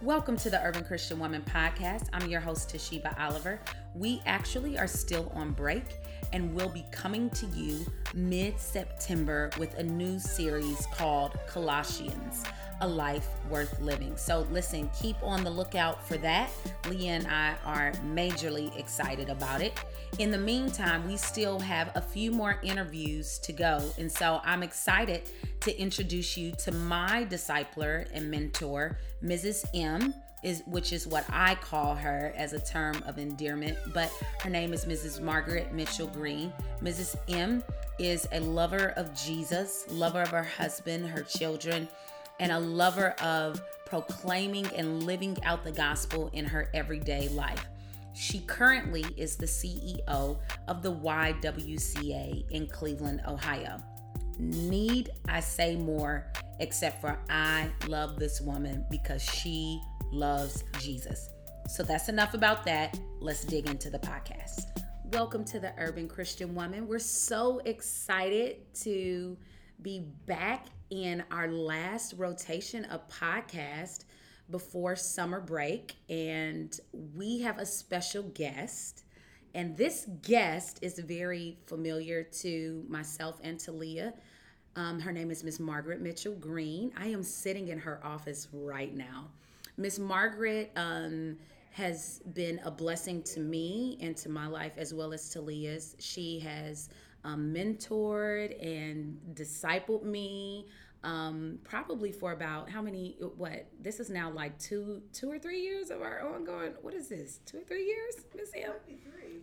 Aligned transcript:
Welcome 0.00 0.36
to 0.36 0.50
the 0.50 0.62
Urban 0.62 0.84
Christian 0.84 1.18
Woman 1.18 1.42
Podcast. 1.42 2.06
I'm 2.12 2.30
your 2.30 2.40
host, 2.40 2.72
Toshiba 2.72 3.18
Oliver. 3.18 3.58
We 3.96 4.22
actually 4.26 4.78
are 4.78 4.86
still 4.86 5.32
on 5.34 5.50
break 5.50 5.96
and 6.32 6.54
we'll 6.54 6.68
be 6.68 6.86
coming 6.92 7.28
to 7.30 7.46
you 7.46 7.84
mid 8.14 8.60
September 8.60 9.50
with 9.58 9.74
a 9.74 9.82
new 9.82 10.20
series 10.20 10.86
called 10.94 11.36
Colossians 11.48 12.44
A 12.80 12.88
Life 12.88 13.28
Worth 13.50 13.80
Living. 13.80 14.16
So, 14.16 14.46
listen, 14.50 14.90
keep 15.00 15.16
on 15.22 15.44
the 15.44 15.50
lookout 15.50 16.06
for 16.06 16.16
that. 16.18 16.50
Leah 16.88 17.12
and 17.12 17.26
I 17.26 17.54
are 17.64 17.92
majorly 18.14 18.76
excited 18.78 19.28
about 19.28 19.60
it. 19.60 19.78
In 20.18 20.30
the 20.30 20.38
meantime, 20.38 21.06
we 21.06 21.16
still 21.16 21.60
have 21.60 21.90
a 21.94 22.00
few 22.00 22.32
more 22.32 22.58
interviews 22.62 23.38
to 23.40 23.52
go. 23.52 23.82
And 23.98 24.10
so 24.10 24.40
I'm 24.44 24.62
excited 24.62 25.30
to 25.60 25.78
introduce 25.78 26.36
you 26.36 26.52
to 26.64 26.72
my 26.72 27.26
discipler 27.28 28.08
and 28.12 28.30
mentor, 28.30 28.98
Mrs. 29.22 29.64
M. 29.74 30.14
Is, 30.44 30.62
which 30.66 30.92
is 30.92 31.04
what 31.04 31.24
I 31.28 31.56
call 31.56 31.96
her 31.96 32.32
as 32.36 32.52
a 32.52 32.60
term 32.60 33.02
of 33.06 33.18
endearment, 33.18 33.76
but 33.92 34.08
her 34.40 34.48
name 34.48 34.72
is 34.72 34.84
Mrs. 34.84 35.20
Margaret 35.20 35.74
Mitchell 35.74 36.06
Green. 36.06 36.52
Mrs. 36.80 37.16
M 37.28 37.64
is 37.98 38.28
a 38.30 38.38
lover 38.38 38.92
of 38.96 39.12
Jesus, 39.20 39.84
lover 39.90 40.22
of 40.22 40.28
her 40.28 40.44
husband, 40.44 41.08
her 41.08 41.22
children, 41.22 41.88
and 42.40 42.52
a 42.52 42.58
lover 42.58 43.10
of 43.22 43.60
proclaiming 43.86 44.66
and 44.76 45.02
living 45.04 45.36
out 45.44 45.64
the 45.64 45.72
gospel 45.72 46.30
in 46.32 46.44
her 46.44 46.70
everyday 46.74 47.28
life. 47.28 47.66
She 48.14 48.40
currently 48.40 49.04
is 49.16 49.36
the 49.36 49.46
CEO 49.46 50.38
of 50.66 50.82
the 50.82 50.92
YWCA 50.92 52.50
in 52.50 52.66
Cleveland, 52.66 53.22
Ohio. 53.26 53.78
Need 54.38 55.10
I 55.28 55.40
say 55.40 55.76
more 55.76 56.30
except 56.60 57.00
for 57.00 57.18
I 57.30 57.70
love 57.86 58.18
this 58.18 58.40
woman 58.40 58.84
because 58.90 59.22
she 59.22 59.80
loves 60.12 60.64
Jesus. 60.80 61.30
So 61.68 61.82
that's 61.82 62.08
enough 62.08 62.34
about 62.34 62.64
that. 62.64 62.98
Let's 63.20 63.44
dig 63.44 63.68
into 63.68 63.90
the 63.90 63.98
podcast. 63.98 64.82
Welcome 65.12 65.44
to 65.46 65.60
the 65.60 65.72
Urban 65.78 66.08
Christian 66.08 66.54
Woman. 66.54 66.86
We're 66.86 66.98
so 66.98 67.60
excited 67.64 68.74
to 68.82 69.36
be 69.82 70.06
back 70.26 70.66
in 70.90 71.22
our 71.30 71.48
last 71.48 72.14
rotation 72.16 72.84
of 72.86 73.08
podcast 73.08 74.04
before 74.50 74.96
summer 74.96 75.40
break, 75.40 75.96
and 76.08 76.78
we 77.14 77.40
have 77.40 77.58
a 77.58 77.66
special 77.66 78.22
guest. 78.22 79.04
And 79.54 79.76
this 79.76 80.08
guest 80.22 80.78
is 80.82 80.98
very 80.98 81.58
familiar 81.66 82.22
to 82.22 82.84
myself 82.88 83.40
and 83.42 83.58
to 83.60 83.72
Leah. 83.72 84.14
Um, 84.76 85.00
her 85.00 85.12
name 85.12 85.30
is 85.30 85.42
Miss 85.42 85.58
Margaret 85.58 86.00
Mitchell 86.00 86.34
Green. 86.34 86.92
I 86.96 87.08
am 87.08 87.22
sitting 87.22 87.68
in 87.68 87.78
her 87.78 88.00
office 88.04 88.48
right 88.52 88.94
now. 88.94 89.28
Miss 89.76 89.98
Margaret 89.98 90.70
um, 90.76 91.36
has 91.70 92.20
been 92.32 92.60
a 92.64 92.70
blessing 92.70 93.22
to 93.22 93.40
me 93.40 93.98
and 94.00 94.16
to 94.18 94.28
my 94.28 94.46
life 94.46 94.72
as 94.76 94.94
well 94.94 95.12
as 95.12 95.28
to 95.30 95.40
Leah's. 95.40 95.96
She 95.98 96.38
has 96.40 96.88
um, 97.28 97.52
mentored 97.54 98.56
and 98.64 99.18
discipled 99.34 100.04
me 100.04 100.66
um, 101.04 101.58
probably 101.62 102.10
for 102.10 102.32
about 102.32 102.68
how 102.68 102.82
many 102.82 103.16
what 103.36 103.66
this 103.80 104.00
is 104.00 104.10
now 104.10 104.30
like 104.30 104.58
two 104.58 105.02
two 105.12 105.30
or 105.30 105.38
three 105.38 105.60
years 105.60 105.90
of 105.90 106.02
our 106.02 106.22
ongoing 106.34 106.72
what 106.82 106.94
is 106.94 107.08
this? 107.08 107.40
Two 107.46 107.58
or 107.58 107.62
three 107.62 107.86
years 107.86 108.14
miss 108.34 108.50
m? 108.54 108.72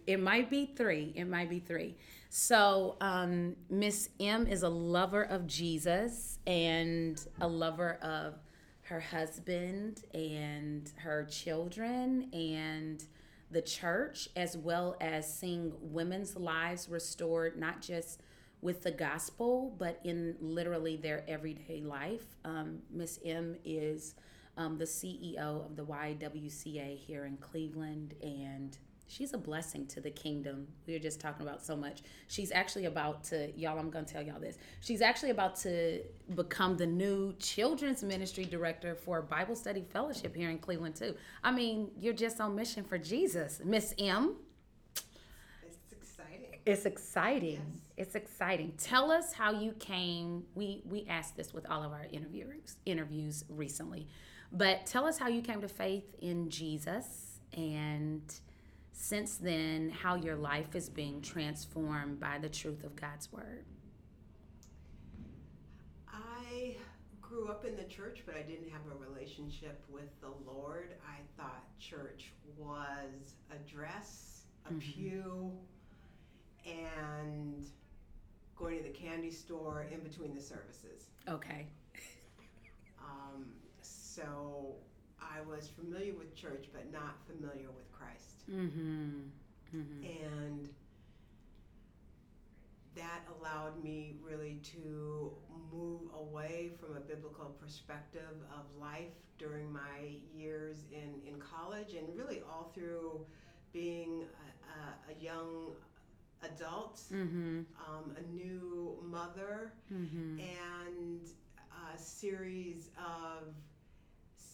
It 0.05 0.19
might 0.19 0.49
be 0.49 0.73
three 0.75 1.13
it 1.15 1.25
might 1.25 1.49
be 1.49 1.59
three. 1.59 1.95
So 2.29 2.97
um, 2.99 3.55
miss 3.69 4.09
m 4.19 4.47
is 4.47 4.63
a 4.63 4.69
lover 4.69 5.23
of 5.23 5.47
jesus 5.47 6.39
and 6.45 7.25
a 7.39 7.47
lover 7.47 7.99
of 8.01 8.33
her 8.83 8.99
husband 8.99 10.03
and 10.13 10.91
her 10.97 11.23
children 11.25 12.29
and 12.33 13.03
the 13.55 13.61
church 13.61 14.27
as 14.35 14.57
well 14.57 14.97
as 14.99 15.33
seeing 15.33 15.71
women's 15.79 16.35
lives 16.35 16.89
restored 16.89 17.57
not 17.57 17.81
just 17.81 18.21
with 18.61 18.83
the 18.83 18.91
gospel, 18.91 19.73
but 19.77 20.01
in 20.03 20.35
literally 20.41 20.97
their 20.97 21.23
everyday 21.25 21.81
life. 21.81 22.35
Um, 22.43 22.79
Miss 22.91 23.17
M 23.23 23.55
is 23.63 24.15
um, 24.57 24.77
the 24.77 24.83
CEO 24.83 25.65
of 25.65 25.77
the 25.77 25.85
YWCA 25.85 26.97
here 26.97 27.23
in 27.23 27.37
Cleveland, 27.37 28.13
and 28.21 28.77
she's 29.07 29.33
a 29.33 29.37
blessing 29.37 29.85
to 29.87 30.01
the 30.01 30.11
kingdom. 30.11 30.67
We 30.87 30.93
were 30.93 30.99
just 30.99 31.19
talking 31.19 31.45
about 31.45 31.63
so 31.63 31.75
much. 31.75 32.01
She's 32.27 32.51
actually 32.51 32.85
about 32.85 33.23
to, 33.25 33.51
y'all, 33.57 33.77
I'm 33.77 33.89
going 33.89 34.05
to 34.05 34.13
tell 34.13 34.23
y'all 34.23 34.39
this. 34.39 34.57
She's 34.81 35.01
actually 35.01 35.31
about 35.31 35.55
to 35.57 36.01
become 36.35 36.77
the 36.77 36.87
new 36.87 37.33
children's 37.39 38.03
ministry 38.03 38.45
director 38.45 38.95
for 38.95 39.21
Bible 39.21 39.55
Study 39.55 39.85
Fellowship 39.91 40.35
here 40.35 40.49
in 40.49 40.57
Cleveland, 40.57 40.95
too. 40.95 41.15
I 41.43 41.51
mean, 41.51 41.91
you're 41.99 42.13
just 42.13 42.41
on 42.41 42.55
mission 42.55 42.83
for 42.83 42.97
Jesus, 42.97 43.61
Miss 43.63 43.93
M. 43.99 44.35
It's 45.63 45.91
exciting. 45.91 46.59
It's 46.65 46.85
exciting. 46.85 47.51
Yes. 47.51 47.81
It's 47.97 48.15
exciting. 48.15 48.73
Tell 48.77 49.11
us 49.11 49.33
how 49.33 49.51
you 49.51 49.71
came. 49.73 50.43
We 50.55 50.81
we 50.85 51.05
asked 51.07 51.37
this 51.37 51.53
with 51.53 51.69
all 51.69 51.83
of 51.83 51.91
our 51.91 52.07
interviews 52.11 52.75
interviews 52.85 53.45
recently, 53.49 54.07
but 54.51 54.85
tell 54.85 55.05
us 55.05 55.17
how 55.17 55.27
you 55.27 55.41
came 55.41 55.61
to 55.61 55.67
faith 55.67 56.03
in 56.19 56.49
Jesus, 56.49 57.39
and 57.55 58.21
since 58.97 59.35
then, 59.35 59.89
how 59.89 60.15
your 60.15 60.37
life 60.37 60.73
is 60.73 60.89
being 60.89 61.21
transformed 61.21 62.19
by 62.19 62.39
the 62.39 62.49
truth 62.49 62.83
of 62.83 62.95
God's 62.95 63.31
word. 63.31 63.65
I 66.07 66.77
grew 67.21 67.49
up 67.49 67.65
in 67.65 67.75
the 67.75 67.83
church, 67.83 68.23
but 68.25 68.35
I 68.35 68.41
didn't 68.41 68.69
have 68.69 68.81
a 68.89 68.95
relationship 68.95 69.83
with 69.89 70.09
the 70.21 70.31
Lord. 70.49 70.93
I 71.05 71.17
thought 71.37 71.63
church 71.77 72.31
was 72.57 73.35
a 73.51 73.57
dress, 73.69 74.45
a 74.65 74.71
Mhm. 74.71 74.79
pew, 74.79 75.59
and 76.65 77.69
going 78.55 78.77
to 78.77 78.83
the 78.83 78.97
candy 78.97 79.29
store 79.29 79.83
in 79.83 79.99
between 79.99 80.33
the 80.33 80.41
services. 80.41 81.09
Okay. 81.27 81.67
Um, 82.97 83.53
so 83.81 84.77
I 85.25 85.41
was 85.41 85.67
familiar 85.67 86.13
with 86.13 86.35
church, 86.35 86.67
but 86.73 86.91
not 86.91 87.17
familiar 87.27 87.69
with 87.71 87.91
Christ. 87.91 88.43
Mm-hmm. 88.49 89.21
Mm-hmm. 89.75 90.05
and 90.05 90.69
that 92.95 93.21
allowed 93.39 93.83
me 93.83 94.15
really 94.23 94.59
to 94.63 95.31
move 95.71 96.01
away 96.17 96.71
from 96.79 96.95
a 96.95 96.99
biblical 97.01 97.55
perspective 97.61 98.35
of 98.53 98.63
life 98.79 99.11
during 99.37 99.71
my 99.71 100.15
years 100.33 100.85
in, 100.91 101.19
in 101.27 101.39
college 101.39 101.93
and 101.93 102.07
really 102.15 102.41
all 102.49 102.71
through 102.73 103.19
being 103.73 104.23
a, 104.23 105.11
a, 105.11 105.13
a 105.17 105.21
young 105.23 105.71
adult, 106.43 107.01
Mm-hmm. 107.11 107.61
um, 107.89 108.15
a 108.17 108.21
new 108.33 108.97
mother, 109.03 109.73
Mm-hmm. 109.93 110.39
and 110.39 111.21
a 111.93 111.97
series 111.97 112.89
of 112.97 113.53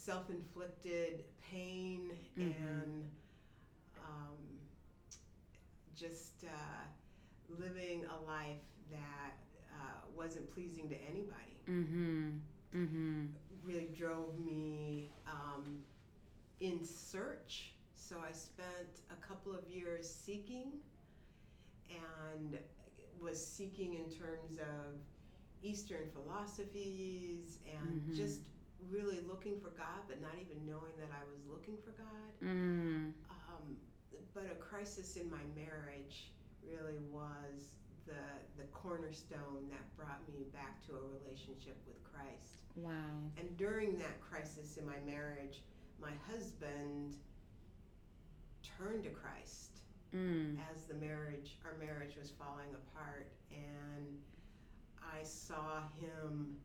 self 0.02 0.30
inflicted 0.30 1.24
pain 1.42 2.12
Mhm. 2.38 2.82
and 2.82 3.10
um, 3.98 4.38
just 5.96 6.44
uh, 6.46 6.84
living 7.60 8.06
a 8.06 8.26
life 8.26 8.64
that 8.90 9.38
uh, 9.74 10.02
wasn't 10.16 10.52
pleasing 10.54 10.90
to 10.90 10.96
anybody 11.04 11.58
Mm-hmm. 11.68 12.30
Mm-hmm. 12.76 13.26
really 13.64 13.90
drove 13.96 14.40
me 14.40 15.12
um, 15.28 15.84
in 16.60 16.84
search. 16.84 17.74
So 17.94 18.18
I 18.28 18.32
spent 18.32 19.02
a 19.12 19.16
couple 19.28 19.54
of 19.54 19.68
years 19.70 20.10
seeking 20.10 20.80
and 21.90 22.58
was 23.22 23.44
seeking 23.46 23.94
in 23.94 24.10
terms 24.10 24.58
of 24.60 24.96
Eastern 25.62 26.10
philosophies 26.14 27.60
and 27.70 28.02
Mhm. 28.02 28.16
just 28.16 28.42
really 28.90 29.20
looking 29.28 29.60
for 29.60 29.70
God, 29.78 30.02
but 30.08 30.22
not 30.22 30.34
even 30.40 30.66
knowing 30.66 30.94
that 31.00 31.10
I 31.12 31.24
was 31.30 31.40
looking 31.50 31.78
for 31.84 31.92
God. 31.92 32.32
Mm. 32.44 33.14
Um, 33.30 33.78
but 34.34 34.46
a 34.52 34.56
crisis 34.56 35.18
in 35.18 35.30
my 35.30 35.44
marriage 35.56 36.32
really 36.64 37.00
was 37.12 37.70
the 38.08 38.24
the 38.58 38.68
cornerstone 38.74 39.70
that 39.70 39.84
brought 39.96 40.22
me 40.28 40.46
back 40.54 40.82
to 40.88 40.94
a 40.94 41.02
relationship 41.22 41.78
with 41.86 42.02
Christ. 42.04 42.58
Wow. 42.76 42.94
And 43.38 43.56
during 43.58 43.98
that 44.00 44.20
crisis 44.22 44.78
in 44.78 44.86
my 44.86 45.00
marriage, 45.06 45.62
my 46.02 46.14
husband 46.32 47.16
turned 48.64 49.04
to 49.04 49.10
Christ 49.10 49.68
Mm. 50.14 50.58
as 50.70 50.84
the 50.88 50.96
marriage 50.96 51.58
our 51.64 51.78
marriage 51.78 52.18
was 52.20 52.32
falling 52.32 52.68
apart 52.76 53.32
and 53.50 54.20
I 55.02 55.24
saw 55.24 55.84
him 56.02 56.58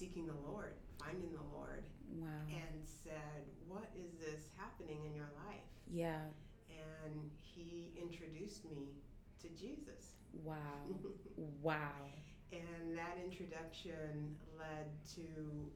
seeking 0.00 0.26
the 0.26 0.40
Lord, 0.50 0.72
finding 0.98 1.30
the 1.32 1.44
Lord 1.56 1.84
Wow. 2.16 2.26
and 2.48 2.74
said, 3.04 3.44
"What 3.68 3.88
is 3.94 4.10
this 4.18 4.48
happening 4.56 5.04
in 5.04 5.14
your 5.14 5.30
life?" 5.46 5.68
Yeah. 5.92 6.24
And 6.70 7.30
he 7.36 7.92
introduced 8.00 8.64
me 8.64 8.94
to 9.42 9.48
Jesus. 9.50 10.14
Wow. 10.32 10.56
Wow. 11.62 12.08
And 12.52 12.96
that 12.96 13.16
introduction 13.22 14.36
led 14.58 14.86
to 15.14 15.22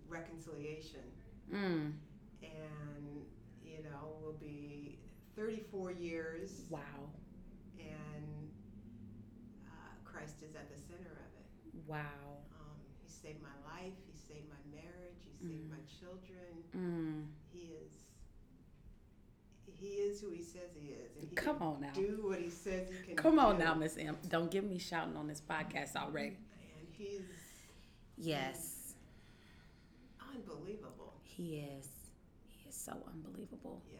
reconciliation 0.08 1.04
Mm. 1.52 1.92
And, 2.42 3.06
you 3.62 3.82
know, 3.84 4.16
we'll 4.20 4.32
be 4.40 4.98
34 5.36 5.92
years. 5.92 6.62
Wow. 6.70 6.80
And 7.78 8.48
uh, 9.66 9.92
Christ 10.04 10.36
is 10.42 10.54
at 10.56 10.68
the 10.74 10.78
center 10.80 11.12
of 11.12 11.30
it. 11.40 11.46
Wow. 11.86 12.40
Um, 12.60 12.76
he 13.02 13.08
saved 13.08 13.42
my 13.42 13.56
life. 13.72 13.92
Saved 14.28 14.48
my 14.48 14.76
marriage. 14.76 15.20
He 15.24 15.46
saved 15.46 15.64
Mm. 15.64 15.70
my 15.70 15.82
children. 16.00 16.64
Mm. 16.76 17.26
He 17.52 17.58
is. 17.74 17.92
He 19.66 19.86
is 19.88 20.20
who 20.20 20.30
he 20.30 20.42
says 20.42 20.70
he 20.80 20.88
is, 20.90 21.16
and 21.20 21.28
he 21.28 21.34
Come 21.36 21.58
can 21.58 21.66
on 21.66 21.80
now. 21.80 21.92
do 21.92 22.20
what 22.22 22.40
he 22.40 22.48
says 22.48 22.88
he 22.90 23.06
can. 23.06 23.16
Come 23.16 23.38
on 23.38 23.58
do. 23.58 23.64
now, 23.64 23.74
Miss 23.74 23.96
M. 23.98 24.16
Don't 24.28 24.50
give 24.50 24.64
me 24.64 24.78
shouting 24.78 25.16
on 25.16 25.26
this 25.26 25.40
podcast 25.42 25.94
already. 25.96 26.36
And 26.78 26.88
he's 26.96 27.20
Yes, 28.16 28.94
unbelievable. 30.20 31.14
he 31.22 31.56
is. 31.58 31.88
He 32.46 32.68
is 32.68 32.74
so 32.74 32.92
unbelievable. 33.12 33.82
Yeah. 33.92 33.98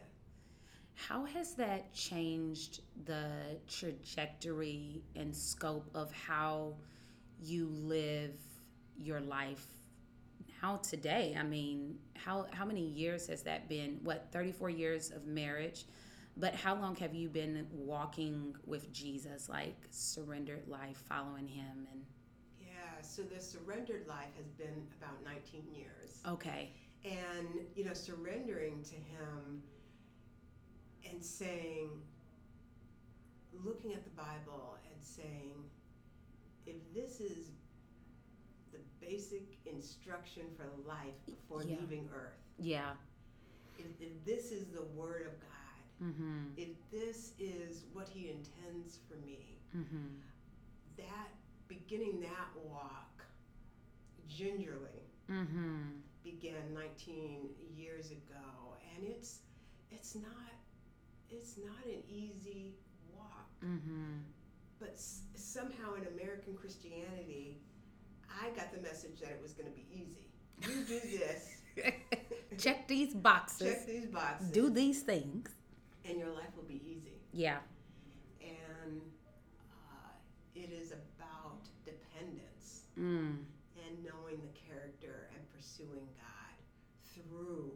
How 0.95 1.25
has 1.25 1.55
that 1.55 1.93
changed 1.93 2.81
the 3.05 3.59
trajectory 3.67 5.03
and 5.15 5.35
scope 5.35 5.89
of 5.93 6.11
how 6.13 6.75
you 7.43 7.67
live 7.67 8.39
your 8.97 9.19
life 9.19 9.67
now 10.61 10.77
today? 10.77 11.35
I 11.39 11.43
mean, 11.43 11.97
how 12.15 12.45
how 12.51 12.65
many 12.65 12.81
years 12.85 13.27
has 13.27 13.43
that 13.43 13.67
been? 13.69 13.99
What, 14.03 14.27
34 14.31 14.69
years 14.69 15.11
of 15.11 15.25
marriage? 15.25 15.85
But 16.37 16.53
how 16.53 16.75
long 16.75 16.95
have 16.97 17.13
you 17.13 17.29
been 17.29 17.65
walking 17.71 18.55
with 18.65 18.91
Jesus, 18.91 19.47
like 19.47 19.77
surrendered 19.89 20.67
life, 20.67 21.01
following 21.07 21.47
him 21.47 21.87
and 21.91 22.01
Yeah. 22.59 23.01
So 23.01 23.21
the 23.21 23.39
surrendered 23.39 24.05
life 24.07 24.35
has 24.37 24.51
been 24.51 24.85
about 25.01 25.23
19 25.23 25.63
years. 25.73 26.21
okay. 26.27 26.71
and 27.05 27.47
you 27.75 27.85
know 27.85 27.93
surrendering 27.93 28.81
to 28.83 28.95
him 28.95 29.61
and 31.09 31.23
saying 31.23 31.89
looking 33.63 33.93
at 33.93 34.03
the 34.03 34.09
bible 34.11 34.77
and 34.91 35.03
saying 35.03 35.53
if 36.65 36.75
this 36.93 37.19
is 37.19 37.51
basic 39.05 39.43
instruction 39.65 40.43
for 40.57 40.65
life 40.87 41.15
before 41.25 41.63
Yeah. 41.63 41.75
leaving 41.79 42.09
earth 42.13 42.39
Yeah. 42.59 42.95
if, 43.77 43.85
if 44.01 44.25
this 44.25 44.51
is 44.51 44.67
the 44.67 44.83
word 44.83 45.27
of 45.27 45.39
god 45.39 45.51
Mhm. 46.01 46.57
if 46.57 46.69
this 46.91 47.33
is 47.39 47.85
what 47.93 48.07
he 48.09 48.29
intends 48.29 48.97
for 49.07 49.15
me 49.17 49.59
Mhm. 49.73 50.21
that 50.97 51.29
beginning 51.67 52.19
that 52.21 52.47
walk 52.65 53.25
gingerly 54.27 55.03
Mhm. 55.29 56.01
began 56.23 56.73
19 56.73 57.55
years 57.75 58.11
ago 58.11 58.77
and 58.95 59.03
it's 59.05 59.39
it's 59.91 60.15
not 60.15 60.51
it's 61.29 61.57
not 61.57 61.85
an 61.85 62.03
easy 62.09 62.75
walk 63.13 63.49
Mhm. 63.61 64.23
but 64.79 64.89
s- 64.89 65.23
somehow 65.35 65.93
in 65.95 66.05
american 66.07 66.55
christianity 66.57 67.61
i 68.41 68.49
got 68.55 68.71
the 68.73 68.81
message 68.81 69.19
that 69.21 69.29
it 69.31 69.39
was 69.41 69.53
going 69.53 69.69
to 69.69 69.75
be 69.75 69.85
easy 69.93 70.27
you 70.67 70.83
do 70.85 70.99
this 71.17 71.51
Check 72.57 72.87
these 72.87 73.13
boxes. 73.13 73.67
check 73.67 73.85
these 73.85 74.05
boxes 74.05 74.49
Do 74.51 74.69
these 74.69 75.01
things. 75.01 75.49
and 76.05 76.17
your 76.17 76.29
life 76.29 76.55
will 76.55 76.63
be 76.63 76.81
easy 76.85 77.19
Yeah. 77.33 77.57
and 78.41 79.01
uh, 79.71 80.11
it 80.55 80.71
is 80.71 80.91
about 80.91 81.61
dependence 81.85 82.83
Mm. 82.97 83.43
and 83.85 83.93
knowing 84.05 84.39
the 84.39 84.53
character 84.67 85.27
and 85.35 85.41
pursuing 85.53 86.07
god 86.15 86.55
through 87.13 87.73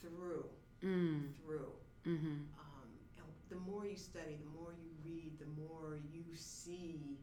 through 0.00 0.46
Mm. 0.82 1.32
through 1.36 1.72
Mhm. 2.04 2.48
um, 2.58 2.88
and 3.16 3.26
the 3.48 3.56
more 3.56 3.86
you 3.86 3.96
study, 3.96 4.36
the 4.36 4.50
more 4.60 4.72
you 4.74 4.90
read, 5.04 5.38
the 5.38 5.46
more 5.62 5.96
you 6.12 6.24
see 6.34 7.16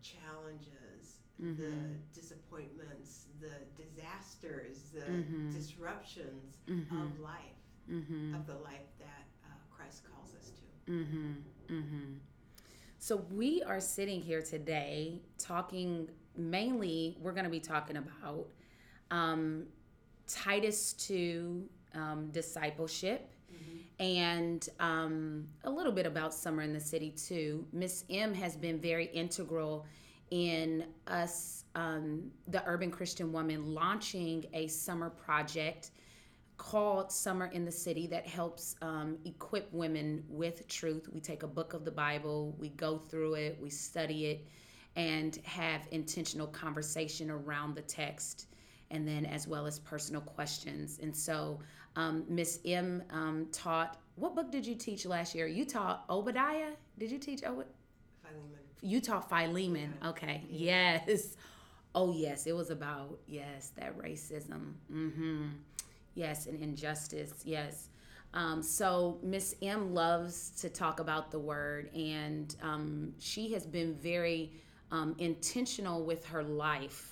the 0.00 0.06
challenges, 0.06 1.18
the 1.38 1.44
Mhm. 1.46 1.96
disappointments, 2.14 3.26
the 3.40 3.82
disasters, 3.82 4.90
the 4.92 5.04
Mhm. 5.10 5.52
disruptions 5.52 6.58
Mhm. 6.66 7.06
of 7.06 7.20
life, 7.20 7.56
Mhm. 7.88 8.34
of 8.34 8.46
the 8.46 8.56
life 8.56 8.88
that 8.98 9.26
uh, 9.44 9.48
Christ 9.76 10.04
calls 10.04 10.34
us 10.34 10.50
to. 10.50 10.92
Mm-hmm. 10.92 11.32
Mm-hmm. 11.68 12.14
So 12.98 13.16
we 13.32 13.62
are 13.62 13.80
sitting 13.80 14.20
here 14.22 14.42
today 14.42 15.22
talking 15.38 16.10
mainly, 16.36 17.16
we're 17.20 17.32
going 17.32 17.44
to 17.44 17.50
be 17.50 17.60
talking 17.60 17.96
about 17.96 18.48
um, 19.10 19.66
Titus 20.26 20.92
2 20.94 21.68
um, 21.94 22.30
discipleship 22.30 23.32
and 24.00 24.66
um, 24.80 25.46
a 25.64 25.70
little 25.70 25.92
bit 25.92 26.06
about 26.06 26.32
Summer 26.32 26.62
in 26.62 26.72
the 26.72 26.80
City 26.80 27.10
too. 27.10 27.66
Miss 27.72 28.04
M 28.08 28.32
has 28.34 28.56
been 28.56 28.80
very 28.80 29.06
integral 29.06 29.86
in 30.30 30.86
us, 31.06 31.64
um, 31.74 32.30
the 32.48 32.62
Urban 32.66 32.90
Christian 32.90 33.30
Woman, 33.30 33.74
launching 33.74 34.46
a 34.54 34.68
summer 34.68 35.10
project 35.10 35.90
called 36.56 37.12
Summer 37.12 37.46
in 37.46 37.64
the 37.64 37.72
City 37.72 38.06
that 38.06 38.26
helps 38.26 38.74
um, 38.80 39.18
equip 39.24 39.70
women 39.72 40.24
with 40.28 40.66
truth. 40.66 41.08
We 41.12 41.20
take 41.20 41.42
a 41.42 41.48
book 41.48 41.74
of 41.74 41.84
the 41.84 41.90
Bible, 41.90 42.56
we 42.58 42.70
go 42.70 42.96
through 42.96 43.34
it, 43.34 43.58
we 43.60 43.68
study 43.68 44.26
it, 44.26 44.46
and 44.96 45.38
have 45.44 45.82
intentional 45.90 46.46
conversation 46.46 47.30
around 47.30 47.74
the 47.74 47.82
text, 47.82 48.46
and 48.90 49.06
then 49.06 49.26
as 49.26 49.46
well 49.46 49.66
as 49.66 49.78
personal 49.78 50.22
questions. 50.22 50.98
And 51.02 51.14
so, 51.14 51.60
um, 51.96 52.24
Miss 52.28 52.60
M 52.64 53.02
um, 53.10 53.48
taught. 53.52 53.98
What 54.16 54.34
book 54.34 54.50
did 54.50 54.66
you 54.66 54.74
teach 54.74 55.06
last 55.06 55.34
year? 55.34 55.46
You 55.46 55.64
taught 55.64 56.04
Obadiah. 56.08 56.72
Did 56.98 57.10
you 57.10 57.18
teach 57.18 57.42
Obadiah? 57.42 57.66
Philemon. 58.22 58.60
You 58.82 59.00
taught 59.00 59.28
Philemon. 59.28 59.94
Okay. 60.04 60.44
Yes. 60.48 61.36
Oh, 61.94 62.12
yes. 62.12 62.46
It 62.46 62.52
was 62.54 62.70
about, 62.70 63.18
yes, 63.26 63.72
that 63.76 63.98
racism. 63.98 64.74
Mm-hmm. 64.92 65.46
Yes, 66.14 66.46
and 66.46 66.62
injustice. 66.62 67.42
Yes. 67.44 67.88
Um, 68.32 68.62
so 68.62 69.18
Miss 69.22 69.54
M 69.60 69.92
loves 69.92 70.50
to 70.60 70.68
talk 70.68 71.00
about 71.00 71.30
the 71.30 71.38
word, 71.38 71.90
and 71.94 72.54
um, 72.62 73.12
she 73.18 73.52
has 73.52 73.66
been 73.66 73.94
very 73.94 74.52
um, 74.92 75.16
intentional 75.18 76.04
with 76.04 76.24
her 76.26 76.42
life 76.42 77.09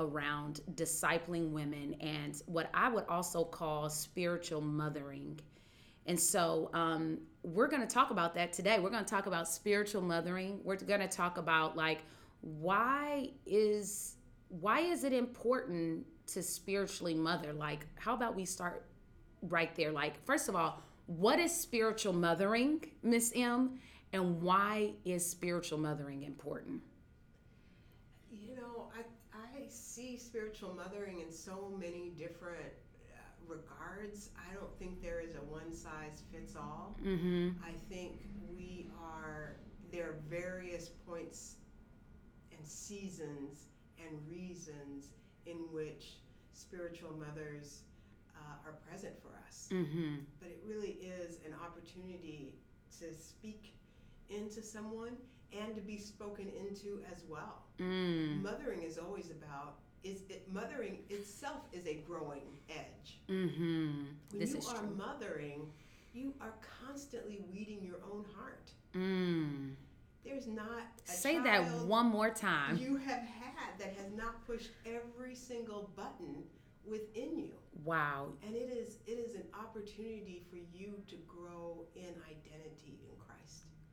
around 0.00 0.60
discipling 0.74 1.50
women 1.50 1.94
and 2.00 2.42
what 2.46 2.70
I 2.74 2.88
would 2.88 3.04
also 3.08 3.44
call 3.44 3.88
spiritual 3.88 4.60
mothering. 4.60 5.38
And 6.06 6.18
so 6.18 6.70
um, 6.74 7.18
we're 7.42 7.68
going 7.68 7.82
to 7.82 7.94
talk 7.94 8.10
about 8.10 8.34
that 8.34 8.52
today. 8.52 8.80
We're 8.80 8.90
going 8.90 9.04
to 9.04 9.10
talk 9.10 9.26
about 9.26 9.46
spiritual 9.46 10.02
mothering. 10.02 10.60
We're 10.64 10.76
going 10.76 11.00
to 11.00 11.08
talk 11.08 11.38
about 11.38 11.76
like 11.76 12.00
why 12.40 13.30
is 13.46 14.16
why 14.48 14.80
is 14.80 15.04
it 15.04 15.12
important 15.12 16.06
to 16.28 16.42
spiritually 16.42 17.14
mother? 17.14 17.52
Like 17.52 17.86
how 17.96 18.14
about 18.14 18.34
we 18.34 18.44
start 18.44 18.84
right 19.42 19.74
there? 19.76 19.92
Like 19.92 20.24
first 20.24 20.48
of 20.48 20.56
all, 20.56 20.82
what 21.06 21.38
is 21.38 21.54
spiritual 21.54 22.12
mothering, 22.12 22.84
Miss 23.02 23.32
M, 23.34 23.78
and 24.12 24.40
why 24.40 24.92
is 25.04 25.28
spiritual 25.28 25.78
mothering 25.78 26.22
important? 26.22 26.82
You 28.30 28.56
know, 28.56 28.90
I, 28.96 29.02
I 29.36 29.66
see 29.68 30.16
spiritual 30.30 30.74
mothering 30.74 31.20
in 31.20 31.32
so 31.32 31.72
many 31.78 32.12
different 32.16 32.72
uh, 33.12 33.18
regards. 33.48 34.30
I 34.38 34.54
don't 34.54 34.72
think 34.78 35.02
there 35.02 35.20
is 35.20 35.34
a 35.34 35.42
one 35.52 35.74
size 35.74 36.22
fits 36.32 36.54
all. 36.54 36.96
Mm-hmm. 37.04 37.50
I 37.64 37.72
think 37.92 38.20
we 38.56 38.86
are, 39.02 39.56
there 39.90 40.10
are 40.10 40.16
various 40.28 40.88
points 40.88 41.56
and 42.56 42.66
seasons 42.66 43.70
and 43.98 44.16
reasons 44.30 45.14
in 45.46 45.56
which 45.72 46.18
spiritual 46.52 47.12
mothers 47.18 47.80
uh, 48.36 48.68
are 48.68 48.74
present 48.88 49.14
for 49.20 49.30
us. 49.48 49.68
Mm-hmm. 49.72 50.16
But 50.38 50.50
it 50.50 50.62
really 50.64 50.98
is 51.02 51.38
an 51.44 51.54
opportunity 51.60 52.54
to 53.00 53.12
speak 53.12 53.74
into 54.28 54.62
someone 54.62 55.16
and 55.52 55.74
to 55.74 55.80
be 55.80 55.98
spoken 55.98 56.46
into 56.46 57.00
as 57.10 57.24
well. 57.28 57.64
Mm. 57.80 58.42
Mothering 58.42 58.82
is 58.82 58.96
always 58.96 59.30
about 59.30 59.78
is 60.02 60.22
it 60.28 60.46
mothering 60.52 60.98
itself 61.08 61.62
is 61.72 61.86
a 61.86 61.94
growing 62.06 62.58
edge. 62.68 63.18
Mm-hmm. 63.28 64.04
When 64.30 64.38
This 64.38 64.52
you 64.54 64.60
are 64.68 64.78
true. 64.78 64.96
mothering, 64.96 65.62
you 66.14 66.34
are 66.40 66.54
constantly 66.86 67.40
weeding 67.52 67.80
your 67.82 67.98
own 68.12 68.24
heart. 68.36 68.70
Mm. 68.94 69.74
There's 70.24 70.46
not 70.46 70.82
a 71.08 71.10
Say 71.10 71.38
that 71.38 71.62
one 71.86 72.06
more 72.06 72.30
time. 72.30 72.76
you 72.76 72.96
have 72.96 73.20
had 73.20 73.78
that 73.78 73.94
has 73.96 74.12
not 74.16 74.46
pushed 74.46 74.70
every 74.84 75.34
single 75.34 75.90
button 75.96 76.42
within 76.84 77.38
you. 77.38 77.52
Wow. 77.84 78.28
And 78.46 78.54
it 78.54 78.70
is 78.70 78.98
it 79.06 79.12
is 79.12 79.34
an 79.34 79.44
opportunity 79.58 80.42
for 80.50 80.56
you 80.56 80.94
to 81.08 81.16
grow 81.26 81.84
in 81.94 82.12
identity 82.28 82.98
in 83.08 83.16
Christ. 83.18 83.29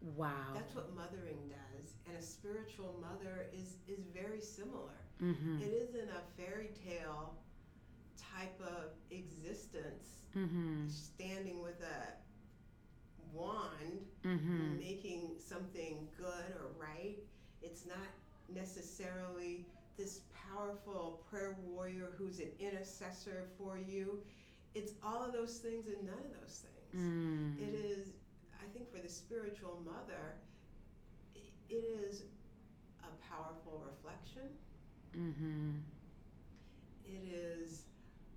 Wow. 0.01 0.53
That's 0.53 0.75
what 0.75 0.93
mothering 0.95 1.49
does. 1.49 1.93
And 2.07 2.15
a 2.17 2.21
spiritual 2.21 2.95
mother 3.01 3.47
is 3.53 3.77
is 3.87 4.05
very 4.13 4.39
similar. 4.41 4.95
Mm-hmm. 5.21 5.61
It 5.61 5.73
isn't 5.73 6.09
a 6.09 6.21
fairy 6.41 6.69
tale 6.85 7.33
type 8.17 8.59
of 8.61 8.91
existence, 9.11 10.13
Mm-hmm. 10.35 10.87
standing 10.89 11.63
with 11.63 11.81
a 11.81 12.13
wand, 13.33 14.05
Mm-hmm. 14.25 14.77
making 14.79 15.31
something 15.39 16.07
good 16.17 16.51
or 16.59 16.69
right. 16.79 17.17
It's 17.61 17.85
not 17.85 18.07
necessarily 18.53 19.65
this 19.97 20.21
powerful 20.53 21.23
prayer 21.29 21.57
warrior 21.65 22.11
who's 22.17 22.39
an 22.39 22.51
intercessor 22.59 23.45
for 23.57 23.77
you. 23.77 24.19
It's 24.75 24.93
all 25.03 25.23
of 25.23 25.33
those 25.33 25.57
things 25.57 25.87
and 25.87 26.05
none 26.05 26.19
of 26.19 26.39
those 26.41 26.63
things. 26.63 27.03
Mm. 27.03 27.57
It 27.59 27.73
is, 27.73 28.09
I 28.67 28.73
think, 28.77 28.91
for 28.91 29.01
the 29.01 29.07
spiritual 29.09 29.81
mother, 29.85 30.35
it 31.35 31.73
is 31.73 32.23
a 33.03 33.33
powerful 33.33 33.81
reflection. 33.85 34.49
Mm-hmm. 35.17 35.71
It 37.05 37.33
is 37.33 37.83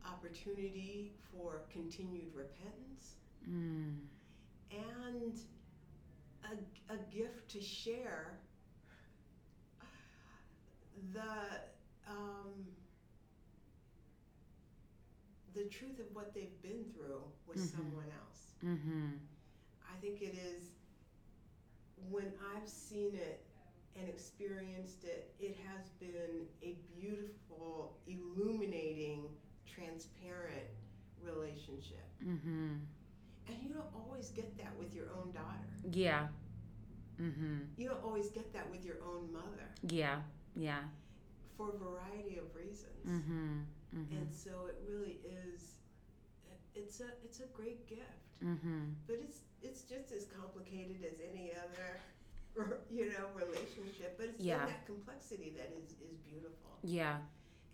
opportunity 0.06 1.12
for 1.32 1.62
continued 1.72 2.32
repentance 2.34 3.16
Mm. 3.48 3.96
and 4.70 5.40
a, 6.44 6.92
a 6.92 6.96
gift 7.10 7.48
to 7.48 7.60
share 7.60 8.36
the 11.14 11.22
um, 12.06 12.66
the 15.54 15.64
truth 15.64 15.98
of 16.00 16.14
what 16.14 16.34
they've 16.34 16.60
been 16.60 16.84
through 16.94 17.22
with 17.46 17.56
Mhm. 17.58 17.76
someone 17.76 18.04
else. 18.20 18.52
Mm-hmm. 18.62 19.06
I 19.92 20.00
think 20.00 20.22
it 20.22 20.34
is 20.34 20.70
when 22.10 22.32
I've 22.54 22.68
seen 22.68 23.14
it 23.14 23.42
and 23.98 24.08
experienced 24.08 25.04
it, 25.04 25.32
it 25.40 25.56
has 25.68 25.88
been 26.00 26.46
a 26.62 26.76
beautiful, 26.98 27.96
illuminating, 28.06 29.24
transparent 29.66 30.66
relationship. 31.22 32.06
Mm-hmm. 32.24 32.76
And 33.48 33.56
you 33.62 33.74
don't 33.74 33.92
always 33.94 34.30
get 34.30 34.56
that 34.58 34.72
with 34.78 34.94
your 34.94 35.06
own 35.18 35.32
daughter. 35.32 35.68
Yeah. 35.90 36.28
Mm-hmm. 37.20 37.58
You 37.76 37.88
don't 37.88 38.02
always 38.04 38.30
get 38.30 38.52
that 38.54 38.70
with 38.70 38.84
your 38.84 38.96
own 39.04 39.32
mother 39.32 39.68
Yeah. 39.88 40.20
Yeah. 40.56 40.80
for 41.56 41.70
a 41.70 41.76
variety 41.76 42.38
of 42.38 42.54
reasons. 42.54 43.06
Mm-hmm. 43.06 43.58
Mm-hmm. 43.94 44.16
And 44.16 44.32
so 44.32 44.50
it 44.68 44.80
really 44.88 45.18
is 45.24 45.74
it's 46.74 47.00
a 47.00 47.08
it's 47.24 47.40
a 47.40 47.46
great 47.52 47.86
gift. 47.88 48.02
Mm-hmm. 48.44 48.84
But 49.06 49.16
it's 49.22 49.40
it's 49.62 49.82
just 49.82 50.12
as 50.12 50.26
complicated 50.26 51.04
as 51.04 51.18
any 51.32 51.52
other 51.52 52.00
you 52.90 53.06
know 53.10 53.26
relationship, 53.34 54.16
but 54.18 54.26
it's 54.26 54.42
Yeah. 54.42 54.62
in 54.62 54.68
that 54.68 54.86
complexity 54.86 55.52
that 55.56 55.70
is 55.76 55.92
is 56.10 56.18
beautiful. 56.28 56.78
Yeah. 56.82 57.18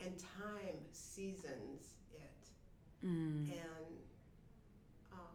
And 0.01 0.13
time 0.19 0.77
seasons 0.93 1.95
it. 2.13 3.07
Mm. 3.07 3.51
And 3.51 3.97
um, 5.13 5.35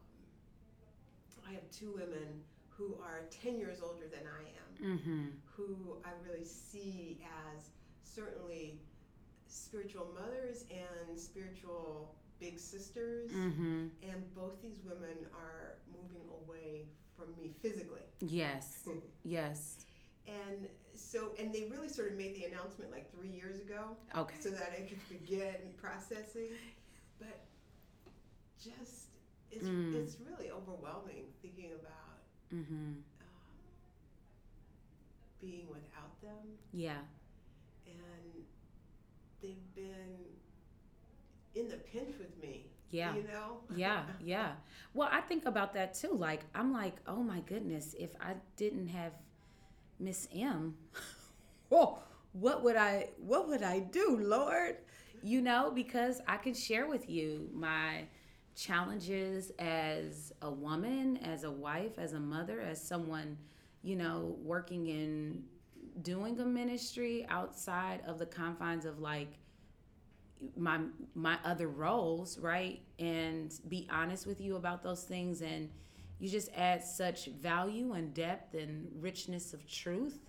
I 1.48 1.54
have 1.54 1.70
two 1.72 1.92
women 1.92 2.44
who 2.70 2.96
are 3.04 3.22
10 3.44 3.58
years 3.58 3.80
older 3.82 4.08
than 4.12 4.24
I 4.28 4.42
am, 4.44 4.98
Mm-hmm. 4.98 5.26
who 5.46 5.98
I 6.04 6.10
really 6.28 6.46
see 6.46 7.20
as 7.54 7.70
certainly 8.04 8.80
spiritual 9.48 10.08
mothers 10.20 10.66
and 10.72 11.20
spiritual 11.20 12.16
big 12.42 12.60
sisters. 12.60 13.32
Mm-hmm. 13.32 13.86
And 14.04 14.36
both 14.36 14.62
these 14.62 14.80
women 14.84 15.16
are 15.34 15.78
moving 15.94 16.28
away 16.44 16.88
from 17.16 17.28
me 17.38 17.52
physically. 17.62 18.02
Yes. 18.20 18.80
Yes. 19.24 19.78
And 20.28 20.68
so, 20.96 21.32
and 21.40 21.54
they 21.54 21.68
really 21.72 21.88
sort 21.90 22.12
of 22.12 22.18
made 22.18 22.36
the 22.36 22.46
announcement 22.46 22.92
like 22.92 23.12
three 23.14 23.30
years 23.30 23.60
ago 23.60 23.96
Okay. 24.18 24.36
so 24.40 24.50
that 24.50 24.72
I 24.78 24.82
could 24.82 25.00
begin 25.10 25.56
processing. 25.82 26.50
But 27.20 27.40
just, 28.64 29.10
it's, 29.52 29.66
Mm. 29.66 29.96
it's 29.96 30.18
really 30.28 30.50
overwhelming 30.52 31.26
thinking 31.42 31.72
about 31.80 32.18
Mm-hmm. 32.54 32.74
um, 32.74 33.02
being 35.40 35.68
without 35.70 36.20
them. 36.22 36.58
Yeah. 36.74 37.00
And 37.88 38.44
they've 39.42 39.76
been 39.76 40.18
in 41.56 41.68
the 41.70 41.78
pinch 41.78 42.18
with 42.18 42.42
me. 42.42 42.68
Yeah. 42.90 43.16
You 43.16 43.24
know? 43.24 43.58
Yeah, 43.76 44.04
yeah. 44.24 44.52
Well, 44.94 45.10
I 45.12 45.22
think 45.22 45.46
about 45.46 45.74
that 45.74 45.94
too. 45.94 46.14
Like, 46.14 46.42
I'm 46.54 46.74
like, 46.74 46.96
oh 47.08 47.24
my 47.24 47.40
goodness, 47.42 47.96
if 47.98 48.10
I 48.20 48.34
didn't 48.58 48.88
have 48.88 49.14
Miss 50.00 50.28
M, 50.36 50.76
oh, 51.72 52.00
what 52.34 52.64
would 52.64 52.76
I, 52.76 53.10
what 53.18 53.48
would 53.48 53.64
I 53.64 53.80
do, 53.80 54.18
Lord? 54.22 54.78
You 55.24 55.42
know, 55.42 55.72
because 55.74 56.22
I 56.28 56.38
can 56.38 56.54
share 56.54 56.88
with 56.88 57.10
you 57.10 57.50
my 57.54 58.06
challenges 58.56 59.52
as 59.60 60.34
a 60.42 60.52
woman, 60.52 61.18
as 61.18 61.44
a 61.44 61.52
wife, 61.52 61.98
as 61.98 62.14
a 62.14 62.20
mother, 62.20 62.60
as 62.62 62.82
someone, 62.82 63.38
you 63.84 63.96
know, 63.96 64.36
working 64.44 64.88
in 64.88 65.44
doing 66.02 66.40
a 66.40 66.46
ministry 66.46 67.26
outside 67.30 68.02
of 68.08 68.18
the 68.18 68.26
confines 68.26 68.86
of 68.86 69.00
like 69.00 69.38
my 70.58 70.80
my 71.16 71.38
other 71.44 71.68
roles, 71.68 72.40
right? 72.40 72.82
And 73.00 73.54
be 73.68 73.88
honest 73.92 74.26
with 74.28 74.42
you 74.42 74.56
about 74.56 74.84
those 74.84 75.04
things 75.04 75.42
and 75.42 75.70
you 76.20 76.30
just 76.30 76.50
add 76.56 76.84
such 76.84 77.28
value 77.28 77.94
and 77.94 78.14
depth 78.14 78.54
and 78.54 78.88
richness 79.00 79.54
of 79.54 79.68
truth 79.68 80.20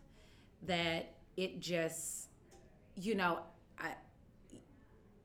that 0.65 1.15
it 1.37 1.61
just 1.61 2.29
you 2.97 3.15
know, 3.15 3.41
I 3.79 3.93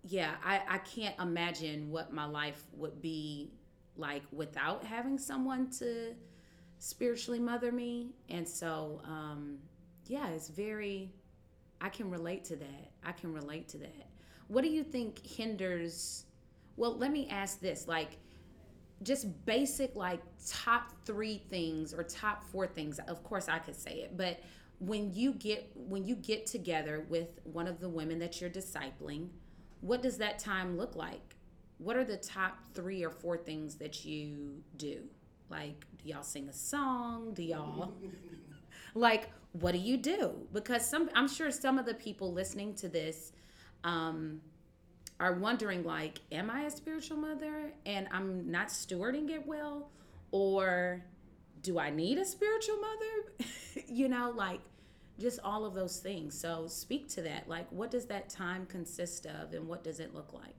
yeah, 0.03 0.36
I 0.44 0.62
I 0.70 0.77
can't 0.79 1.15
imagine 1.20 1.91
what 1.91 2.13
my 2.13 2.25
life 2.25 2.63
would 2.74 3.01
be 3.01 3.51
like 3.98 4.24
without 4.32 4.84
having 4.84 5.17
someone 5.17 5.70
to 5.79 6.13
spiritually 6.79 7.39
mother 7.39 7.72
me. 7.72 8.12
And 8.29 8.48
so 8.48 9.01
um 9.06 9.60
yeah, 10.08 10.29
it's 10.29 10.50
very 10.50 11.12
I 11.82 11.89
can 11.89 12.10
relate 12.10 12.44
to 12.46 12.56
that. 12.58 12.91
I 13.03 13.12
can 13.12 13.34
relate 13.34 13.67
to 13.70 13.77
that. 13.79 14.08
What 14.48 14.63
do 14.63 14.70
you 14.70 14.84
think 14.84 15.25
hinders? 15.25 16.25
Well, 16.75 16.98
let 16.98 17.12
me 17.12 17.27
ask 17.30 17.60
this 17.60 17.88
like, 17.88 18.18
just 19.04 19.46
basic, 19.46 19.96
like, 19.96 20.22
top 20.48 20.92
three 21.06 21.44
things 21.50 21.94
or 21.94 22.01
top 22.04 22.44
four 22.44 22.66
things. 22.66 23.00
Of 23.08 23.24
course, 23.24 23.48
I 23.48 23.60
could 23.60 23.75
say 23.75 24.00
it, 24.00 24.18
but 24.18 24.39
when 24.80 25.12
you 25.13 25.34
get 25.34 25.72
when 25.75 26.06
you 26.06 26.16
get 26.16 26.46
together 26.46 27.06
with 27.10 27.39
one 27.44 27.68
of 27.68 27.80
the 27.80 27.89
women 27.89 28.20
that 28.20 28.39
you're 28.39 28.50
discipling 28.50 29.27
what 29.82 30.01
does 30.01 30.18
that 30.18 30.38
time 30.38 30.77
look 30.77 30.96
like 30.96 31.36
what 31.80 31.96
are 31.96 32.04
the 32.04 32.18
top 32.18 32.60
three 32.74 33.04
or 33.04 33.10
four 33.10 33.38
things 33.38 33.75
that 33.75 34.06
you 34.06 34.62
do 34.77 35.01
like 35.50 35.86
do 35.98 36.10
y'all 36.10 36.22
sing 36.22 36.48
a 36.48 36.54
song 36.54 37.34
do 37.34 37.42
y'all 37.42 37.92
like 38.94 39.30
what 39.54 39.72
do 39.72 39.80
you 39.80 39.98
do 39.98 40.34
because 40.54 40.88
some 40.88 41.10
i'm 41.16 41.27
sure 41.27 41.50
some 41.50 41.80
of 41.80 41.86
the 41.86 41.94
people 41.96 42.32
listening 42.32 42.75
to 42.75 42.88
this 42.88 43.32
um 43.88 44.41
are 45.20 45.34
wondering 45.34 45.84
like 45.84 46.20
am 46.32 46.50
i 46.51 46.63
a 46.63 46.72
spiritual 46.72 47.17
mother 47.17 47.72
and 47.86 48.08
i'm 48.12 48.51
not 48.51 48.67
stewarding 48.67 49.29
it 49.29 49.48
well 49.48 49.89
or 50.32 51.01
do 51.63 51.79
i 51.79 51.89
need 51.89 52.17
a 52.17 52.25
spiritual 52.25 52.77
mother 52.77 53.50
you 53.88 54.08
know 54.08 54.32
like 54.36 54.60
just 55.20 55.39
all 55.44 55.65
of 55.65 55.74
those 55.74 55.98
things 55.98 56.39
so 56.39 56.67
speak 56.67 57.08
to 57.08 57.22
that 57.22 57.48
like 57.48 57.65
what 57.72 57.89
does 57.89 58.06
that 58.06 58.29
time 58.29 58.65
consist 58.67 59.25
of 59.25 59.53
and 59.53 59.67
what 59.67 59.84
does 59.84 60.00
it 60.00 60.13
look 60.13 60.34
like 60.34 60.53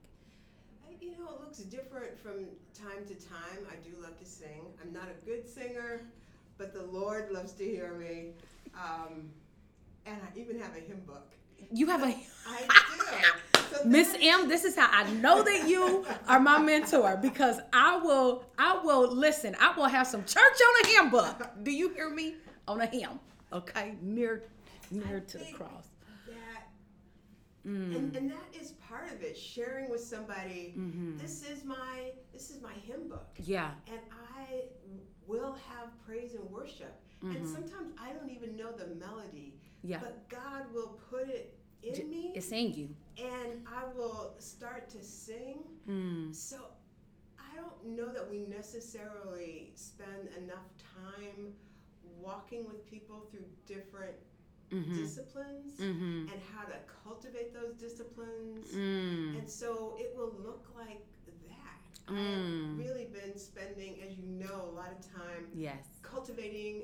You 1.00 1.12
know, 1.12 1.34
it 1.34 1.40
looks 1.40 1.58
different 1.58 2.18
from 2.18 2.46
time 2.74 3.04
to 3.06 3.14
time. 3.14 3.60
I 3.70 3.76
do 3.88 3.94
love 4.02 4.18
to 4.18 4.24
sing. 4.24 4.66
I'm 4.82 4.92
not 4.92 5.08
a 5.08 5.24
good 5.24 5.48
singer, 5.48 6.02
but 6.56 6.72
the 6.74 6.82
Lord 6.82 7.30
loves 7.30 7.52
to 7.52 7.64
hear 7.64 7.94
me. 7.94 8.30
Um, 8.74 9.30
and 10.06 10.16
I 10.16 10.38
even 10.38 10.58
have 10.58 10.74
a 10.76 10.80
hymn 10.80 11.02
book. 11.06 11.37
You 11.72 11.86
have 11.88 12.02
a 12.02 12.06
I 12.06 12.12
do. 13.52 13.76
So 13.76 13.84
Miss 13.84 14.16
M, 14.20 14.48
this 14.48 14.64
is 14.64 14.74
how 14.76 14.88
I 14.90 15.10
know 15.14 15.42
that 15.42 15.68
you 15.68 16.04
are 16.26 16.40
my 16.40 16.58
mentor 16.58 17.18
because 17.20 17.60
I 17.72 17.98
will, 17.98 18.44
I 18.58 18.78
will 18.82 19.06
listen. 19.12 19.54
I 19.60 19.74
will 19.76 19.84
have 19.86 20.06
some 20.06 20.24
church 20.24 20.40
on 20.40 20.84
a 20.84 20.88
hymn 20.88 21.10
book. 21.10 21.50
Do 21.62 21.70
you 21.70 21.90
hear 21.90 22.08
me? 22.10 22.34
On 22.66 22.80
a 22.80 22.86
hymn, 22.86 23.18
okay, 23.52 23.94
near, 24.02 24.44
near 24.90 25.20
to 25.20 25.38
the 25.38 25.44
cross. 25.54 25.86
That, 26.26 26.64
Mm. 27.66 27.96
and, 27.96 28.16
and 28.16 28.30
that 28.30 28.46
is 28.58 28.72
part 28.88 29.10
of 29.12 29.20
it. 29.22 29.36
Sharing 29.36 29.90
with 29.90 30.00
somebody. 30.02 30.74
Mhm. 30.78 31.18
This 31.18 31.42
is 31.42 31.64
my 31.64 32.12
this 32.32 32.50
is 32.50 32.62
my 32.62 32.72
hymn 32.86 33.08
book, 33.08 33.26
Yeah, 33.42 33.72
and 33.88 33.98
I 34.40 34.62
will 35.26 35.52
have 35.68 35.88
praise 36.06 36.34
and 36.34 36.48
worship. 36.50 36.94
And 37.20 37.34
Mhm. 37.36 37.52
sometimes 37.52 37.92
I 38.00 38.12
don't 38.12 38.30
even 38.30 38.56
know 38.56 38.70
the 38.72 38.86
melody, 38.94 39.54
yeah. 39.82 39.98
but 40.00 40.28
God 40.28 40.64
will 40.74 40.98
put 41.10 41.28
it 41.28 41.54
in 41.82 41.94
J- 41.94 42.04
me, 42.04 42.32
It's 42.34 42.50
in 42.52 42.72
you. 42.74 42.88
and 43.18 43.66
I 43.66 43.84
will 43.96 44.34
start 44.38 44.88
to 44.90 45.02
sing. 45.02 45.58
Mm. 45.88 46.34
So 46.34 46.56
I 47.38 47.54
don't 47.56 47.96
know 47.96 48.12
that 48.12 48.28
we 48.30 48.40
necessarily 48.46 49.72
spend 49.74 50.28
enough 50.36 50.66
time 50.96 51.52
walking 52.20 52.66
with 52.66 52.84
people 52.90 53.26
through 53.30 53.44
different 53.66 54.14
Mm-hmm. 54.70 54.96
disciplines 54.98 55.72
Mm-hmm. 55.80 56.28
and 56.30 56.40
how 56.54 56.64
to 56.64 56.74
cultivate 57.02 57.54
those 57.54 57.72
disciplines. 57.72 58.66
Mm. 58.68 59.38
And 59.38 59.48
so 59.48 59.96
it 59.98 60.12
will 60.14 60.34
look 60.44 60.66
like 60.76 61.00
that. 61.48 62.12
Mm. 62.14 62.72
I've 62.74 62.78
really 62.78 63.06
been 63.06 63.38
spending, 63.38 63.96
as 64.06 64.18
you 64.18 64.26
know, 64.26 64.68
a 64.70 64.74
lot 64.76 64.90
of 64.92 65.00
time 65.10 65.46
Yes. 65.54 65.86
cultivating 66.02 66.82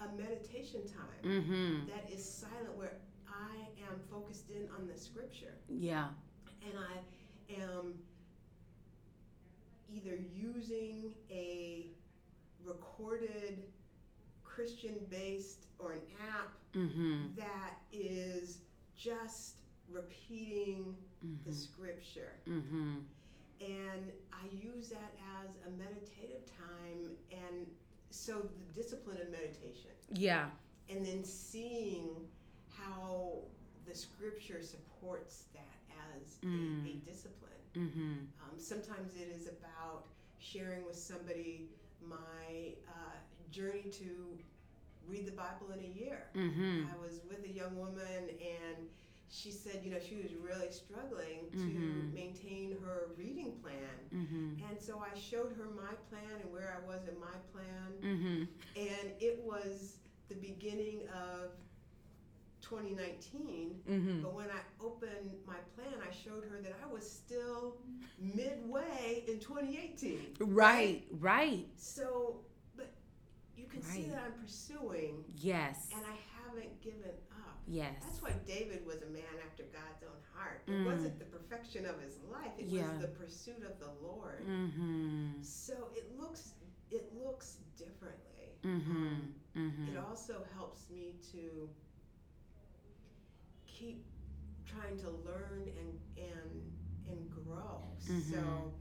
a 0.00 0.16
meditation 0.20 0.82
time 0.86 1.22
Mm-hmm. 1.24 1.88
that 1.88 2.10
is 2.12 2.24
silent 2.24 2.76
where 2.76 2.96
I 3.28 3.56
am 3.90 3.98
focused 4.10 4.50
in 4.50 4.68
on 4.78 4.86
the 4.86 4.98
scripture 4.98 5.54
Yeah. 5.68 6.08
and 6.62 6.74
I 6.78 7.60
am 7.62 7.94
either 9.92 10.18
using 10.34 11.12
a 11.30 11.86
recorded 12.64 13.62
Christian 14.42 14.94
based 15.10 15.66
or 15.78 15.92
an 15.92 16.00
app 16.30 16.52
Mm-hmm. 16.74 17.26
that 17.36 17.76
is 17.92 18.58
just 18.96 19.58
repeating 19.88 20.96
the 21.22 21.26
Mm-hmm. 21.26 21.52
scripture. 21.52 22.32
Mm-hmm. 22.48 22.94
And 23.60 24.12
I 24.32 24.44
use 24.52 24.88
that 24.90 25.14
as 25.40 25.50
a 25.66 25.70
meditative 25.70 26.44
time 26.58 27.12
and 27.30 27.66
so 28.14 28.48
the 28.58 28.80
discipline 28.80 29.18
of 29.20 29.30
meditation 29.30 29.90
Yeah. 30.12 30.46
and 30.88 31.04
then 31.04 31.24
seeing 31.24 32.10
how 32.70 33.38
the 33.86 33.94
scripture 33.94 34.62
supports 34.62 35.44
that 35.54 35.78
as 36.16 36.38
a, 36.42 36.46
a 36.46 36.48
Mm. 36.48 37.04
discipline. 37.04 37.50
Mm-hmm. 37.74 38.12
Um, 38.42 38.58
sometimes 38.58 39.16
it 39.16 39.28
is 39.34 39.48
about 39.48 40.06
sharing 40.38 40.84
with 40.86 40.96
somebody 40.96 41.70
my 42.00 42.74
uh, 42.88 43.16
journey 43.50 43.90
to 43.92 44.38
read 45.08 45.26
the 45.26 45.32
Bible 45.32 45.70
in 45.72 45.80
a 45.80 45.88
year. 45.88 46.26
Mm-hmm. 46.36 46.86
I 46.92 46.96
was 47.04 47.20
with 47.28 47.44
a 47.44 47.52
young 47.52 47.76
woman 47.76 48.28
and 48.30 48.88
she 49.34 49.50
said, 49.50 49.80
you 49.82 49.90
know, 49.90 49.98
she 49.98 50.14
was 50.16 50.32
really 50.34 50.70
struggling 50.70 51.50
to 51.50 51.56
Mhm. 51.58 52.14
maintain 52.14 52.78
her 52.84 53.08
reading 53.18 53.58
plan. 53.60 53.98
Mm-hmm. 54.14 54.64
And 54.68 54.80
so 54.80 55.00
I 55.00 55.12
showed 55.18 55.52
her 55.56 55.64
my 55.64 55.92
plan 56.08 56.40
and 56.40 56.52
where 56.52 56.70
I 56.80 56.86
was 56.86 57.08
in 57.08 57.18
my 57.18 57.36
plan. 57.52 57.88
Mm-hmm. 58.00 58.44
And 58.76 59.12
it 59.20 59.40
was 59.44 59.96
the 60.28 60.36
beginning 60.36 61.08
of 61.08 61.50
2019. 62.62 63.80
Mm-hmm. 63.90 64.22
But 64.22 64.34
when 64.34 64.46
I 64.50 64.60
opened 64.80 65.34
my 65.46 65.58
plan, 65.74 65.94
I 66.00 66.12
showed 66.12 66.44
her 66.44 66.60
that 66.62 66.74
I 66.82 66.92
was 66.92 67.08
still 67.10 67.78
midway 68.18 69.24
in 69.26 69.40
2018. 69.40 70.36
Right. 70.38 71.04
Right. 71.10 71.66
So, 71.76 72.40
but 72.76 72.92
you 73.56 73.66
can 73.66 73.82
see 73.82 74.04
that 74.04 74.22
I'm 74.26 74.40
pursuing 74.40 75.24
Yes. 75.38 75.90
and 75.94 76.04
I 76.06 76.16
haven't 76.38 76.80
given 76.80 77.10
up. 77.32 77.33
Yes. 77.66 77.94
That's 78.02 78.20
why 78.22 78.32
David 78.46 78.84
was 78.86 79.02
a 79.02 79.06
man 79.10 79.22
after 79.46 79.62
God's 79.64 80.02
own 80.02 80.20
heart. 80.34 80.62
It 80.66 80.72
Mm. 80.72 80.84
wasn't 80.86 81.18
the 81.18 81.24
perfection 81.24 81.86
of 81.86 82.00
his 82.00 82.18
life, 82.30 82.52
it 82.58 82.66
Yeah. 82.66 82.90
was 82.92 83.00
the 83.00 83.08
pursuit 83.08 83.62
of 83.64 83.78
the 83.78 83.90
Lord. 84.06 84.44
Mm-hmm. 84.46 85.42
So 85.42 85.90
it 85.94 86.16
looks 86.18 86.54
it 86.90 87.12
looks 87.14 87.56
differently. 87.76 88.58
Mm-hmm. 88.62 89.06
Um, 89.06 89.34
Mm-hmm. 89.56 89.88
It 89.88 89.96
also 89.96 90.44
helps 90.54 90.88
me 90.90 91.14
to 91.32 91.68
keep 93.66 94.04
trying 94.66 94.98
to 94.98 95.10
learn 95.10 95.68
and 95.78 96.00
and 96.16 96.72
and 97.08 97.30
grow. 97.30 97.82
So 97.98 98.72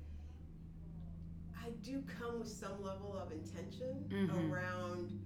I 1.58 1.70
do 1.82 2.02
come 2.20 2.40
with 2.40 2.50
some 2.50 2.82
level 2.84 3.16
of 3.18 3.32
intention 3.32 4.06
Mhm. 4.10 4.52
around 4.52 5.20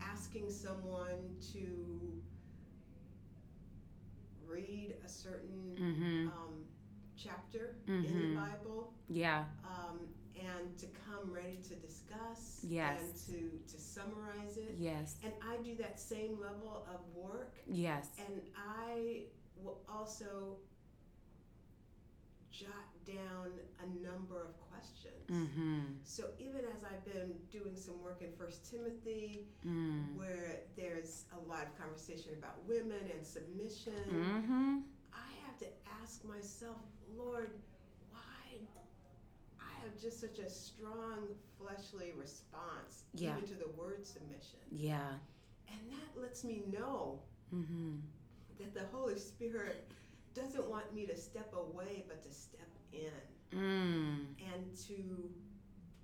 asking 0.00 0.50
someone 0.50 1.36
to 1.52 2.22
read 4.54 4.94
a 5.04 5.08
certain 5.08 5.76
Mm-hmm. 5.76 6.28
um, 6.28 6.64
chapter 7.16 7.76
Mhm. 7.86 8.04
in 8.04 8.12
the 8.34 8.40
Bible 8.40 8.92
Yeah. 9.08 9.44
um, 9.64 9.98
and 10.36 10.76
to 10.78 10.86
come 11.06 11.30
ready 11.32 11.58
to 11.70 11.74
discuss 11.76 12.60
Yes. 12.64 13.00
and 13.00 13.10
to, 13.26 13.38
to 13.72 13.80
summarize 13.80 14.56
it. 14.56 14.74
Yes. 14.78 15.16
And 15.24 15.32
I 15.42 15.56
do 15.62 15.74
that 15.76 15.98
same 16.00 16.38
level 16.40 16.86
of 16.94 17.00
work, 17.14 17.54
Yes. 17.66 18.08
and 18.18 18.42
I 18.56 19.24
will 19.56 19.80
also 19.88 20.58
jot 22.50 22.86
down 23.04 23.50
a 23.82 23.86
number 24.04 24.40
of 24.42 24.54
questions. 24.70 25.28
Mm-hmm. 25.30 25.80
So 26.04 26.24
even 26.38 26.60
as 26.60 26.84
I've 26.84 27.04
been 27.04 27.32
doing 27.50 27.76
some 27.76 28.02
work 28.02 28.20
in 28.22 28.32
First 28.38 28.70
Timothy, 28.70 29.46
Mm. 29.66 30.16
where 30.16 30.60
there's 30.76 31.24
a 31.32 31.48
lot 31.48 31.62
of 31.64 31.78
conversation 31.78 32.32
about 32.38 32.62
women 32.66 33.00
and 33.14 33.26
submission, 33.26 33.94
Mm-hmm. 34.10 34.78
I 35.12 35.30
have 35.46 35.58
to 35.58 35.66
ask 36.02 36.24
myself, 36.24 36.76
Lord, 37.16 37.50
why 38.10 38.58
I 39.60 39.70
have 39.82 39.98
just 40.00 40.20
such 40.20 40.38
a 40.38 40.48
strong 40.50 41.28
fleshly 41.58 42.12
response 42.16 43.04
Yeah. 43.14 43.36
even 43.36 43.48
to 43.48 43.54
the 43.54 43.68
word 43.76 44.06
submission. 44.06 44.60
Yeah. 44.70 45.12
And 45.68 45.80
that 45.90 46.20
lets 46.20 46.44
me 46.44 46.62
know 46.70 47.20
Mm-hmm. 47.54 47.96
that 48.58 48.74
the 48.74 48.84
Holy 48.92 49.18
Spirit 49.18 49.88
doesn't 50.34 50.68
want 50.68 50.92
me 50.94 51.06
to 51.06 51.16
step 51.16 51.52
away 51.54 52.04
but 52.08 52.22
to 52.24 52.30
step 52.32 52.66
in 52.94 53.58
Mm. 53.58 54.26
and 54.52 54.74
to 54.88 55.30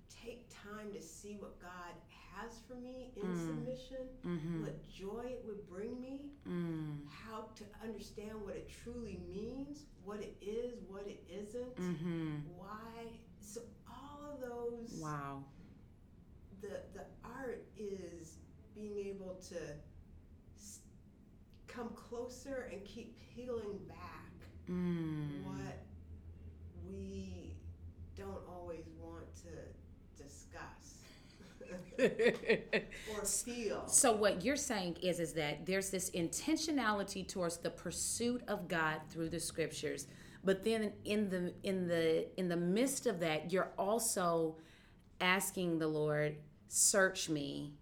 take 0.09 0.47
time 0.49 0.93
to 0.93 1.01
see 1.01 1.35
what 1.35 1.59
God 1.59 1.93
has 2.31 2.59
for 2.67 2.75
me 2.75 3.11
in 3.15 3.23
Mm. 3.27 3.45
submission, 3.47 4.07
Mm-hmm. 4.23 4.61
what 4.63 4.87
joy 4.87 5.25
it 5.25 5.43
would 5.45 5.67
bring 5.67 5.99
me, 5.99 6.31
Mm. 6.47 7.07
how 7.09 7.49
to 7.55 7.65
understand 7.83 8.41
what 8.45 8.55
it 8.55 8.69
truly 8.69 9.17
means, 9.27 9.85
what 10.05 10.21
it 10.21 10.37
is, 10.41 10.81
what 10.87 11.07
it 11.07 11.23
isn't, 11.29 11.75
Mm-hmm. 11.75 12.37
why. 12.57 13.19
So 13.41 13.61
all 13.87 14.31
of 14.31 14.39
those, 14.39 14.99
Wow. 15.01 15.43
the 16.61 16.83
the 16.93 17.05
art 17.23 17.65
is 17.77 18.37
being 18.75 18.97
able 18.97 19.35
to 19.49 19.59
s- 20.55 20.81
come 21.67 21.89
closer 21.95 22.69
and 22.71 22.85
keep 22.85 23.17
peeling 23.19 23.79
back 23.87 24.31
Mm. 24.69 25.43
what 25.43 25.79
we 26.87 27.55
don't 28.15 28.45
always 28.47 28.87
want 28.99 29.25
to 29.35 29.49
discuss 30.23 31.03
or 33.13 33.25
feel. 33.25 33.87
So 33.87 34.11
what 34.11 34.43
you're 34.43 34.55
saying 34.55 34.97
is 35.01 35.19
is 35.19 35.33
that 35.33 35.65
there's 35.65 35.89
this 35.89 36.09
intentionality 36.11 37.27
towards 37.27 37.57
the 37.57 37.69
pursuit 37.69 38.43
of 38.47 38.67
God 38.67 39.01
through 39.09 39.29
the 39.29 39.39
scriptures, 39.39 40.07
but 40.43 40.63
then 40.63 40.93
in 41.05 41.29
the 41.29 41.53
in 41.63 41.87
the 41.87 42.27
in 42.39 42.49
the 42.49 42.57
midst 42.57 43.05
of 43.07 43.19
that, 43.19 43.51
you're 43.51 43.71
also 43.77 44.57
asking 45.19 45.79
the 45.79 45.87
Lord, 45.87 46.37
search 46.67 47.29
me 47.29 47.73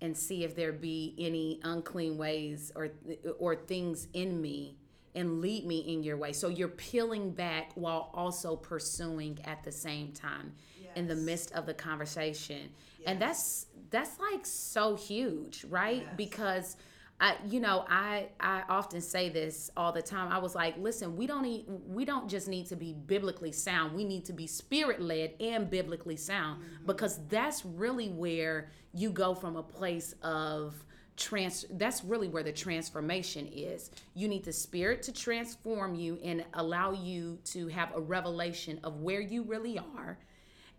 and 0.00 0.16
see 0.16 0.42
if 0.42 0.56
there 0.56 0.72
be 0.72 1.14
any 1.18 1.60
unclean 1.62 2.18
ways 2.18 2.72
or 2.74 2.90
or 3.38 3.54
things 3.54 4.08
in 4.12 4.40
me 4.40 4.76
and 5.14 5.40
lead 5.40 5.66
me 5.66 5.78
in 5.80 6.02
your 6.02 6.16
way. 6.16 6.32
So 6.32 6.48
you're 6.48 6.68
peeling 6.68 7.30
back 7.30 7.72
while 7.74 8.10
also 8.14 8.56
pursuing 8.56 9.38
at 9.44 9.62
the 9.62 9.72
same 9.72 10.12
time 10.12 10.52
in 10.96 11.06
the 11.06 11.14
midst 11.14 11.52
of 11.52 11.66
the 11.66 11.74
conversation. 11.74 12.70
And 13.06 13.20
that's 13.20 13.66
that's 13.90 14.18
like 14.18 14.46
so 14.46 14.96
huge, 14.96 15.64
right? 15.68 16.02
Yes. 16.02 16.14
Because 16.16 16.76
I 17.20 17.36
you 17.48 17.60
know, 17.60 17.84
I 17.88 18.28
I 18.40 18.62
often 18.68 19.00
say 19.00 19.28
this 19.28 19.70
all 19.76 19.92
the 19.92 20.02
time. 20.02 20.32
I 20.32 20.38
was 20.38 20.54
like, 20.54 20.76
listen, 20.78 21.16
we 21.16 21.26
don't 21.26 21.42
need 21.42 21.66
we 21.86 22.04
don't 22.04 22.28
just 22.28 22.48
need 22.48 22.66
to 22.66 22.76
be 22.76 22.92
biblically 22.92 23.52
sound. 23.52 23.94
We 23.94 24.04
need 24.04 24.24
to 24.26 24.32
be 24.32 24.46
spirit 24.46 25.00
led 25.00 25.34
and 25.40 25.70
biblically 25.70 26.16
sound 26.16 26.60
mm-hmm. 26.60 26.86
because 26.86 27.20
that's 27.28 27.64
really 27.64 28.08
where 28.08 28.70
you 28.92 29.10
go 29.10 29.34
from 29.34 29.56
a 29.56 29.62
place 29.62 30.14
of 30.22 30.74
trans 31.16 31.66
that's 31.72 32.02
really 32.04 32.28
where 32.28 32.42
the 32.42 32.52
transformation 32.52 33.46
is 33.52 33.90
you 34.14 34.26
need 34.26 34.42
the 34.44 34.52
spirit 34.52 35.02
to 35.02 35.12
transform 35.12 35.94
you 35.94 36.18
and 36.24 36.44
allow 36.54 36.92
you 36.92 37.38
to 37.44 37.68
have 37.68 37.94
a 37.94 38.00
revelation 38.00 38.80
of 38.82 39.00
where 39.00 39.20
you 39.20 39.42
really 39.42 39.78
are 39.78 40.18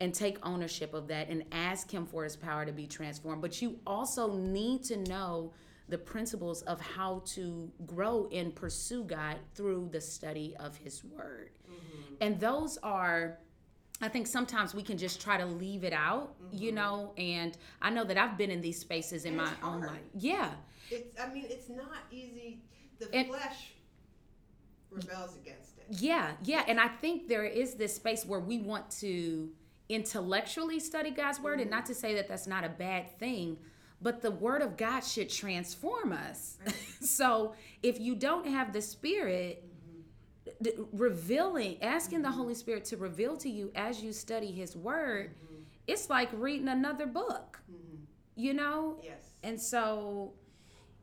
and 0.03 0.13
take 0.13 0.37
ownership 0.45 0.93
of 0.93 1.07
that 1.07 1.29
and 1.29 1.45
ask 1.53 1.89
him 1.89 2.05
for 2.05 2.25
his 2.25 2.35
power 2.35 2.65
to 2.65 2.73
be 2.73 2.85
transformed 2.85 3.41
but 3.41 3.61
you 3.61 3.79
also 3.87 4.33
need 4.33 4.83
to 4.83 4.97
know 4.97 5.53
the 5.87 5.97
principles 5.97 6.61
of 6.63 6.79
how 6.81 7.21
to 7.25 7.71
grow 7.85 8.27
and 8.33 8.53
pursue 8.53 9.03
God 9.03 9.37
through 9.55 9.89
the 9.91 10.01
study 10.01 10.55
of 10.59 10.75
his 10.75 11.05
word 11.05 11.51
mm-hmm. 11.69 12.15
and 12.19 12.37
those 12.39 12.77
are 12.83 13.39
I 14.01 14.09
think 14.09 14.27
sometimes 14.27 14.75
we 14.75 14.83
can 14.83 14.97
just 14.97 15.21
try 15.21 15.37
to 15.37 15.45
leave 15.45 15.85
it 15.85 15.93
out, 15.93 16.35
you 16.51 16.71
mm-hmm. 16.71 16.75
know, 16.75 17.13
and 17.17 17.55
I 17.81 17.89
know 17.89 18.03
that 18.03 18.17
I've 18.17 18.37
been 18.37 18.51
in 18.51 18.59
these 18.59 18.77
spaces 18.77 19.23
in 19.23 19.39
And 19.39 19.43
my 19.43 19.51
own 19.63 19.79
life. 19.79 20.01
Yeah. 20.19 20.49
It's 20.91 21.17
I 21.17 21.31
mean 21.33 21.45
it's 21.47 21.69
not 21.69 21.99
easy. 22.11 22.63
The 22.99 23.15
And- 23.15 23.29
flesh 23.29 23.71
rebels 24.91 25.37
against 25.37 25.77
it. 25.77 25.85
Yeah, 25.89 26.31
yeah, 26.43 26.63
and 26.67 26.79
I 26.79 26.87
think 26.87 27.27
there 27.27 27.45
is 27.45 27.75
this 27.75 27.95
space 27.95 28.25
where 28.25 28.39
we 28.39 28.59
want 28.59 28.89
to 28.99 29.49
intellectually 29.93 30.79
study 30.79 31.11
God's 31.11 31.39
word, 31.39 31.59
and 31.59 31.69
not 31.69 31.85
to 31.87 31.95
say 31.95 32.15
that 32.15 32.27
that's 32.27 32.47
not 32.47 32.63
a 32.63 32.69
bad 32.69 33.17
thing, 33.19 33.57
but 34.01 34.21
the 34.21 34.31
word 34.31 34.61
of 34.61 34.77
God 34.77 35.01
should 35.01 35.29
transform 35.29 36.11
us. 36.11 36.57
so 37.01 37.53
if 37.81 37.99
you 37.99 38.15
don't 38.15 38.47
have 38.47 38.73
the 38.73 38.81
spirit, 38.81 39.63
d- 40.61 40.73
revealing, 40.91 41.81
asking 41.81 42.21
the 42.21 42.31
Holy 42.31 42.55
Spirit 42.55 42.85
to 42.85 42.97
reveal 42.97 43.37
to 43.37 43.49
you 43.49 43.71
as 43.75 44.01
you 44.03 44.11
study 44.13 44.51
His 44.51 44.75
Word, 44.75 45.35
it's 45.87 46.09
like 46.09 46.29
reading 46.33 46.69
another 46.69 47.05
book, 47.05 47.61
you 48.35 48.53
know? 48.53 48.99
Yes. 49.03 49.21
And 49.43 49.59
so, 49.59 50.33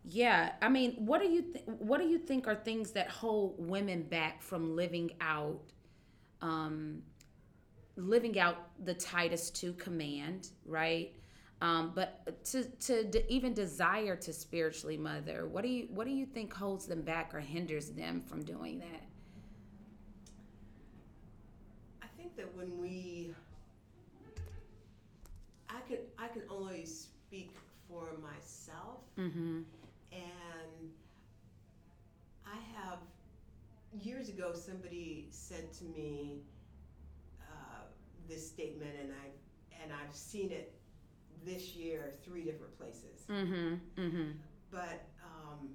yeah, 0.04 0.52
I 0.62 0.68
mean, 0.68 0.94
what 0.98 1.20
do 1.20 1.28
you 1.28 1.42
th- 1.42 1.64
what 1.66 2.00
do 2.00 2.06
you 2.06 2.18
think 2.18 2.48
are 2.48 2.54
things 2.54 2.92
that 2.92 3.08
hold 3.10 3.56
women 3.58 4.02
back 4.02 4.42
from 4.42 4.74
living 4.74 5.10
out, 5.20 5.60
um, 6.40 7.02
living 7.96 8.38
out 8.38 8.56
the 8.84 8.94
Titus 8.94 9.50
two 9.50 9.72
command, 9.74 10.50
right? 10.64 11.14
Um, 11.62 11.92
but 11.94 12.42
to 12.46 12.64
to 12.64 13.04
d- 13.04 13.22
even 13.28 13.52
desire 13.52 14.16
to 14.16 14.32
spiritually 14.32 14.96
mother, 14.96 15.46
what 15.46 15.62
do 15.62 15.68
you 15.68 15.88
what 15.90 16.06
do 16.06 16.12
you 16.12 16.24
think 16.26 16.54
holds 16.54 16.86
them 16.86 17.02
back 17.02 17.34
or 17.34 17.40
hinders 17.40 17.90
them 17.90 18.22
from 18.22 18.42
doing 18.44 18.78
that? 18.78 19.02
I 22.02 22.06
think 22.16 22.34
that 22.36 22.54
when 22.56 22.80
we, 22.80 23.34
I 25.68 25.80
can 25.88 25.98
I 26.18 26.28
can 26.28 26.42
only 26.48 26.84
speak 26.86 27.50
for 27.88 28.08
myself, 28.22 29.00
Mm-hmm. 29.18 29.60
and 30.12 30.90
I 32.46 32.56
have 32.74 32.98
years 34.00 34.28
ago 34.28 34.52
somebody 34.54 35.26
said 35.30 35.72
to 35.74 35.84
me 35.84 36.40
this 38.30 38.46
statement, 38.46 38.92
and 39.02 39.10
I 39.12 39.82
and 39.82 39.92
I've 39.92 40.14
seen 40.14 40.50
it 40.52 40.72
this 41.44 41.74
year 41.74 42.14
three 42.24 42.44
different 42.44 42.76
places, 42.78 43.24
Mm-hmm. 43.28 43.74
Mm-hmm. 44.00 44.30
but 44.70 45.04
um, 45.24 45.70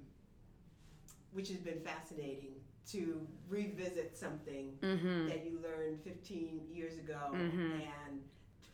which 1.32 1.48
has 1.48 1.58
been 1.58 1.80
fascinating 1.80 2.54
to 2.92 3.26
revisit 3.48 4.16
something 4.16 4.72
Mm-hmm. 4.82 5.28
that 5.28 5.44
you 5.44 5.58
learned 5.62 6.00
15 6.02 6.60
years 6.72 6.98
ago 6.98 7.18
Mhm. 7.32 7.80
and 7.82 8.20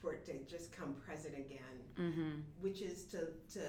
for 0.01 0.13
it 0.13 0.25
to 0.27 0.35
just 0.45 0.71
come 0.73 0.95
present 1.07 1.35
again, 1.35 1.77
Mm-hmm. 1.99 2.31
which 2.61 2.83
is 2.83 3.05
to, 3.07 3.29
to 3.55 3.61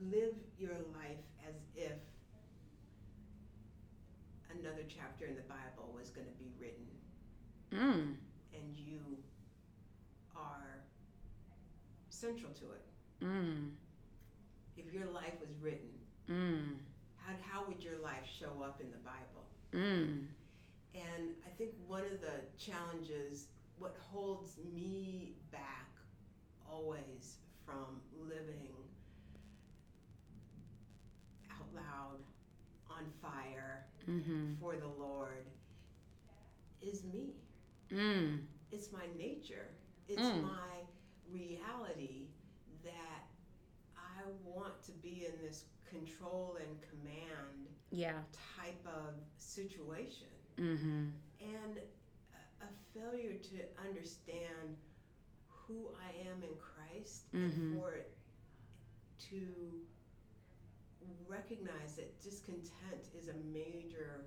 live 0.00 0.34
your 0.58 0.74
life 1.00 1.24
as 1.48 1.54
if 1.76 1.92
another 4.58 4.82
chapter 4.88 5.26
in 5.26 5.34
the 5.36 5.42
Bible 5.42 5.92
was 5.96 6.10
going 6.10 6.26
to 6.26 6.32
be 6.34 6.50
written 6.60 6.86
Mm. 7.70 8.16
and 8.54 8.78
you 8.78 9.00
are 10.34 10.80
central 12.18 12.52
to 12.52 12.64
it. 12.72 13.24
Mm. 13.24 13.70
If 14.76 14.92
your 14.92 15.06
life 15.06 15.34
was 15.40 15.50
written, 15.60 15.90
Mm. 16.28 16.76
how, 17.16 17.32
how 17.50 17.64
would 17.66 17.82
your 17.82 17.98
life 17.98 18.26
show 18.38 18.62
up 18.62 18.80
in 18.82 18.90
the 18.90 18.98
Bible? 18.98 19.46
Mm. 19.72 20.26
And 20.94 21.34
I 21.46 21.50
think 21.56 21.70
one 21.86 22.04
of 22.04 22.20
the 22.20 22.40
challenges, 22.58 23.46
what 23.78 23.96
holds 24.10 24.56
me 24.74 25.36
back 25.50 25.88
always 26.70 27.36
from 27.64 28.00
living 28.28 28.74
out 31.50 31.66
loud, 31.74 32.18
on 32.90 33.04
fire 33.22 33.84
Mm-hmm. 34.08 34.54
for 34.60 34.74
the 34.76 34.86
Lord, 34.86 35.44
is 36.80 37.04
me. 37.04 37.34
Mm. 37.90 38.38
It's 38.72 38.90
my 38.90 39.04
nature. 39.18 39.68
It's 40.08 40.20
Mm. 40.22 40.42
my 40.44 40.82
reality 41.32 42.26
that 42.84 43.24
I 43.96 44.22
want 44.44 44.82
to 44.84 44.92
be 44.92 45.26
in 45.26 45.32
this 45.44 45.64
control 45.88 46.56
and 46.60 46.76
command 46.90 47.68
Yeah. 47.90 48.22
type 48.56 48.84
of 48.86 49.14
situation. 49.38 50.26
Mm-hmm. 50.58 51.10
and 51.40 51.78
a, 51.78 52.64
a 52.64 52.68
failure 52.92 53.34
to 53.34 53.56
understand 53.86 54.76
who 55.48 55.88
I 56.04 56.28
am 56.28 56.42
in 56.42 56.56
Christ 56.58 57.30
Mhm. 57.32 57.44
and 57.44 57.78
for 57.80 57.92
it 57.92 58.10
to 59.30 59.38
recognize 61.28 61.94
that 61.96 62.20
discontent 62.20 63.08
is 63.16 63.28
a 63.28 63.34
major 63.34 64.24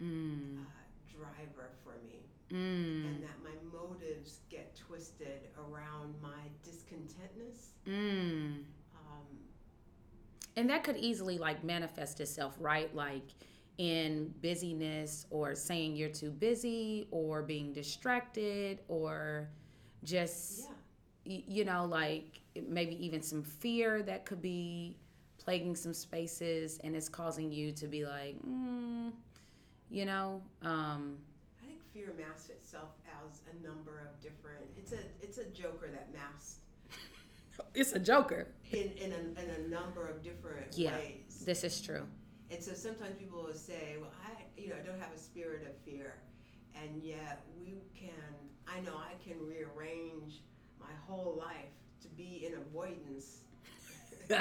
Mm. 0.00 0.66
uh, 0.66 0.68
driver 1.08 1.70
for 1.82 1.94
me 2.06 2.28
Mm. 2.50 3.06
and 3.06 3.22
that 3.22 3.38
my 3.42 3.54
motives 3.72 4.40
get 4.50 4.73
twisted 4.86 5.48
around 5.58 6.14
my 6.22 6.42
discontentness 6.64 7.70
Mm. 7.86 8.64
um, 8.94 9.26
And 10.56 10.70
that 10.70 10.84
could 10.84 10.96
easily 10.96 11.38
like 11.38 11.64
manifest 11.64 12.20
itself, 12.20 12.56
right? 12.60 12.94
Like 12.94 13.34
in 13.78 14.32
busyness 14.40 15.26
or 15.30 15.54
saying 15.54 15.96
you're 15.96 16.08
too 16.08 16.30
busy 16.30 17.08
or 17.10 17.42
being 17.42 17.72
distracted 17.72 18.78
or 18.88 19.48
just 20.04 20.60
yeah 20.60 20.66
y- 21.26 21.44
you 21.48 21.64
know 21.64 21.84
like 21.86 22.40
maybe 22.68 22.94
even 23.04 23.20
some 23.20 23.42
fear 23.42 24.02
that 24.02 24.24
could 24.26 24.40
be 24.40 24.96
plaguing 25.38 25.74
some 25.74 25.92
spaces 25.92 26.78
and 26.84 26.94
it's 26.94 27.08
causing 27.08 27.50
you 27.50 27.72
to 27.72 27.88
be 27.88 28.04
like 28.06 28.36
mm, 28.46 29.10
you 29.90 30.04
know 30.04 30.40
um 30.62 31.16
I 32.34 32.36
masks 32.36 32.50
itself 32.50 32.88
as 33.06 33.40
a 33.52 33.66
number 33.66 34.00
of 34.00 34.20
different 34.20 34.64
it's 34.76 34.92
a 34.92 34.98
it's 35.22 35.38
a 35.38 35.44
joker 35.46 35.88
that 35.92 36.12
masks 36.12 36.58
it's 37.74 37.92
a 37.92 37.98
joker 37.98 38.48
in, 38.72 38.90
in, 39.00 39.12
a, 39.12 39.40
in 39.40 39.50
a 39.64 39.68
number 39.68 40.08
of 40.08 40.22
different 40.22 40.76
Yeah. 40.76 40.96
ways 40.96 41.42
this 41.46 41.62
is 41.64 41.80
true 41.80 42.06
And 42.50 42.62
so 42.62 42.72
sometimes 42.74 43.16
people 43.18 43.42
will 43.42 43.54
say, 43.54 43.96
"Well, 44.00 44.10
I, 44.28 44.32
you 44.60 44.68
know, 44.68 44.76
I 44.80 44.86
don't 44.86 45.00
have 45.00 45.12
a 45.14 45.18
spirit 45.18 45.66
of 45.66 45.74
fear," 45.82 46.12
and 46.80 47.02
yet 47.02 47.42
we 47.58 47.82
can. 47.98 48.30
I 48.68 48.80
know 48.84 48.96
I 48.96 49.14
can 49.26 49.38
rearrange 49.44 50.42
my 50.78 50.92
whole 51.06 51.34
life 51.38 51.74
to 52.02 52.08
be 52.08 52.46
in 52.46 52.52
avoidance. 52.54 53.38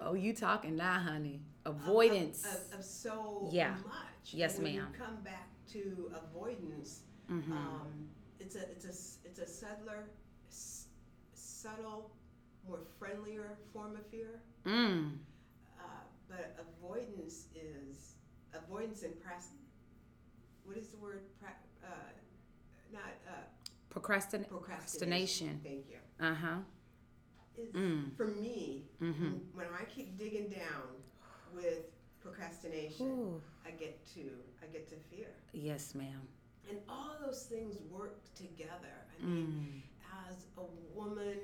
oh 0.00 0.14
you 0.14 0.32
talking 0.34 0.76
now 0.76 0.98
honey 0.98 1.40
avoidance 1.64 2.44
of, 2.44 2.74
of, 2.74 2.80
of 2.80 2.84
so 2.84 3.48
Yeah. 3.50 3.74
much. 3.86 4.34
Yes, 4.34 4.56
when 4.56 4.64
ma'am. 4.64 4.88
You 4.92 4.98
come 5.04 5.16
back 5.24 5.48
to 5.72 6.10
avoidance. 6.14 7.02
Mhm. 7.28 7.50
Um, 7.52 8.08
it's 8.38 8.54
a 8.56 8.70
it's 8.70 8.84
a 8.84 8.88
s- 8.90 9.18
it's 9.24 9.38
a 9.38 9.46
subtler, 9.46 10.08
s- 10.48 10.88
subtle, 11.34 12.10
more 12.66 12.80
friendlier 12.98 13.56
form 13.72 13.96
of 13.96 14.06
fear. 14.06 14.40
mm. 14.64 15.18
Uh, 15.78 15.82
but 16.28 16.56
avoidance 16.58 17.46
is 17.54 18.14
avoidance 18.54 19.02
and 19.02 19.14
pras. 19.22 19.48
What 20.64 20.76
is 20.76 20.88
the 20.88 20.98
word? 20.98 21.22
Pra, 21.40 21.50
uh, 21.84 21.88
not 22.92 23.02
uh, 23.26 23.32
Procrastin- 23.90 24.46
procrastination. 24.48 25.58
procrastination 25.58 25.60
Thank 25.62 25.88
you. 25.90 25.98
uh-huh 26.20 26.62
Is 27.56 27.72
Mm. 27.72 28.14
for 28.16 28.26
me 28.26 28.84
mm-hmm 29.00 29.38
when 29.54 29.66
I 29.72 29.84
keep 29.86 30.18
digging 30.18 30.48
down 30.50 31.02
with 31.54 31.84
procrastination, 32.26 33.06
Ooh. 33.06 33.42
I 33.66 33.70
get 33.70 34.04
to 34.14 34.30
I 34.62 34.66
get 34.72 34.88
to 34.88 34.96
fear, 35.10 35.28
yes 35.52 35.94
ma'am 35.94 36.28
and 36.68 36.78
all 36.88 37.16
those 37.24 37.42
things 37.42 37.76
work 37.90 38.18
together. 38.34 39.06
I 39.20 39.24
mean, 39.24 39.82
mm. 39.82 40.28
as 40.28 40.46
a 40.58 40.98
woman 40.98 41.38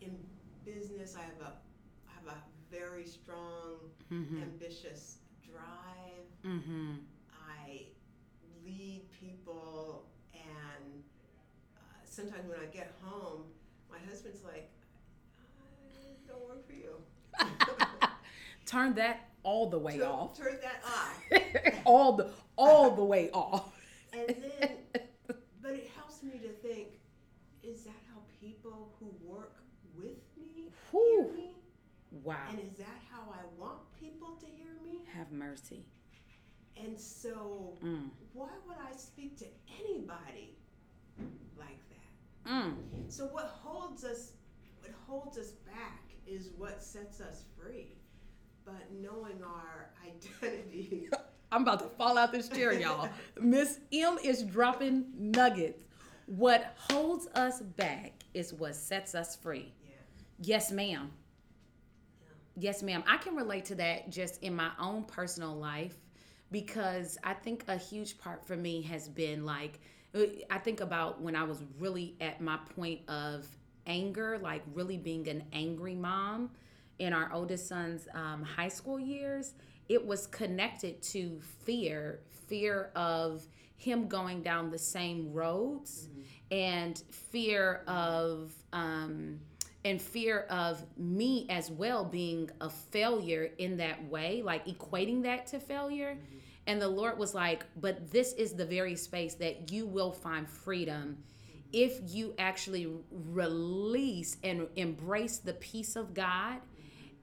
in 0.00 0.16
business, 0.64 1.16
I 1.16 1.22
have 1.22 1.40
a 1.40 1.52
I 2.08 2.12
have 2.14 2.36
a 2.36 2.74
very 2.74 3.06
strong, 3.06 3.76
mm-hmm 4.12 4.42
ambitious 4.42 5.18
drive. 5.44 6.26
mm-hmm 6.44 6.94
I 7.32 7.82
lead 8.64 9.02
people, 9.20 10.04
and 10.34 11.02
uh, 11.76 11.80
sometimes 12.04 12.48
when 12.48 12.58
I 12.58 12.66
get 12.66 12.92
home, 13.02 13.44
my 13.90 13.98
husband's 14.08 14.42
like, 14.44 14.68
"I 15.38 16.28
don't 16.28 16.48
work 16.48 16.66
for 16.66 16.72
you." 16.72 16.96
Turn 18.76 18.94
that 18.94 19.28
all 19.42 19.70
the 19.70 19.78
way 19.78 19.98
turn, 19.98 20.06
off 20.06 20.36
turn 20.36 20.58
that 20.62 20.82
off. 20.84 21.82
all 21.84 22.12
the 22.12 22.30
all 22.56 22.94
the 22.94 23.04
way 23.04 23.30
off 23.32 23.72
And 24.12 24.28
then, 24.28 24.70
but 25.62 25.72
it 25.72 25.90
helps 25.96 26.22
me 26.22 26.38
to 26.38 26.48
think: 26.48 26.88
Is 27.62 27.84
that 27.84 27.94
how 28.10 28.20
people 28.40 28.92
who 28.98 29.06
work 29.26 29.56
with 29.96 30.18
me 30.36 30.70
hear 30.92 31.32
me? 31.34 31.54
wow 32.22 32.36
And 32.50 32.60
is 32.60 32.76
that 32.78 32.98
how 33.10 33.22
I 33.32 33.42
want 33.58 33.78
people 33.98 34.36
to 34.40 34.46
hear 34.46 34.74
me? 34.84 35.00
have 35.14 35.32
mercy 35.32 35.84
And 36.76 36.98
so, 36.98 37.78
mm. 37.82 38.10
why 38.34 38.50
would 38.66 38.76
I 38.78 38.94
speak 38.96 39.38
to 39.38 39.46
anybody 39.80 40.56
like 41.58 41.80
that? 41.88 42.50
Mm. 42.50 42.74
So 43.08 43.24
what 43.26 43.46
holds 43.62 44.04
us 44.04 44.32
what 44.80 44.92
holds 45.06 45.38
us 45.38 45.52
back 45.74 46.02
is 46.26 46.50
what 46.56 46.82
sets 46.82 47.20
us 47.20 47.44
free. 47.56 47.96
But 48.66 48.92
knowing 49.00 49.42
our 49.42 49.90
identity 50.04 51.08
I'm 51.52 51.62
about 51.62 51.78
to 51.78 51.88
fall 51.96 52.18
out 52.18 52.32
this 52.32 52.48
chair, 52.48 52.72
y'all. 52.72 53.08
Miss 53.40 53.78
M 53.92 54.18
is 54.22 54.42
dropping 54.42 55.06
nuggets. 55.16 55.84
What 56.26 56.74
holds 56.76 57.28
us 57.28 57.60
back 57.62 58.24
is 58.34 58.52
what 58.52 58.74
sets 58.74 59.14
us 59.14 59.36
free. 59.36 59.72
yeah. 59.84 59.94
Yes, 60.40 60.72
ma'am. 60.72 61.12
Yes, 62.56 62.82
ma'am. 62.82 63.04
I 63.06 63.16
can 63.18 63.36
relate 63.36 63.64
to 63.66 63.76
that 63.76 64.10
just 64.10 64.42
in 64.42 64.56
my 64.56 64.70
own 64.80 65.04
personal 65.04 65.54
life 65.54 65.96
because 66.50 67.16
I 67.22 67.32
think 67.32 67.64
a 67.68 67.76
huge 67.76 68.18
part 68.18 68.44
for 68.44 68.56
me 68.56 68.82
has 68.82 69.08
been 69.08 69.44
like, 69.44 69.78
uh, 70.14 70.22
I 70.50 70.58
think 70.58 70.80
about 70.80 71.22
when 71.22 71.36
I 71.36 71.44
was 71.44 71.62
really 71.78 72.16
at 72.20 72.40
my 72.40 72.58
point 72.74 73.08
of 73.08 73.46
anger, 73.86 74.38
like 74.42 74.62
really 74.74 74.96
being 74.96 75.28
an 75.28 75.44
angry 75.52 75.94
mom 75.94 76.50
in 76.98 77.12
our 77.12 77.32
oldest 77.32 77.68
son's 77.68 78.08
um, 78.14 78.42
high 78.42 78.68
school 78.68 78.98
years. 78.98 79.54
It 79.88 80.04
was 80.04 80.26
connected 80.26 81.02
to 81.02 81.40
fear 81.64 82.20
fear 82.48 82.90
of 82.94 83.46
him 83.76 84.08
going 84.08 84.42
down 84.42 84.70
the 84.70 84.78
same 84.78 85.32
roads 85.32 86.08
mm-hmm. 86.08 86.20
and 86.50 86.98
fear 87.10 87.82
of, 87.86 88.52
um, 88.72 89.38
and 89.84 90.00
fear 90.00 90.46
of 90.50 90.84
me 90.96 91.46
as 91.50 91.70
well 91.70 92.04
being 92.04 92.50
a 92.60 92.70
failure 92.70 93.50
in 93.58 93.76
that 93.76 94.02
way, 94.08 94.42
like 94.42 94.66
equating 94.66 95.22
that 95.22 95.46
to 95.46 95.60
failure. 95.60 96.14
Mm-hmm. 96.14 96.36
And 96.68 96.82
the 96.82 96.88
Lord 96.88 97.18
was 97.18 97.34
like, 97.34 97.64
but 97.80 98.10
this 98.10 98.32
is 98.32 98.54
the 98.54 98.64
very 98.64 98.96
space 98.96 99.34
that 99.34 99.70
you 99.70 99.86
will 99.86 100.10
find 100.10 100.48
freedom 100.48 101.18
if 101.72 102.00
you 102.06 102.34
actually 102.38 102.88
release 103.10 104.36
and 104.42 104.66
embrace 104.76 105.38
the 105.38 105.52
peace 105.52 105.94
of 105.94 106.14
God 106.14 106.60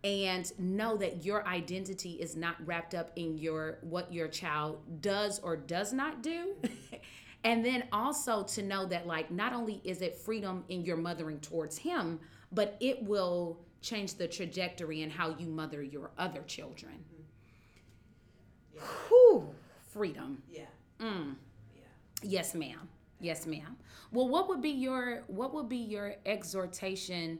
and 0.04 0.52
know 0.60 0.98
that 0.98 1.24
your 1.24 1.48
identity 1.48 2.14
is 2.14 2.36
not 2.36 2.56
wrapped 2.66 2.94
up 2.94 3.12
in 3.16 3.38
your 3.38 3.80
what 3.82 4.12
your 4.12 4.28
child 4.28 4.80
does 5.02 5.40
or 5.40 5.56
does 5.56 5.94
not 5.94 6.22
do. 6.22 6.56
and 7.44 7.64
then 7.64 7.86
also 7.92 8.44
to 8.44 8.62
know 8.62 8.86
that 8.86 9.08
like 9.08 9.32
not 9.32 9.54
only 9.54 9.82
is 9.84 10.02
it 10.02 10.18
freedom 10.18 10.64
in 10.70 10.84
your 10.84 10.98
mothering 10.98 11.40
towards 11.40 11.78
him, 11.78 12.20
but 12.52 12.76
it 12.82 13.02
will 13.04 13.60
change 13.82 14.16
the 14.16 14.28
trajectory 14.28 15.02
and 15.02 15.12
how 15.12 15.36
you 15.38 15.48
mother 15.48 15.82
your 15.82 16.12
other 16.18 16.42
children. 16.44 16.94
Mm-hmm. 16.94 17.24
Yeah. 18.76 18.82
Whew, 19.08 19.50
freedom. 19.92 20.42
Yeah. 20.50 20.62
Mm. 21.00 21.36
Yeah. 21.76 21.82
Yes, 22.22 22.54
ma'am. 22.56 22.90
Yes, 23.20 23.46
ma'am. 23.46 23.78
Well, 24.12 24.28
what 24.28 24.50
would 24.50 24.62
be 24.62 24.70
your 24.70 25.24
what 25.28 25.54
would 25.54 25.70
be 25.70 25.78
your 25.78 26.16
exhortation 26.26 27.40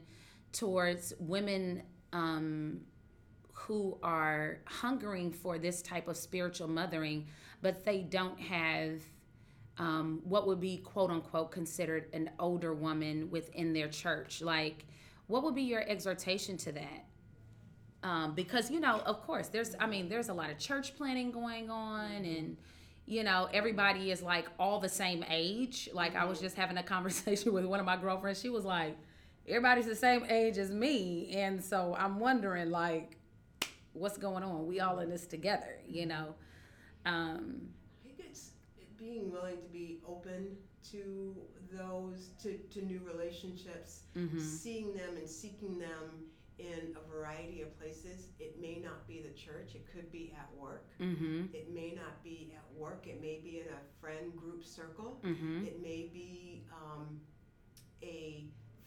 towards 0.52 1.12
women 1.18 1.82
um, 2.14 2.80
who 3.52 3.98
are 4.02 4.60
hungering 4.66 5.30
for 5.30 5.58
this 5.58 5.82
type 5.82 6.08
of 6.08 6.16
spiritual 6.16 6.68
mothering, 6.68 7.26
but 7.60 7.84
they 7.84 8.00
don't 8.00 8.40
have 8.40 9.02
um, 9.76 10.20
what 10.24 10.46
would 10.46 10.60
be 10.60 10.78
quote 10.78 11.10
unquote 11.10 11.50
considered 11.50 12.08
an 12.12 12.30
older 12.38 12.72
woman 12.72 13.28
within 13.30 13.72
their 13.72 13.88
church? 13.88 14.40
Like, 14.40 14.86
what 15.26 15.42
would 15.42 15.54
be 15.54 15.62
your 15.62 15.82
exhortation 15.82 16.56
to 16.58 16.72
that? 16.72 17.04
Um, 18.04 18.34
because 18.34 18.70
you 18.70 18.80
know, 18.80 19.00
of 19.00 19.22
course, 19.22 19.48
there's 19.48 19.74
I 19.80 19.86
mean, 19.86 20.08
there's 20.08 20.28
a 20.28 20.34
lot 20.34 20.50
of 20.50 20.58
church 20.58 20.96
planning 20.96 21.32
going 21.32 21.68
on, 21.68 22.12
and 22.12 22.56
you 23.06 23.24
know, 23.24 23.48
everybody 23.52 24.12
is 24.12 24.22
like 24.22 24.46
all 24.58 24.78
the 24.78 24.88
same 24.88 25.24
age. 25.28 25.88
Like, 25.92 26.14
I 26.14 26.24
was 26.24 26.40
just 26.40 26.54
having 26.56 26.76
a 26.76 26.82
conversation 26.94 27.52
with 27.52 27.64
one 27.64 27.80
of 27.80 27.86
my 27.86 27.96
girlfriends. 27.96 28.40
She 28.40 28.50
was 28.50 28.64
like, 28.64 28.96
everybody's 29.48 29.86
the 29.86 29.96
same 29.96 30.24
age 30.28 30.58
as 30.58 30.70
me, 30.70 31.32
and 31.34 31.62
so 31.62 31.94
I'm 31.98 32.18
wondering 32.18 32.70
like, 32.70 33.16
what's 33.92 34.18
going 34.18 34.42
on? 34.42 34.66
We 34.66 34.80
all 34.80 34.98
in 34.98 35.10
this 35.10 35.26
together, 35.26 35.78
you 35.86 36.06
know. 36.06 36.34
Um, 37.06 37.68
I 38.02 38.08
think 38.08 38.30
it's 38.30 38.50
being 38.98 39.30
willing 39.30 39.56
to 39.56 39.68
be 39.72 40.00
open 40.06 40.56
to 40.90 41.34
those 41.72 42.30
to, 42.42 42.56
to 42.70 42.84
new 42.84 43.00
relationships 43.04 44.02
mm-hmm. 44.16 44.38
seeing 44.38 44.94
them 44.94 45.16
and 45.16 45.28
seeking 45.28 45.78
them 45.78 46.30
in 46.58 46.94
a 46.94 47.12
variety 47.12 47.62
of 47.62 47.78
places 47.80 48.28
it 48.38 48.60
may 48.60 48.80
not 48.82 49.06
be 49.08 49.20
the 49.20 49.36
church 49.36 49.74
it 49.74 49.84
could 49.92 50.10
be 50.12 50.32
at 50.38 50.48
work 50.60 50.86
mm-hmm. 51.00 51.46
it 51.52 51.74
may 51.74 51.94
not 51.96 52.22
be 52.22 52.52
at 52.54 52.80
work 52.80 53.06
it 53.08 53.20
may 53.20 53.40
be 53.42 53.60
in 53.60 53.66
a 53.66 54.00
friend 54.00 54.36
group 54.36 54.64
circle 54.64 55.18
mm-hmm. 55.24 55.64
it 55.64 55.82
may 55.82 56.08
be 56.12 56.64
um, 56.72 57.20
a 58.02 58.44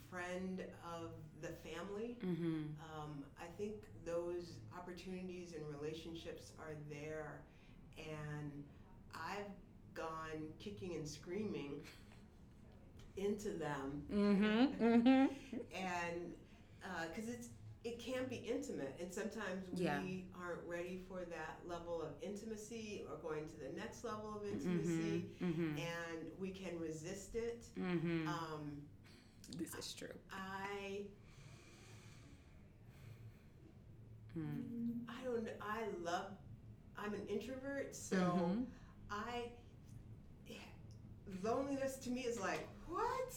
friend 0.09 0.63
of 0.83 1.11
the 1.41 1.49
family 1.69 2.17
mm-hmm. 2.23 2.63
um, 2.93 3.23
i 3.41 3.45
think 3.57 3.73
those 4.05 4.53
opportunities 4.77 5.53
and 5.53 5.63
relationships 5.79 6.51
are 6.59 6.75
there 6.89 7.41
and 7.97 8.51
i've 9.13 9.51
gone 9.93 10.41
kicking 10.59 10.93
and 10.95 11.07
screaming 11.07 11.81
into 13.17 13.49
them, 13.49 14.03
mm-hmm, 14.13 14.83
mm-hmm. 14.83 15.25
and 15.75 16.33
because 17.11 17.29
uh, 17.29 17.33
it's 17.33 17.49
it 17.83 17.99
can 17.99 18.25
be 18.29 18.35
intimate, 18.35 18.95
and 18.99 19.13
sometimes 19.13 19.63
we 19.73 19.85
yeah. 19.85 19.99
aren't 20.39 20.59
ready 20.67 20.99
for 21.07 21.19
that 21.19 21.59
level 21.67 22.01
of 22.01 22.09
intimacy 22.21 23.03
or 23.09 23.17
going 23.17 23.47
to 23.47 23.57
the 23.59 23.79
next 23.79 24.03
level 24.03 24.35
of 24.35 24.47
intimacy, 24.47 25.25
mm-hmm, 25.41 25.45
mm-hmm. 25.45 25.77
and 25.77 26.27
we 26.39 26.49
can 26.49 26.79
resist 26.79 27.35
it. 27.35 27.63
Mm-hmm. 27.79 28.27
Um, 28.27 28.71
this 29.57 29.73
is 29.75 29.93
true. 29.93 30.07
I. 30.31 31.01
Hmm. 34.33 35.01
I 35.09 35.23
don't. 35.23 35.47
I 35.61 35.83
love. 36.03 36.31
I'm 36.97 37.13
an 37.13 37.27
introvert, 37.29 37.95
so 37.95 38.15
mm-hmm. 38.15 38.61
I 39.11 39.49
loneliness 41.43 41.97
to 41.97 42.09
me 42.09 42.21
is 42.21 42.39
like, 42.39 42.67
what? 42.87 43.33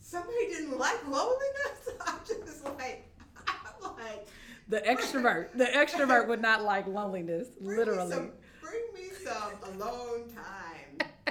Somebody 0.00 0.48
didn't 0.48 0.78
like 0.78 1.06
loneliness? 1.06 1.88
I'm 2.06 2.18
just 2.26 2.64
like, 2.64 3.08
I'm 3.46 3.82
like. 3.96 4.28
The 4.68 4.80
extrovert, 4.86 5.56
the 5.56 5.64
extrovert 5.64 6.28
would 6.28 6.40
not 6.40 6.62
like 6.62 6.86
loneliness, 6.86 7.48
bring 7.60 7.78
literally. 7.78 8.08
Me 8.08 8.14
some, 8.14 8.30
bring 8.60 8.82
me 8.94 9.10
some 9.24 9.74
alone 9.74 10.30
time. 10.30 11.30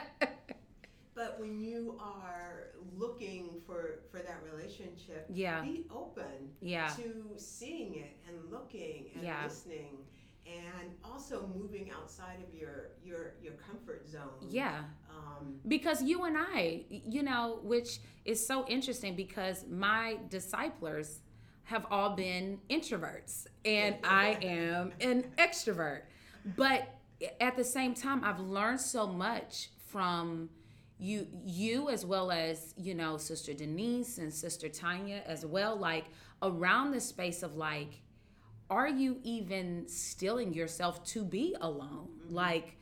but 1.15 1.39
when 1.39 1.59
you 1.59 1.99
are 1.99 2.70
looking 3.01 3.61
for 3.65 4.03
for 4.11 4.19
that 4.19 4.41
relationship, 4.53 5.25
yeah, 5.33 5.61
be 5.61 5.85
open, 5.89 6.51
yeah. 6.61 6.87
to 6.89 7.25
seeing 7.37 7.95
it 7.95 8.17
and 8.27 8.51
looking 8.51 9.07
and 9.15 9.23
yeah. 9.23 9.43
listening 9.43 9.97
and 10.45 10.91
also 11.03 11.49
moving 11.55 11.91
outside 11.91 12.37
of 12.47 12.59
your 12.59 12.91
your 13.03 13.33
your 13.41 13.53
comfort 13.53 14.07
zone 14.07 14.49
yeah 14.49 14.79
um, 15.09 15.55
because 15.67 16.01
you 16.01 16.23
and 16.23 16.35
i 16.37 16.83
you 16.89 17.21
know 17.21 17.59
which 17.63 17.99
is 18.25 18.45
so 18.45 18.65
interesting 18.67 19.15
because 19.15 19.65
my 19.69 20.17
disciplers 20.29 21.19
have 21.63 21.85
all 21.91 22.15
been 22.15 22.59
introverts 22.69 23.45
and 23.65 23.95
i 24.03 24.37
am 24.41 24.91
an 24.99 25.23
extrovert 25.37 26.01
but 26.55 26.95
at 27.39 27.55
the 27.55 27.63
same 27.63 27.93
time 27.93 28.23
i've 28.23 28.39
learned 28.39 28.81
so 28.81 29.05
much 29.05 29.69
from 29.85 30.49
you 31.01 31.27
you 31.43 31.89
as 31.89 32.05
well 32.05 32.31
as 32.31 32.73
you 32.77 32.93
know 32.93 33.17
sister 33.17 33.53
denise 33.53 34.19
and 34.19 34.31
sister 34.33 34.69
tanya 34.69 35.21
as 35.25 35.45
well 35.45 35.75
like 35.75 36.05
around 36.43 36.91
the 36.91 36.99
space 37.01 37.43
of 37.43 37.55
like 37.55 38.01
are 38.71 38.87
you 38.87 39.19
even 39.23 39.85
stilling 39.89 40.53
yourself 40.53 41.03
to 41.03 41.25
be 41.25 41.53
alone? 41.59 42.07
Mm-hmm. 42.23 42.33
Like, 42.33 42.77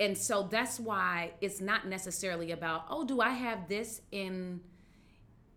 and 0.00 0.16
so 0.16 0.48
that's 0.50 0.80
why 0.80 1.32
it's 1.42 1.60
not 1.60 1.86
necessarily 1.86 2.50
about 2.50 2.86
oh 2.90 3.04
do 3.04 3.20
i 3.20 3.30
have 3.30 3.68
this 3.68 4.00
in 4.10 4.60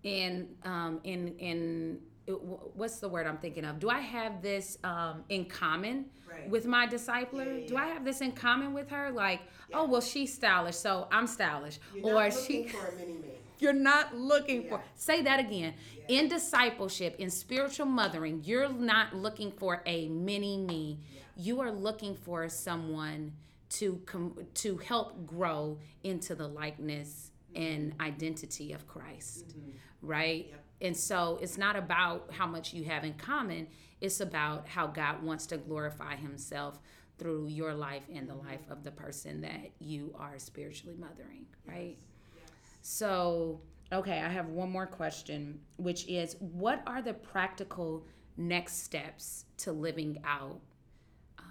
in 0.03 0.49
um 0.63 0.99
in 1.03 1.35
in 1.39 1.99
what's 2.27 2.99
the 2.99 3.07
word 3.07 3.25
i'm 3.25 3.37
thinking 3.37 3.65
of 3.65 3.79
do 3.79 3.89
i 3.89 3.99
have 3.99 4.41
this 4.41 4.77
um 4.83 5.23
in 5.29 5.45
common 5.45 6.05
right. 6.29 6.49
with 6.49 6.65
my 6.65 6.85
discipler 6.85 7.45
yeah, 7.45 7.53
yeah, 7.53 7.67
do 7.67 7.77
i 7.77 7.87
have 7.87 8.03
this 8.03 8.21
in 8.21 8.31
common 8.31 8.73
with 8.73 8.89
her 8.89 9.11
like 9.11 9.41
yeah. 9.69 9.77
oh 9.79 9.85
well 9.85 10.01
she's 10.01 10.33
stylish 10.33 10.75
so 10.75 11.07
i'm 11.11 11.25
stylish 11.25 11.79
You're 11.95 12.15
or 12.15 12.31
she 12.31 12.67
for 12.67 12.87
a 12.87 12.95
mini 12.95 13.13
me 13.13 13.29
you're 13.59 13.73
not 13.73 14.15
looking 14.15 14.63
yeah. 14.63 14.69
for. 14.69 14.81
Say 14.95 15.21
that 15.23 15.39
again. 15.39 15.73
Yeah. 16.07 16.19
In 16.19 16.27
discipleship, 16.27 17.15
in 17.19 17.29
spiritual 17.29 17.85
mothering, 17.85 18.41
you're 18.43 18.69
not 18.69 19.15
looking 19.15 19.51
for 19.51 19.81
a 19.85 20.07
mini 20.09 20.57
me. 20.57 20.99
Yeah. 21.11 21.21
You 21.35 21.61
are 21.61 21.71
looking 21.71 22.15
for 22.15 22.49
someone 22.49 23.33
to 23.69 24.01
com- 24.05 24.37
to 24.55 24.77
help 24.77 25.25
grow 25.25 25.79
into 26.03 26.35
the 26.35 26.47
likeness 26.47 27.31
mm-hmm. 27.53 27.61
and 27.61 27.93
identity 27.99 28.73
of 28.73 28.87
Christ. 28.87 29.49
Mm-hmm. 29.49 29.71
Right? 30.01 30.47
Yep. 30.49 30.63
And 30.81 30.95
so 30.95 31.39
it's 31.41 31.57
not 31.57 31.75
about 31.75 32.31
how 32.31 32.45
much 32.45 32.73
you 32.73 32.83
have 32.85 33.03
in 33.03 33.13
common, 33.13 33.67
it's 33.99 34.19
about 34.19 34.67
how 34.67 34.87
God 34.87 35.23
wants 35.23 35.47
to 35.47 35.57
glorify 35.57 36.15
himself 36.15 36.79
through 37.17 37.47
your 37.47 37.73
life 37.73 38.03
and 38.13 38.29
the 38.29 38.35
life 38.35 38.61
of 38.69 38.83
the 38.83 38.91
person 38.91 39.41
that 39.41 39.71
you 39.79 40.13
are 40.19 40.37
spiritually 40.37 40.95
mothering, 40.99 41.47
right? 41.65 41.97
Yes. 42.35 42.49
So, 42.83 43.61
okay, 43.91 44.19
I 44.19 44.29
have 44.29 44.49
one 44.49 44.69
more 44.71 44.85
question, 44.85 45.59
which 45.77 46.05
is 46.07 46.35
what 46.39 46.83
are 46.85 47.01
the 47.01 47.13
practical 47.13 48.05
next 48.37 48.83
steps 48.83 49.45
to 49.57 49.71
living 49.71 50.21
out 50.23 50.59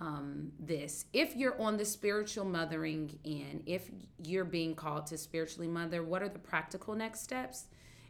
um, 0.00 0.52
this? 0.60 1.06
If 1.12 1.34
you're 1.34 1.60
on 1.60 1.76
the 1.76 1.84
spiritual 1.84 2.44
mothering 2.44 3.18
end, 3.24 3.64
if 3.66 3.90
you're 4.22 4.44
being 4.44 4.76
called 4.76 5.06
to 5.06 5.18
spiritually 5.18 5.68
mother, 5.68 6.04
what 6.04 6.22
are 6.22 6.28
the 6.28 6.38
practical 6.38 6.94
next 6.94 7.22
steps? 7.22 7.66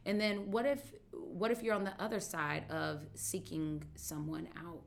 And 0.06 0.20
then 0.20 0.50
what 0.50 0.64
if 0.66 0.94
what 1.12 1.50
if 1.50 1.62
you're 1.62 1.74
on 1.74 1.84
the 1.84 1.94
other 2.02 2.20
side 2.20 2.64
of 2.70 3.04
seeking 3.14 3.84
someone 3.96 4.48
out 4.58 4.82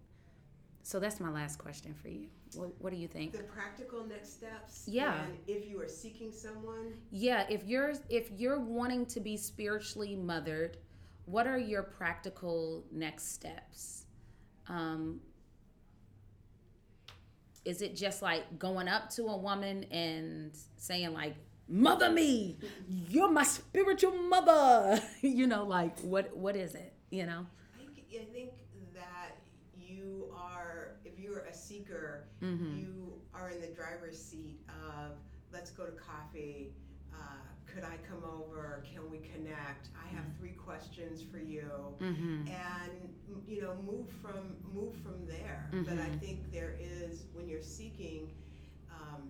So 0.84 0.99
that's 0.99 1.19
my 1.19 1.29
last 1.29 1.58
question 1.60 1.93
for 1.93 2.08
you. 2.10 2.27
What, 2.55 2.71
what 2.79 2.89
do 2.91 2.97
you 2.97 3.08
think? 3.08 3.34
The 3.34 3.43
practical 3.43 4.03
next 4.05 4.34
steps. 4.34 4.84
Yeah. 4.88 5.25
If 5.47 5.69
you 5.69 5.79
are 5.82 5.88
seeking 5.88 6.32
someone, 6.32 6.93
Yeah, 7.12 7.45
if 7.49 7.65
you're 7.65 7.93
if 8.10 8.32
you're 8.32 8.60
wanting 8.60 9.05
to 9.08 9.19
be 9.19 9.38
spiritually 9.38 10.15
mothered, 10.15 10.77
what 11.25 11.45
are 11.47 11.60
your 11.60 11.84
practical 11.84 12.84
next 12.91 13.34
steps? 13.34 14.05
Um, 14.67 15.21
is 17.65 17.82
it 17.82 17.95
just 17.95 18.21
like 18.21 18.58
going 18.58 18.88
up 18.88 19.10
to 19.12 19.25
a 19.27 19.38
woman 19.38 19.84
and 19.91 20.51
saying 20.77 21.13
like, 21.13 21.36
"Mother 21.69 22.10
me, 22.12 22.58
you're 22.88 23.29
my 23.32 23.43
spiritual 23.43 24.12
mother," 24.13 25.01
you 25.21 25.47
know, 25.47 25.65
like 25.65 25.99
what 26.01 26.36
what 26.36 26.55
is 26.55 26.75
it? 26.75 26.93
You 27.12 27.25
know? 27.25 27.45
I 27.75 27.77
think, 27.77 28.05
I 28.13 28.25
think 28.34 28.51
that 28.93 29.38
you 29.77 30.34
are, 30.36 30.95
if 31.05 31.17
you're 31.19 31.45
a 31.45 31.53
seeker, 31.53 32.25
Mm-hmm. 32.43 32.77
you 32.77 33.13
are 33.34 33.49
in 33.51 33.62
the 33.62 33.67
driver's 33.67 34.19
seat 34.21 34.60
of 34.69 35.12
let's 35.53 35.71
go 35.71 35.86
to 35.86 35.91
coffee. 35.93 36.73
Uh, 37.13 37.17
could 37.65 37.84
I 37.84 37.97
come 38.10 38.23
over? 38.23 38.84
Can 38.91 39.10
we 39.12 39.17
connect? 39.19 39.89
I 40.03 40.08
have 40.15 40.25
three 40.39 40.51
questions 40.51 41.21
for 41.32 41.38
you. 41.39 41.69
Mm-hmm. 42.01 42.47
and 42.47 42.91
you 43.47 43.62
know 43.62 43.75
move 43.86 44.08
from 44.21 44.55
move 44.73 44.93
from 45.03 45.25
there 45.27 45.69
but 45.71 45.93
i 45.99 46.10
Mhm. 46.10 46.19
think 46.19 46.51
there 46.51 46.75
is 46.79 47.25
when 47.34 47.47
you're 47.47 47.62
seeking 47.62 48.29
um, 48.91 49.29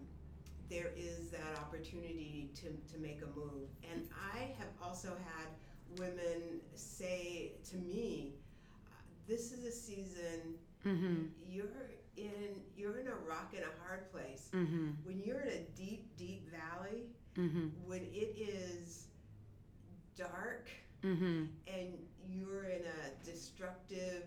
there 0.69 0.91
is 0.95 1.29
that 1.31 1.57
opportunity 1.59 2.51
to, 2.55 2.67
to 2.93 2.99
make 3.01 3.21
a 3.21 3.39
move 3.39 3.69
and 3.91 4.07
i 4.33 4.39
have 4.57 4.67
also 4.83 5.09
had 5.25 5.47
women 5.99 6.61
say 6.75 7.53
to 7.69 7.77
me 7.77 8.33
this 9.27 9.51
is 9.51 9.65
a 9.65 9.71
season 9.71 10.55
Mm-hmm. 10.87 11.23
you're 11.45 11.89
in 12.15 12.55
you're 12.77 12.99
in 12.99 13.07
a 13.07 13.15
rock 13.27 13.51
and 13.53 13.63
a 13.65 13.85
hard 13.85 14.09
place 14.13 14.47
Mm-hmm. 14.53 14.91
when 15.03 15.19
you're 15.19 15.41
in 15.41 15.49
a 15.49 15.61
deep 15.75 16.15
deep 16.17 16.49
valley 16.49 17.07
Mm-hmm. 17.37 17.67
when 17.85 17.99
it 18.13 18.37
is 18.39 19.07
dark 20.15 20.69
Mm-hmm. 21.03 21.43
and 21.67 21.87
you're 22.29 22.63
in 22.63 22.81
a 22.81 23.25
destructive 23.25 24.23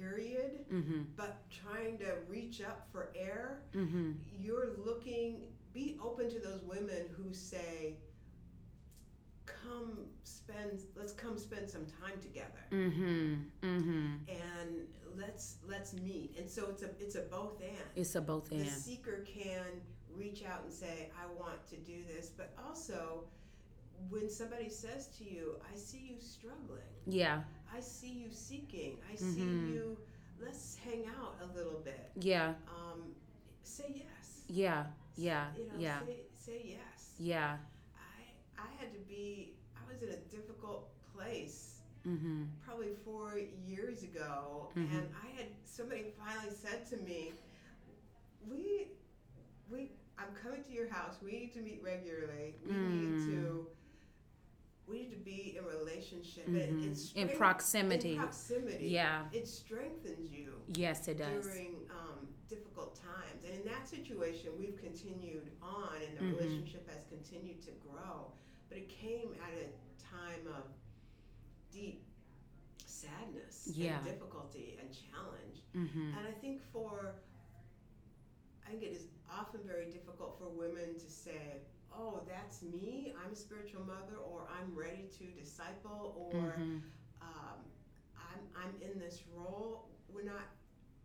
period, 0.00 0.64
Mm-hmm. 0.72 1.02
but 1.16 1.42
trying 1.50 1.98
to 1.98 2.14
reach 2.28 2.60
up 2.60 2.86
for 2.92 3.10
air, 3.14 3.62
Mm-hmm. 3.74 4.12
you're 4.38 4.70
looking, 4.84 5.42
be 5.72 5.98
open 6.02 6.28
to 6.30 6.38
those 6.40 6.62
women 6.64 7.06
who 7.16 7.32
say, 7.32 7.96
come 9.44 9.98
spend, 10.24 10.82
let's 10.96 11.12
come 11.12 11.38
spend 11.38 11.68
some 11.68 11.86
time 12.02 12.18
together. 12.20 12.64
Mm-hmm. 12.72 13.34
Mm-hmm. 13.62 14.06
And 14.28 14.86
let's 15.16 15.56
let's 15.68 15.92
meet. 15.94 16.34
And 16.38 16.48
so 16.50 16.66
it's 16.70 16.82
a 16.82 16.90
it's 17.00 17.14
a 17.14 17.22
both 17.22 17.60
and. 17.60 17.76
It's 17.94 18.14
a 18.14 18.20
both 18.20 18.50
and 18.50 18.60
The 18.66 18.70
seeker 18.70 19.24
can 19.26 19.66
reach 20.14 20.44
out 20.44 20.62
and 20.64 20.72
say, 20.72 21.10
I 21.20 21.26
want 21.40 21.66
to 21.70 21.76
do 21.76 22.02
this, 22.14 22.30
but 22.36 22.52
also 22.66 23.24
when 24.08 24.28
somebody 24.30 24.68
says 24.68 25.08
to 25.18 25.24
you, 25.24 25.56
I 25.72 25.76
see 25.76 25.98
you 26.14 26.20
struggling. 26.20 26.82
Yeah. 27.06 27.42
I 27.74 27.80
see 27.80 28.08
you 28.12 28.30
seeking. 28.30 28.98
I 29.12 29.16
see 29.16 29.40
Mhm. 29.40 29.72
you. 29.72 29.98
Let's 30.40 30.76
hang 30.76 31.06
out 31.06 31.36
a 31.42 31.46
little 31.56 31.80
bit. 31.80 32.10
Yeah. 32.16 32.54
Um, 32.68 33.14
say 33.62 33.92
yes. 34.06 34.44
Yeah. 34.48 34.86
Yeah. 35.16 35.52
You 35.56 35.64
know, 35.66 35.78
Yeah. 35.78 36.00
Say, 36.06 36.20
say 36.36 36.62
yes. 36.78 37.14
Yeah. 37.18 37.58
I 37.96 38.62
I 38.62 38.68
had 38.78 38.92
to 38.92 39.00
be. 39.00 39.56
I 39.76 39.92
was 39.92 40.02
in 40.02 40.10
a 40.10 40.20
difficult 40.36 40.90
place 41.14 41.72
Mm-hmm. 42.06 42.44
probably 42.64 42.94
four 43.04 43.36
years 43.66 44.04
ago, 44.04 44.70
Mhm. 44.76 44.90
and 44.98 45.14
I 45.24 45.26
had 45.38 45.48
somebody 45.64 46.12
finally 46.16 46.54
said 46.54 46.86
to 46.90 46.96
me, 46.98 47.32
"We, 48.48 48.92
we, 49.68 49.90
I'm 50.16 50.32
coming 50.34 50.62
to 50.62 50.70
your 50.72 50.88
house. 50.88 51.20
We 51.20 51.32
need 51.32 51.52
to 51.54 51.60
meet 51.62 51.82
regularly. 51.82 52.54
We 52.64 52.72
need 52.72 53.08
Mm. 53.14 53.26
to." 53.26 53.70
We 54.88 55.00
need 55.00 55.10
to 55.10 55.16
be 55.16 55.56
in 55.58 55.64
relationship 55.64 56.46
and 56.46 56.56
Mhm. 56.56 56.82
it 56.82 56.86
In 56.86 56.94
strength- 56.96 57.36
proximity. 57.36 58.12
In 58.12 58.18
proximity. 58.18 58.86
Yeah. 58.88 59.28
It 59.32 59.48
strengthens 59.48 60.30
you 60.30 60.62
Yes, 60.68 61.08
it 61.08 61.18
does. 61.18 61.44
during 61.44 61.90
um, 61.90 62.28
difficult 62.48 62.94
times. 62.94 63.44
And 63.44 63.54
in 63.54 63.64
that 63.66 63.88
situation, 63.88 64.56
we've 64.58 64.76
continued 64.78 65.50
on, 65.60 66.00
and 66.00 66.16
the 66.16 66.22
Mhm. 66.22 66.38
relationship 66.38 66.88
has 66.88 67.02
continued 67.08 67.60
to 67.62 67.72
grow. 67.72 68.32
But 68.68 68.78
it 68.78 68.88
came 68.88 69.34
at 69.34 69.52
a 69.54 69.68
time 69.98 70.46
of 70.46 70.72
deep 71.72 72.04
sadness 72.84 73.68
Yeah. 73.74 73.98
and 73.98 74.06
difficulty 74.06 74.76
and 74.80 74.92
challenge. 74.92 75.62
Mm-hmm. 75.74 76.14
And 76.16 76.26
I 76.28 76.32
think 76.32 76.62
for, 76.72 77.16
I 78.64 78.70
think 78.70 78.82
it 78.84 78.92
is 78.92 79.08
often 79.28 79.62
very 79.64 79.90
difficult 79.90 80.38
for 80.38 80.48
women 80.48 80.94
to 80.98 81.10
say, 81.10 81.60
oh, 81.98 82.20
that's 82.28 82.62
me, 82.62 83.14
I'm 83.24 83.32
a 83.32 83.36
spiritual 83.36 83.82
mother, 83.84 84.16
or 84.24 84.48
I'm 84.60 84.74
ready 84.76 85.08
to 85.18 85.24
disciple, 85.40 86.30
or 86.32 86.40
Mm-hmm. 86.58 86.78
um, 87.22 87.58
I'm, 88.16 88.40
I'm 88.64 88.74
in 88.82 88.98
this 88.98 89.22
role. 89.34 89.88
We're 90.12 90.24
not 90.24 90.46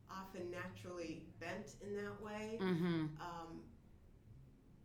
often 0.09 0.51
naturally 0.51 1.23
bent 1.39 1.75
in 1.85 1.95
that 1.95 2.21
way. 2.21 2.57
Mm-hmm. 2.61 3.05
Um, 3.21 3.61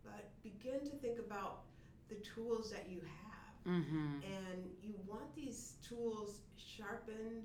but 0.03 0.29
begin 0.43 0.79
to 0.89 0.95
think 0.97 1.19
about 1.19 1.63
the 2.09 2.15
tools 2.15 2.71
that 2.71 2.87
you 2.89 3.01
have. 3.01 3.73
Mm-hmm. 3.73 4.21
And 4.23 4.69
you 4.81 4.93
want 5.05 5.35
these 5.35 5.73
tools 5.87 6.39
sharpened 6.57 7.43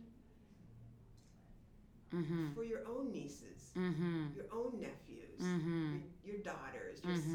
Mm-hmm. 2.14 2.52
for 2.52 2.62
your 2.62 2.80
own 2.86 3.10
nieces, 3.10 3.72
Mm-hmm. 3.76 4.26
your 4.36 4.44
own 4.52 4.78
nephews, 4.78 5.40
Mm-hmm. 5.40 5.96
your, 6.22 6.34
your 6.34 6.42
daughters, 6.44 7.00
your 7.02 7.14
Mhm. 7.14 7.32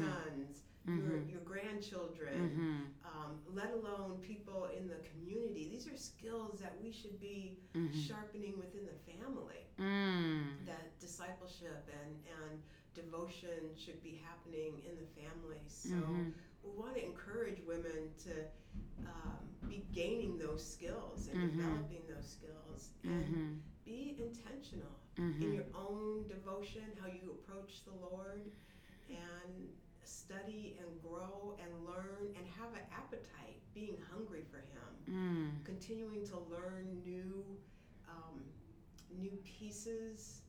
Sons, 0.88 1.02
your, 1.04 1.18
your 1.32 1.40
grandchildren, 1.44 2.38
Mm-hmm. 2.38 2.76
um, 3.04 3.38
let 3.54 3.70
alone 3.72 4.18
people 4.26 4.68
in 4.76 4.88
the 4.88 4.96
community. 5.10 5.68
These 5.70 5.86
are 5.88 5.96
skills 5.96 6.60
that 6.60 6.74
we 6.82 6.92
should 6.92 7.18
be 7.20 7.58
Mm-hmm. 7.74 7.98
sharpening 8.06 8.54
within 8.58 8.84
the 8.86 8.98
family. 9.12 9.62
Mm. 9.78 10.64
That 10.66 10.98
discipleship 10.98 11.88
and, 12.02 12.12
and 12.26 12.60
devotion 12.94 13.74
should 13.76 14.02
be 14.02 14.20
happening 14.24 14.82
in 14.84 14.94
the 14.96 15.06
family. 15.20 15.62
So 15.68 15.94
Mhm. 15.94 16.32
we 16.64 16.70
want 16.76 16.94
to 16.94 17.04
encourage 17.04 17.60
women 17.66 18.10
to 18.24 18.32
um, 19.06 19.38
be 19.68 19.84
gaining 19.92 20.38
those 20.38 20.62
skills 20.64 21.28
and 21.28 21.38
Mhm. 21.38 21.56
developing 21.56 22.02
those 22.08 22.26
skills 22.26 22.90
and 23.04 23.12
Mm-hmm. 23.24 23.54
be 23.84 24.16
intentional 24.18 24.98
in 25.16 25.24
Mm-hmm. 25.24 25.52
your 25.52 25.66
own 25.74 26.26
devotion, 26.26 26.82
how 27.00 27.06
you 27.06 27.30
approach 27.38 27.84
the 27.84 27.92
Lord, 27.92 28.50
and 29.08 29.68
study 30.08 30.76
and 30.80 30.88
grow 31.02 31.54
and 31.62 31.70
learn 31.86 32.32
and 32.36 32.46
have 32.58 32.72
an 32.72 32.86
appetite, 32.92 33.60
being 33.74 33.96
hungry 34.10 34.42
for 34.50 34.58
Him 34.58 34.64
Mm. 35.08 35.64
continuing 35.64 36.26
to 36.26 36.38
learn 36.38 37.00
new 37.04 37.44
um, 38.08 38.40
new 39.18 39.36
pieces. 39.44 40.42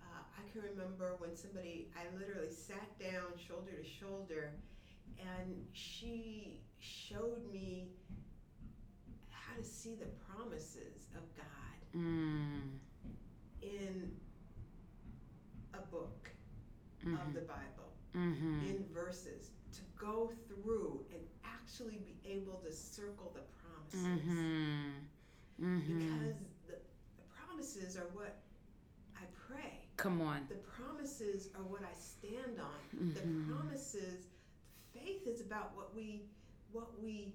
Uh, 0.00 0.22
I 0.38 0.42
can 0.52 0.62
remember 0.62 1.14
when 1.18 1.34
somebody 1.36 1.88
I 1.96 2.02
literally 2.18 2.50
sat 2.52 2.96
down 2.98 3.32
shoulder 3.36 3.72
to 3.72 3.84
shoulder, 3.84 4.52
and 5.18 5.64
she 5.72 6.60
showed 6.78 7.42
me 7.52 7.88
how 9.30 9.56
to 9.56 9.64
see 9.64 9.94
the 9.96 10.06
promises 10.30 11.08
of 11.16 11.22
God 11.36 11.44
Mm. 11.96 12.78
in 13.62 14.12
a 15.74 15.80
book 15.90 16.30
of 17.02 17.08
Mm-hmm. 17.08 17.32
the 17.34 17.40
Bible, 17.42 17.77
Mm-hmm. 18.18 18.66
in 18.66 18.84
verses, 18.92 19.50
to 19.72 19.80
go 19.96 20.32
through 20.48 21.04
and 21.12 21.20
actually 21.44 21.98
be 22.04 22.18
able 22.28 22.60
to 22.66 22.72
circle 22.72 23.32
the 23.34 23.42
promises. 23.62 24.06
Mm-hmm. 24.06 25.64
Mm-hmm. 25.64 25.98
because 25.98 26.34
the, 26.66 26.74
the 27.16 27.22
promises 27.46 27.96
are 27.96 28.08
what 28.12 28.36
I 29.16 29.24
pray. 29.48 29.84
Come 29.96 30.20
on. 30.20 30.46
The 30.48 30.56
promises 30.56 31.48
are 31.56 31.62
what 31.62 31.82
I 31.82 31.94
stand 31.96 32.58
on. 32.60 33.12
The 33.14 33.52
promises, 33.52 34.26
faith 34.92 35.26
is 35.26 35.40
about 35.40 35.74
what 35.76 35.94
we 35.94 36.22
what 36.72 36.90
we 37.02 37.34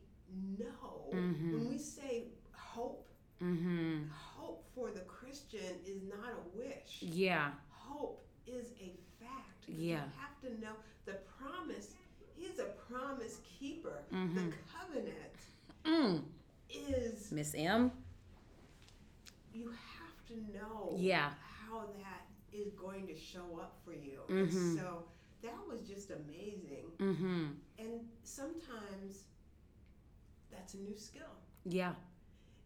know. 0.59 1.09
Mhm. 1.13 1.53
When 1.53 1.69
we 1.69 1.77
say 1.77 2.25
hope, 2.53 3.07
Mm-hmm. 3.41 4.03
hope 4.09 4.63
for 4.73 4.91
the 4.91 5.01
Christian 5.01 5.75
is 5.85 6.01
not 6.03 6.29
a 6.31 6.57
wish. 6.57 7.01
Yeah. 7.01 7.49
Hope 7.69 8.23
is 8.47 8.71
a 8.79 8.93
fact. 9.65 9.79
Yeah. 9.79 9.95
You 10.05 10.11
have 10.19 10.41
to 10.41 10.61
know 10.61 10.73
the 11.05 11.13
promise. 11.39 11.89
He's 12.35 12.59
a 12.59 12.65
promise 12.89 13.39
keeper. 13.59 14.03
The 14.09 14.15
Mhm. 14.17 14.53
covenant 14.71 15.37
Mm. 15.83 16.23
is 16.69 17.31
Miss 17.31 17.53
M. 17.55 17.91
you 19.53 19.69
have 19.69 20.25
to 20.27 20.35
know 20.51 20.95
Yeah. 20.97 21.31
how 21.39 21.85
that 21.85 22.25
is 22.51 22.73
going 22.73 23.05
to 23.07 23.15
show 23.15 23.59
up 23.59 23.77
for 23.85 23.93
you. 23.93 24.21
Mhm. 24.27 24.41
And 24.51 24.79
so 24.79 25.07
that 25.43 25.67
was 25.67 25.87
just 25.87 26.09
amazing. 26.09 26.91
Mm-hmm. 26.97 27.51
And 27.77 28.09
sometimes 28.23 29.25
that's 30.49 30.73
a 30.73 30.77
new 30.77 30.97
skill. 30.97 31.35
Yeah. 31.65 31.93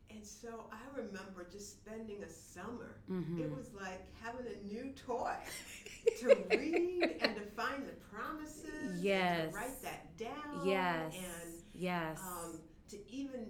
And 0.10 0.26
so 0.26 0.66
I 0.72 0.98
remember 0.98 1.48
just 1.52 1.72
spending 1.82 2.24
a 2.24 2.30
summer. 2.30 2.96
Mhm. 3.10 3.40
It 3.40 3.52
was 3.56 3.72
like 3.74 4.08
having 4.22 4.46
a 4.48 4.66
new 4.66 4.94
toy 4.94 5.36
to 6.22 6.28
read 6.50 7.18
and 7.22 7.36
to 7.36 7.42
find 7.56 7.86
the 7.88 7.94
promises. 8.12 8.92
and 8.94 9.04
Yes. 9.04 9.52
to 9.52 9.56
write 9.58 9.82
that 9.84 10.18
down. 10.18 10.66
Yes. 10.66 11.14
And 11.16 11.54
yes. 11.74 12.20
um, 12.22 12.60
to 12.90 12.98
even 13.12 13.48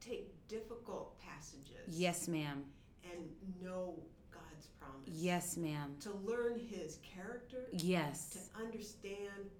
take 0.00 0.32
difficult 0.48 1.18
passages. 1.20 1.88
yes, 1.88 2.28
ma'am. 2.28 2.64
And 3.04 3.28
know 3.60 3.94
God's 4.30 4.68
promise. 4.80 5.08
Yes, 5.08 5.56
ma'am. 5.56 5.96
To 6.00 6.12
learn 6.24 6.58
His 6.60 6.98
character. 7.02 7.66
Yes. 7.72 8.30
To 8.30 8.60
understand 8.62 9.50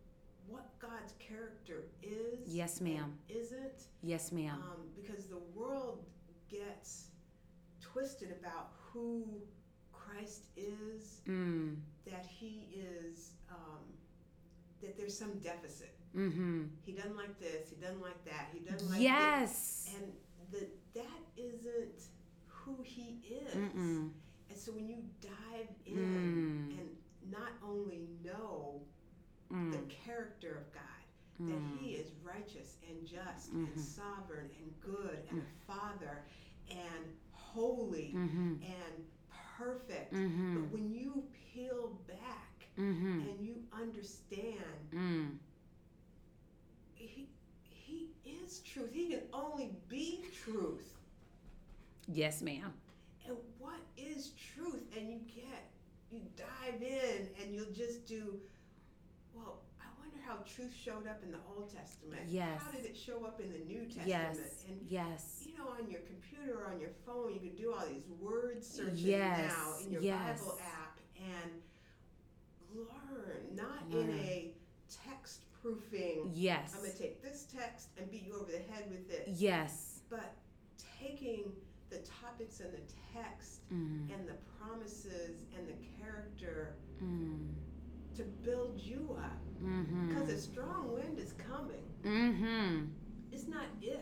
what 0.52 0.78
God's 0.78 1.14
character 1.18 1.84
is. 2.02 2.46
Yes, 2.46 2.80
ma'am. 2.80 3.18
Isn't. 3.28 3.86
Yes, 4.02 4.30
ma'am. 4.32 4.62
Um, 4.62 4.86
because 4.94 5.26
the 5.26 5.40
world 5.54 6.04
gets 6.48 7.06
twisted 7.80 8.30
about 8.40 8.70
who 8.92 9.24
Christ 9.92 10.42
is, 10.56 11.20
Mm. 11.26 11.76
that 12.04 12.26
he 12.26 12.68
is, 12.74 13.32
um, 13.50 13.84
that 14.80 14.96
there's 14.96 15.16
some 15.16 15.38
deficit. 15.38 15.94
Mm-hmm. 16.14 16.64
He 16.84 16.92
doesn't 16.92 17.16
like 17.16 17.38
this, 17.40 17.70
he 17.70 17.76
doesn't 17.76 18.02
like 18.02 18.22
that, 18.26 18.48
he 18.52 18.58
doesn't 18.60 18.90
like 18.90 19.00
Yes. 19.00 19.50
this. 19.86 19.96
And 19.96 20.12
the, 20.50 20.68
that 21.00 21.20
isn't 21.36 22.02
who 22.46 22.76
he 22.82 23.22
is. 23.24 23.54
Mm-mm. 23.54 24.10
And 24.50 24.58
so 24.58 24.72
when 24.72 24.86
you 24.86 24.98
dive 25.20 25.68
in 25.86 25.96
Mm. 25.96 26.78
and 26.78 26.88
not 27.30 27.52
only 27.62 28.08
know 28.22 28.82
Mm. 29.52 29.72
the 29.72 29.94
character 29.94 30.56
of 30.56 30.72
God, 30.72 30.82
that 31.50 31.58
Mm. 31.60 31.78
he 31.78 31.94
is 31.94 32.10
righteous 32.22 32.76
and 32.88 33.06
just 33.06 33.52
Mhm. 33.52 33.66
and 33.72 33.80
sovereign 33.80 34.50
and 34.58 34.80
good 34.80 35.24
and 35.30 35.42
a 35.42 35.72
father 35.72 36.24
and 36.70 37.16
holy 37.32 38.12
Mm-hmm. 38.14 38.62
and 38.62 39.06
perfect. 39.58 40.12
Mm-hmm. 40.12 40.60
But 40.62 40.70
when 40.72 40.90
you 40.90 41.24
peel 41.52 41.98
back 42.06 42.66
Mm-hmm. 42.78 43.28
and 43.28 43.46
you 43.46 43.62
understand 43.72 44.88
Mm. 44.92 45.38
he 46.94 47.28
he 47.62 48.08
is 48.24 48.60
truth. 48.60 48.90
He 48.92 49.08
can 49.08 49.22
only 49.32 49.70
be 49.88 50.24
truth. 50.44 50.96
Yes, 52.08 52.40
ma'am. 52.42 52.72
And 53.26 53.36
what 53.58 53.80
is 53.96 54.30
truth? 54.30 54.82
And 54.96 55.10
you 55.10 55.18
get 55.34 55.70
you 56.10 56.20
dive 56.36 56.82
in 56.82 57.28
and 57.40 57.54
you'll 57.54 57.72
just 57.72 58.06
do 58.06 58.18
well, 58.18 58.20
I 58.22 58.30
wonder 58.32 58.51
how 60.26 60.36
truth 60.46 60.72
showed 60.74 61.06
up 61.06 61.20
in 61.22 61.30
the 61.32 61.38
Old 61.56 61.68
Testament. 61.74 62.22
Yes. 62.28 62.60
How 62.62 62.70
did 62.70 62.84
it 62.84 62.96
show 62.96 63.24
up 63.24 63.40
in 63.40 63.52
the 63.52 63.58
New 63.64 63.84
Testament? 63.86 64.06
Yes. 64.08 64.64
And 64.68 64.80
Yes. 64.88 65.44
you 65.46 65.56
know, 65.58 65.68
on 65.68 65.90
your 65.90 66.00
computer 66.02 66.58
or 66.60 66.72
on 66.72 66.80
your 66.80 66.90
phone, 67.06 67.32
you 67.34 67.40
can 67.40 67.54
do 67.56 67.72
all 67.72 67.86
these 67.86 68.06
word 68.20 68.62
searches 68.64 69.02
Yes, 69.02 69.52
now 69.52 69.74
in 69.84 69.92
your 69.92 70.02
yes. 70.02 70.40
Bible 70.40 70.58
app 70.64 70.98
and 71.16 71.50
learn, 72.74 73.54
not 73.54 73.90
Learn. 73.90 74.08
in 74.10 74.18
a 74.18 74.54
text 75.06 75.44
proofing. 75.60 76.30
Yes. 76.34 76.72
I'm 76.74 76.80
going 76.80 76.92
to 76.92 76.98
take 76.98 77.22
this 77.22 77.46
text 77.54 77.88
and 77.98 78.10
beat 78.10 78.24
you 78.26 78.34
over 78.34 78.50
the 78.50 78.58
head 78.72 78.90
with 78.90 79.10
it, 79.10 79.24
Yes. 79.28 80.00
but 80.10 80.34
taking 81.00 81.52
the 81.90 81.98
topics 82.22 82.60
and 82.60 82.72
the 82.72 82.80
text 83.12 83.60
Mm. 83.72 84.10
and 84.12 84.26
the 84.26 84.36
promises 84.58 85.42
and 85.56 85.68
the 85.68 85.74
character 86.00 86.74
Mm. 87.02 87.54
To 88.16 88.22
build 88.22 88.78
you 88.78 89.16
up. 89.18 89.38
Mm-hmm. 89.62 90.08
Because 90.08 90.28
a 90.28 90.38
strong 90.40 90.92
wind 90.92 91.18
is 91.18 91.32
coming. 91.32 91.84
Mm-hmm. 92.04 92.84
It's 93.30 93.46
not 93.48 93.64
if, 93.80 93.98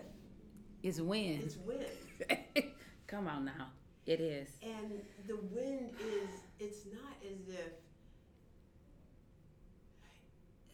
It's 0.83 1.01
when. 1.01 1.41
it's 1.45 1.57
when. 1.65 2.65
Come 3.07 3.27
on 3.29 3.45
now. 3.45 3.69
It 4.07 4.21
is. 4.21 4.49
And 4.63 5.01
the 5.27 5.37
wind 5.37 5.91
is, 6.01 6.31
it's 6.59 6.87
not 6.93 7.13
as 7.25 7.49
if 7.55 7.73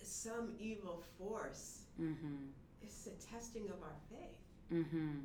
some 0.03 0.51
evil 0.59 1.03
force, 1.19 1.81
Mm-hmm. 2.01 2.47
it's 2.83 3.07
a 3.07 3.33
testing 3.33 3.65
of 3.71 3.83
our 3.83 3.97
faith. 4.11 4.39
Mm-hmm. 4.73 5.21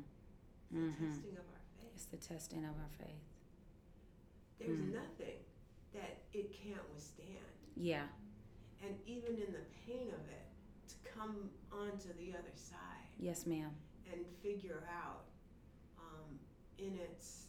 It's 0.74 0.96
Mhm. 0.96 1.04
a 1.04 1.06
testing 1.06 1.32
of 1.32 1.44
our 1.52 1.60
faith. 1.78 1.90
It's 1.94 2.04
the 2.06 2.16
testing 2.16 2.64
of 2.64 2.70
our 2.78 2.88
faith. 2.98 3.22
There's 4.58 4.78
Mm. 4.80 4.92
nothing 4.94 5.38
that 5.92 6.22
it 6.32 6.52
can't 6.52 6.88
withstand. 6.94 7.44
Yeah. 7.76 8.04
And 8.84 8.94
even 9.06 9.34
in 9.36 9.52
the 9.52 9.64
pain 9.86 10.08
of 10.08 10.24
it, 10.28 10.46
to 10.88 10.94
come 11.18 11.50
onto 11.72 12.08
the 12.18 12.32
other 12.36 12.54
side 12.54 13.06
Yes, 13.18 13.46
ma'am. 13.46 13.70
and 14.12 14.20
figure 14.42 14.82
out 14.90 15.24
um, 15.98 16.38
in 16.78 16.98
its 16.98 17.46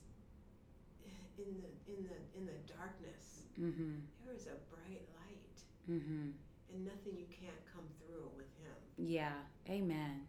in 1.37 1.49
the 1.61 1.71
in 1.91 2.03
the 2.05 2.17
in 2.39 2.45
the 2.45 2.59
darkness 2.71 3.41
Mm-hmm. 3.59 4.01
there 4.25 4.33
is 4.33 4.45
a 4.47 4.57
bright 4.73 5.05
light 5.17 5.57
Mm-hmm. 5.89 6.29
and 6.73 6.85
nothing 6.85 7.13
you 7.17 7.25
can't 7.29 7.59
come 7.73 7.85
through 7.99 8.29
with 8.37 8.49
him 8.61 8.77
Yeah. 8.97 9.33
Amen. 9.69 10.21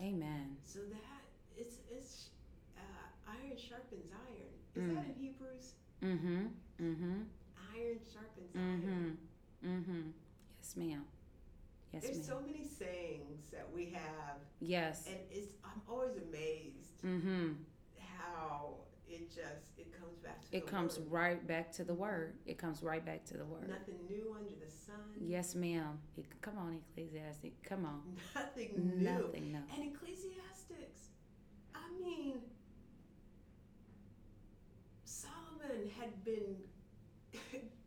Amen. 0.00 0.56
so 0.64 0.80
that 0.80 1.22
it's 1.56 1.76
it's 1.90 2.30
uh, 2.76 3.06
iron 3.28 3.56
sharpens 3.56 4.10
iron 4.12 4.48
is 4.76 4.82
Mm. 4.82 4.94
that 4.94 5.06
in 5.06 5.14
hebrews 5.20 5.74
Mm-hmm. 6.02 6.46
Mm-hmm. 6.80 7.20
Iron 7.80 7.98
sharpens 8.12 8.50
iron 8.56 9.16
Mm-hmm. 9.62 9.68
Mm-hmm. 9.70 10.00
Yes, 10.60 10.76
ma'am. 10.76 11.04
Yes, 11.92 12.02
there's 12.04 12.16
ma'am. 12.18 12.26
so 12.26 12.40
many 12.46 12.64
sayings 12.64 13.50
that 13.52 13.66
we 13.74 13.86
have 13.92 14.36
yes. 14.60 15.06
and 15.08 15.16
it's 15.30 15.52
i'm 15.64 15.80
always 15.88 16.16
amazed 16.28 17.02
Mm-hmm. 17.04 17.52
how 18.18 18.74
it 19.08 19.28
just 19.28 19.64
it 19.78 19.90
comes 19.98 20.16
back 20.18 20.40
to 20.50 20.56
It 20.56 20.66
comes 20.66 20.98
word. 20.98 21.10
right 21.10 21.46
back 21.48 21.72
to 21.72 21.84
the 21.84 21.94
word. 21.94 22.34
It 22.46 22.58
comes 22.58 22.82
right 22.82 23.04
back 23.04 23.24
to 23.26 23.36
the 23.36 23.44
word. 23.44 23.68
nothing 23.68 23.96
new 24.08 24.34
under 24.38 24.54
the 24.64 24.70
sun 24.70 24.94
Yes, 25.20 25.54
ma'am. 25.54 25.98
Come 26.42 26.58
on, 26.58 26.78
Ecclesiastic. 26.96 27.60
Come 27.64 27.84
on. 27.86 28.02
nothing 28.34 28.70
new 28.76 29.04
Nothing. 29.10 29.52
No. 29.52 29.58
And 29.74 29.92
Ecclesiastics, 29.92 31.08
I 31.74 31.80
mean, 32.00 32.36
Solomon 35.04 35.90
had 35.98 36.24
been 36.24 36.54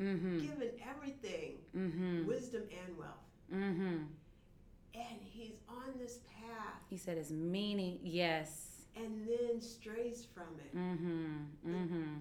Mm-hmm. 0.04 0.40
given 0.40 0.70
everything 0.90 1.54
Mm-hmm. 1.76 2.28
wisdom 2.28 2.64
and 2.86 2.98
wealth. 2.98 3.28
Mm-hmm. 3.54 3.98
And 4.96 5.18
he's 5.24 5.56
on 5.68 5.98
this 5.98 6.20
path 6.40 6.82
He 6.90 6.98
said 6.98 7.18
his 7.18 7.32
meaning. 7.32 8.00
Yes. 8.04 8.70
and 8.96 9.28
then 9.28 9.60
strays 9.62 10.26
from 10.34 10.54
it. 10.60 10.76
Mm-hmm. 10.76 11.34
Mm-hmm. 11.68 12.14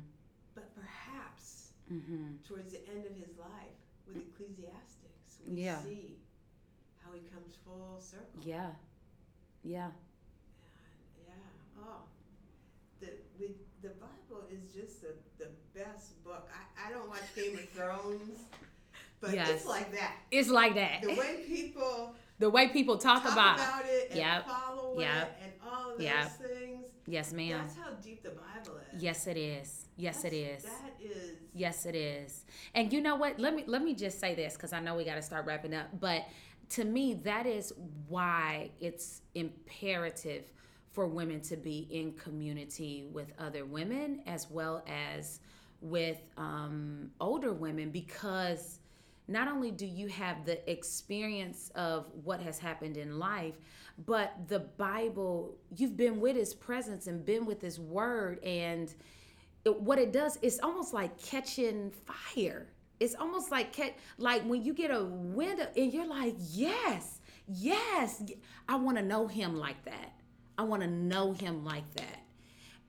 But 0.55 0.75
perhaps 0.75 1.59
Mm-hmm. 1.93 2.37
towards 2.49 2.73
the 2.73 2.81
end 2.89 3.05
of 3.05 3.15
his 3.19 3.37
life 3.37 3.77
with 4.07 4.17
Ecclesiastics, 4.17 5.43
we 5.47 5.63
Yeah. 5.65 5.79
see 5.83 6.17
how 7.05 7.13
he 7.13 7.21
comes 7.29 7.57
full 7.67 7.97
circle. 8.01 8.41
Yeah. 8.43 8.71
Yeah. 9.65 9.91
Yeah. 11.29 11.35
Oh, 11.85 12.03
the 13.01 13.09
we, 13.39 13.57
the 13.83 13.91
Bible 14.01 14.47
is 14.51 14.73
just 14.73 15.03
the, 15.03 15.13
the 15.39 15.49
best 15.75 16.23
book. 16.25 16.49
I, 16.53 16.89
I 16.89 16.93
don't 16.93 17.09
watch 17.09 17.23
Game 17.35 17.55
of 17.55 17.69
Thrones, 17.71 18.39
but 19.21 19.35
Yes. 19.35 19.51
it's 19.51 19.67
like 19.67 19.93
that. 19.93 20.15
It's 20.31 20.49
like 20.49 20.75
that. 20.75 21.03
The 21.03 21.15
way 21.15 21.45
people 21.47 22.15
The 22.39 22.51
way 22.51 22.69
people 22.69 22.99
talk, 22.99 23.23
talk, 23.23 23.33
about. 23.35 23.85
it 23.87 24.09
and 24.11 24.19
Yep. 24.19 24.47
follow 24.47 24.99
Yep. 24.99 25.39
it 25.39 25.45
and 25.45 25.53
all 25.71 25.91
those 25.91 26.01
Yep. 26.01 26.31
things. 26.41 26.87
Yes, 27.07 27.33
ma'am. 27.33 27.61
That's 27.61 27.77
how 27.77 27.91
deep 28.03 28.23
the 28.25 28.31
Bible 28.31 28.81
is. 28.93 29.01
Yes, 29.03 29.27
it 29.29 29.37
is. 29.37 29.87
Yes, 29.97 30.25
it 30.25 30.31
That's- 30.33 30.59
is. 30.59 30.65
That 30.65 31.01
is. 31.01 31.31
Yes, 31.55 31.87
it 31.87 31.95
is. 31.95 32.45
And 32.75 32.93
you 32.93 33.01
know 33.01 33.15
what? 33.15 33.39
Let 33.39 33.55
me 33.55 33.63
let 33.69 33.83
me 33.83 33.95
just 33.95 34.19
say 34.19 34.35
this 34.35 34.55
because 34.55 34.73
I 34.73 34.81
know 34.81 34.97
we 34.97 35.05
got 35.05 35.15
to 35.17 35.23
start 35.23 35.47
wrapping 35.47 35.73
up. 35.75 35.87
But 36.01 36.25
to 36.71 36.85
me, 36.85 37.15
that 37.15 37.47
is 37.47 37.73
why 38.09 38.71
it's 38.81 39.23
imperative 39.35 40.51
for 40.91 41.07
women 41.07 41.41
to 41.43 41.57
be 41.57 41.87
in 41.91 42.13
community 42.15 43.05
with 43.13 43.33
other 43.39 43.65
women 43.65 44.21
as 44.27 44.51
well 44.51 44.83
as 44.89 45.39
with 45.83 46.19
um, 46.37 47.11
older 47.21 47.53
women 47.53 47.91
because 47.91 48.79
not 49.29 49.49
only 49.49 49.71
do 49.71 49.87
you 49.87 50.09
have 50.09 50.45
the 50.45 50.71
experience 50.71 51.71
of 51.75 52.07
what 52.25 52.41
has 52.41 52.59
happened 52.59 52.97
in 52.97 53.19
life, 53.19 53.55
but 54.07 54.35
the 54.49 54.61
Bible, 54.61 55.57
you've 55.77 55.97
been 55.97 56.21
with 56.21 56.37
his 56.37 56.55
presence 56.55 57.07
and 57.07 57.25
been 57.25 57.47
with 57.47 57.61
his 57.61 57.79
word. 57.79 58.43
And 58.45 58.93
it, 59.65 59.81
what 59.81 59.99
it 59.99 60.13
does, 60.13 60.39
it's 60.43 60.59
almost 60.61 60.93
like 60.93 61.21
catching 61.23 61.91
fire. 61.91 62.69
It's 63.01 63.15
almost 63.15 63.51
like 63.51 63.73
catch, 63.73 63.95
like 64.19 64.43
when 64.43 64.63
you 64.63 64.75
get 64.75 64.91
a 64.91 65.05
wind 65.05 65.61
of- 65.61 65.69
and 65.77 65.93
you're 65.93 66.07
like, 66.07 66.35
yes, 66.39 67.21
yes, 67.49 68.23
I 68.69 68.77
want 68.77 68.97
to 68.99 69.03
know 69.03 69.27
him 69.27 69.57
like 69.57 69.85
that. 69.85 70.13
I 70.59 70.63
want 70.63 70.83
to 70.83 70.89
know 70.89 71.33
him 71.33 71.65
like 71.65 71.91
that. 71.95 72.21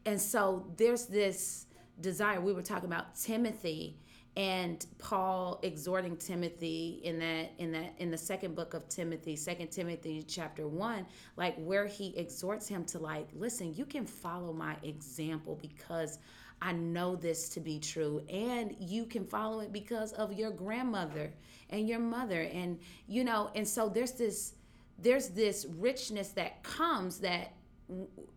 And 0.06 0.22
so 0.22 0.68
there's 0.78 1.06
this 1.06 1.66
desire. 2.02 2.42
We 2.42 2.54
were 2.54 2.62
talking 2.62 2.86
about 2.86 3.16
Timothy 3.16 3.98
and 4.36 4.88
paul 4.98 5.60
exhorting 5.62 6.18
timothy 6.18 7.00
in 7.04 7.20
that 7.20 7.52
in 7.60 7.72
that 7.72 7.94
in 8.00 8.10
the 8.10 8.18
second 8.18 8.56
book 8.56 8.74
of 8.74 8.88
timothy 8.90 9.36
second 9.36 9.68
timothy 9.68 10.24
chapter 10.28 10.68
1 10.68 11.06
like 11.38 11.56
where 11.58 11.86
he 11.86 12.18
exhorts 12.18 12.68
him 12.68 12.84
to 12.84 12.98
like 12.98 13.28
listen 13.36 13.74
you 13.76 13.86
can 13.86 14.08
follow 14.08 14.52
my 14.52 14.76
example 14.82 15.60
because 15.62 16.18
i 16.64 16.72
know 16.72 17.16
this 17.16 17.48
to 17.48 17.60
be 17.60 17.78
true 17.78 18.24
and 18.28 18.76
you 18.80 19.06
can 19.06 19.24
follow 19.24 19.60
it 19.60 19.72
because 19.72 20.14
of 20.14 20.34
your 20.34 20.50
grandmother 20.50 21.32
and 21.70 21.88
your 21.88 22.00
mother 22.00 22.42
and 22.54 22.80
you 23.08 23.24
know 23.24 23.52
and 23.54 23.68
so 23.68 23.88
there's 23.88 24.14
this 24.14 24.54
there's 24.98 25.30
this 25.30 25.68
richness 25.78 26.30
that 26.30 26.64
comes 26.64 27.20
that 27.20 27.54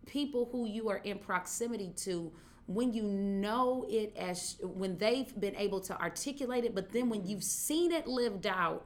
people 0.05 0.47
who 0.51 0.67
you 0.67 0.89
are 0.89 0.97
in 0.97 1.17
proximity 1.17 1.91
to 1.95 2.31
when 2.67 2.93
you 2.93 3.01
know 3.01 3.85
it 3.89 4.13
as 4.17 4.57
when 4.61 4.97
they've 4.97 5.37
been 5.39 5.55
able 5.55 5.79
to 5.79 5.99
articulate 5.99 6.65
it 6.65 6.75
but 6.75 6.91
then 6.91 7.09
when 7.09 7.25
you've 7.25 7.43
seen 7.43 7.91
it 7.91 8.05
lived 8.07 8.45
out 8.45 8.85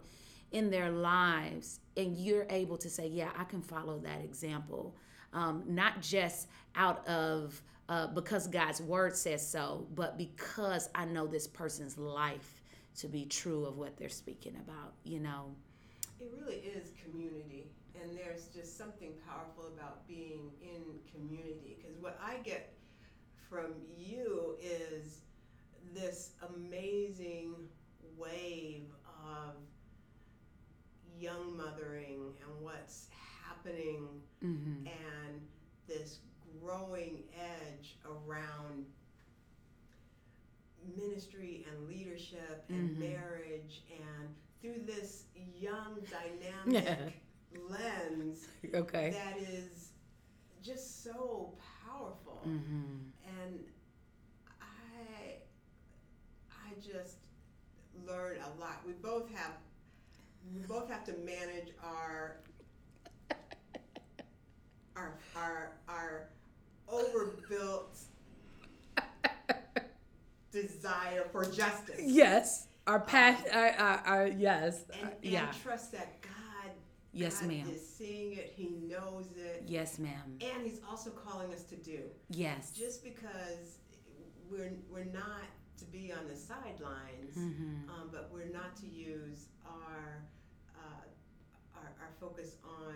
in 0.51 0.69
their 0.69 0.91
lives 0.91 1.79
and 1.97 2.15
you're 2.15 2.45
able 2.49 2.77
to 2.77 2.89
say 2.89 3.07
yeah 3.07 3.29
i 3.38 3.43
can 3.43 3.61
follow 3.61 3.99
that 3.99 4.21
example. 4.23 4.95
Um, 5.34 5.63
not 5.65 6.01
just 6.01 6.49
out 6.75 7.07
of 7.07 7.61
uh, 7.88 8.07
because 8.07 8.47
god's 8.47 8.82
word 8.82 9.15
says 9.15 9.45
so 9.45 9.88
but 9.95 10.17
because 10.17 10.89
i 10.93 11.05
know 11.05 11.25
this 11.25 11.47
person's 11.47 11.97
life 11.97 12.61
to 12.97 13.07
be 13.07 13.25
true 13.25 13.65
of 13.65 13.77
what 13.77 13.97
they're 13.97 14.09
speaking 14.09 14.55
about 14.57 14.93
you 15.03 15.19
know? 15.19 15.55
It 16.19 16.32
really 16.38 16.57
is 16.57 16.91
community 17.03 17.71
and 17.99 18.15
there's 18.15 18.47
just 18.47 18.77
something 18.77 19.13
powerful 19.27 19.71
about 19.75 20.05
being 20.07 20.51
in 20.61 20.84
community 21.11 21.77
because 21.79 21.97
what 21.99 22.19
i 22.21 22.36
get 22.43 22.73
from 23.52 23.74
you 23.97 24.56
is 24.64 25.20
this 25.93 26.32
amazing 26.56 27.54
wave 28.18 28.88
of 29.26 29.56
young 31.20 31.58
mothering 31.58 32.34
and 32.41 32.62
what's 32.62 33.08
happening 33.45 34.08
mm-hmm. 34.43 34.88
and 34.88 35.41
this 35.86 36.20
growing 36.62 37.24
edge 37.38 37.97
around 38.06 38.86
ministry 40.97 41.66
and 41.70 41.89
leadership 41.89 42.64
and 42.70 42.91
mm-hmm. 42.91 43.02
marriage 43.02 43.84
and 43.91 44.30
through 44.62 44.82
this 44.86 45.24
young 45.60 45.97
dynamic 46.66 47.22
lens 47.70 48.47
okay. 48.74 49.10
that 49.12 49.38
is 49.38 49.89
just 50.64 51.04
so 51.04 51.54
powerful. 51.86 52.41
Mm-hmm. 52.47 53.10
And 53.43 53.59
I 54.61 55.35
I 56.51 56.73
just 56.75 57.17
learn 58.07 58.37
a 58.37 58.59
lot. 58.59 58.81
We 58.85 58.93
both 58.93 59.33
have 59.33 59.53
we 60.53 60.61
both 60.61 60.89
have 60.89 61.03
to 61.05 61.13
manage 61.25 61.69
our 61.83 62.37
our 64.95 65.17
our 65.35 65.71
our 65.87 66.29
overbuilt 66.87 67.97
desire 70.51 71.25
for 71.31 71.45
justice. 71.45 72.01
Yes. 72.03 72.67
Our 72.87 72.99
passion, 72.99 73.45
um, 73.53 73.59
our, 73.59 73.69
our, 73.69 73.97
our, 74.05 74.27
yes, 74.27 74.85
and, 74.99 75.09
uh, 75.09 75.13
yeah. 75.21 75.51
Trust 75.61 75.91
that 75.91 76.19
Yes, 77.14 77.39
God 77.39 77.49
ma'am. 77.49 77.68
is 77.74 77.88
seeing 77.88 78.34
it. 78.34 78.53
He 78.55 78.70
knows 78.88 79.28
it. 79.36 79.64
Yes, 79.68 79.99
ma'am. 79.99 80.39
And 80.39 80.66
He's 80.66 80.80
also 80.89 81.09
calling 81.09 81.51
us 81.53 81.64
to 81.64 81.76
do. 81.76 81.99
Yes. 82.30 82.72
Just 82.72 83.03
because 83.03 83.80
we're 84.49 84.72
we're 84.89 85.03
not 85.05 85.47
to 85.78 85.86
be 85.86 86.14
on 86.14 86.28
the 86.28 86.36
sidelines, 86.36 87.36
mm-hmm. 87.38 87.89
um, 87.89 88.09
but 88.12 88.30
we're 88.32 88.51
not 88.51 88.76
to 88.78 88.88
use 88.88 89.47
our 89.66 90.24
uh, 90.78 91.76
our, 91.76 91.91
our, 92.01 92.12
focus 92.20 92.55
on 92.64 92.95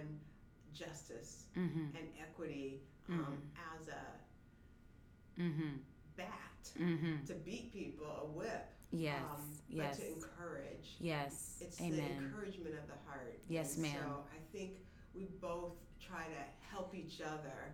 justice 0.74 1.46
mm-hmm. 1.58 1.96
and 1.98 2.08
equity 2.22 2.82
um, 3.10 3.20
mm-hmm. 3.20 3.82
as 3.82 3.88
a 3.88 5.42
mm-hmm. 5.42 5.78
bat 6.16 6.70
mm-hmm. 6.80 7.26
to 7.26 7.34
beat 7.34 7.74
people, 7.74 8.06
a 8.06 8.26
whip. 8.38 8.70
Yes. 8.96 9.20
Um, 9.20 9.42
yes. 9.70 9.98
But 9.98 10.06
to 10.06 10.14
encourage. 10.14 10.88
Yes. 11.00 11.58
It's 11.62 11.82
Amen. 11.82 11.96
the 11.96 12.26
encouragement 12.26 12.76
of 12.76 12.88
the 12.88 13.00
heart. 13.08 13.40
Yes, 13.48 13.76
and 13.76 13.84
ma'am. 13.84 13.96
So 14.00 14.24
I 14.32 14.58
think 14.58 14.72
we 15.14 15.28
both 15.42 15.74
try 16.00 16.24
to 16.24 16.72
help 16.72 16.96
each 16.96 17.22
other, 17.22 17.74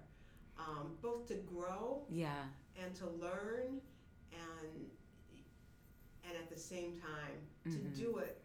um, 0.57 0.91
both 1.01 1.27
to 1.27 1.35
grow. 1.35 2.03
Yeah. 2.09 2.33
And 2.81 2.95
to 2.95 3.05
learn, 3.05 3.81
and 4.31 4.85
and 6.23 6.37
at 6.37 6.49
the 6.49 6.59
same 6.59 6.93
time 6.99 7.37
mm-hmm. 7.67 7.71
to 7.71 7.99
do 7.99 8.17
it 8.17 8.41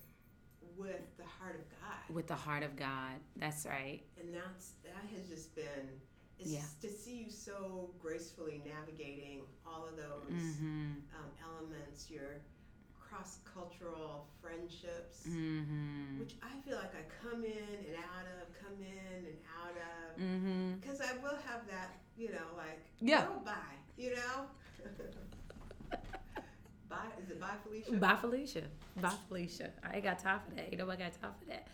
with 0.76 1.16
the 1.16 1.24
heart 1.24 1.54
of 1.54 1.80
God. 1.80 2.14
With 2.14 2.26
the 2.26 2.34
heart 2.34 2.62
of 2.62 2.76
God. 2.76 3.14
That's 3.36 3.66
right. 3.66 4.02
And 4.20 4.34
that's 4.34 4.72
that 4.84 5.04
has 5.14 5.28
just 5.28 5.54
been 5.54 5.88
is 6.38 6.52
yeah. 6.52 6.60
to 6.82 6.88
see 6.88 7.16
you 7.16 7.30
so 7.30 7.90
gracefully 7.98 8.62
navigating 8.66 9.40
all 9.66 9.86
of 9.86 9.96
those 9.96 10.42
mm-hmm. 10.42 10.92
um, 11.16 11.30
elements. 11.42 12.10
Your 12.10 12.40
cross 13.16 13.38
cultural 13.52 14.26
friendships, 14.40 15.20
mm-hmm. 15.28 16.18
which 16.18 16.34
I 16.42 16.68
feel 16.68 16.76
like 16.76 16.92
I 16.94 17.04
come 17.22 17.44
in 17.44 17.50
and 17.50 17.96
out 17.96 18.26
of, 18.40 18.48
come 18.60 18.76
in 18.80 19.24
and 19.26 19.36
out 19.62 19.76
of, 19.76 20.80
because 20.80 21.00
mm-hmm. 21.00 21.18
I 21.18 21.22
will 21.22 21.38
have 21.46 21.66
that, 21.68 21.96
you 22.16 22.28
know, 22.30 22.54
like, 22.56 22.84
yeah, 23.00 23.26
oh, 23.30 23.40
bye, 23.44 23.52
you 23.96 24.10
know. 24.10 24.46
bye, 26.88 26.96
is 27.22 27.30
it 27.30 27.40
bye, 27.40 27.48
Felicia? 27.62 27.92
Bye, 27.92 28.16
Felicia. 28.20 28.62
Bye, 28.96 29.12
Felicia. 29.28 29.70
I 29.82 29.96
ain't 29.96 30.04
got 30.04 30.18
time 30.18 30.40
for 30.48 30.54
that. 30.56 30.70
You 30.70 30.78
know, 30.78 30.90
I 30.90 30.96
got 30.96 31.20
time 31.20 31.32
for 31.38 31.46
that. 31.48 31.68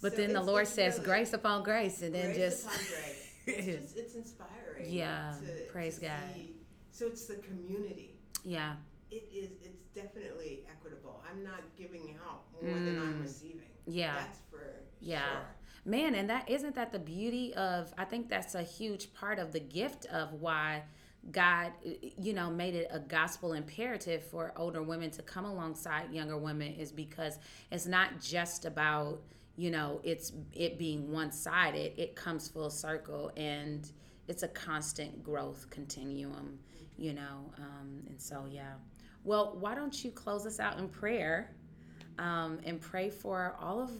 But 0.00 0.12
so 0.12 0.18
then 0.18 0.32
the 0.32 0.42
Lord 0.42 0.66
says 0.66 0.94
really 0.94 1.06
grace 1.06 1.32
upon 1.32 1.62
grace, 1.62 2.02
and 2.02 2.14
then 2.14 2.34
grace 2.34 2.36
just. 2.36 2.66
Upon 2.66 2.76
grace. 2.78 3.20
It's 3.46 3.66
just 3.66 3.96
it's 3.98 4.14
inspiring. 4.14 4.86
Yeah, 4.88 5.34
to, 5.38 5.70
praise 5.70 5.96
to 5.96 6.06
God. 6.06 6.18
See. 6.34 6.54
So 6.92 7.08
it's 7.08 7.26
the 7.26 7.34
community. 7.34 8.14
Yeah. 8.42 8.76
It 9.10 9.28
is. 9.32 9.50
It's 9.62 9.73
definitely 9.94 10.64
equitable. 10.70 11.22
I'm 11.30 11.42
not 11.44 11.62
giving 11.76 12.16
out 12.26 12.42
more 12.52 12.74
mm. 12.74 12.84
than 12.84 12.98
I'm 12.98 13.14
mm. 13.14 13.22
receiving. 13.22 13.60
Yeah. 13.86 14.16
That's 14.16 14.38
for 14.50 14.82
yeah. 15.00 15.20
Sure. 15.20 15.40
Man, 15.86 16.14
and 16.14 16.30
that 16.30 16.48
isn't 16.48 16.74
that 16.76 16.92
the 16.92 16.98
beauty 16.98 17.52
of 17.54 17.92
I 17.98 18.04
think 18.04 18.28
that's 18.28 18.54
a 18.54 18.62
huge 18.62 19.12
part 19.12 19.38
of 19.38 19.52
the 19.52 19.60
gift 19.60 20.06
of 20.06 20.32
why 20.32 20.84
God, 21.30 21.72
you 22.18 22.32
know, 22.32 22.50
made 22.50 22.74
it 22.74 22.88
a 22.90 22.98
gospel 22.98 23.52
imperative 23.52 24.24
for 24.24 24.52
older 24.56 24.82
women 24.82 25.10
to 25.12 25.22
come 25.22 25.44
alongside 25.44 26.12
younger 26.12 26.36
women 26.36 26.74
is 26.74 26.92
because 26.92 27.38
it's 27.70 27.86
not 27.86 28.20
just 28.20 28.64
about, 28.64 29.20
you 29.56 29.70
know, 29.70 30.00
it's 30.04 30.32
it 30.52 30.78
being 30.78 31.10
one-sided. 31.10 31.92
It 31.98 32.14
comes 32.14 32.48
full 32.48 32.70
circle 32.70 33.30
and 33.36 33.90
it's 34.28 34.42
a 34.42 34.48
constant 34.48 35.22
growth 35.22 35.68
continuum, 35.70 36.58
you 36.96 37.14
know. 37.14 37.52
Um, 37.58 38.02
and 38.08 38.20
so 38.20 38.46
yeah. 38.50 38.74
Well, 39.24 39.56
why 39.58 39.74
don't 39.74 40.04
you 40.04 40.10
close 40.10 40.46
us 40.46 40.60
out 40.60 40.78
in 40.78 40.88
prayer 40.88 41.54
um, 42.18 42.60
and 42.64 42.80
pray 42.80 43.10
for 43.10 43.56
all 43.60 43.80
of 43.80 43.90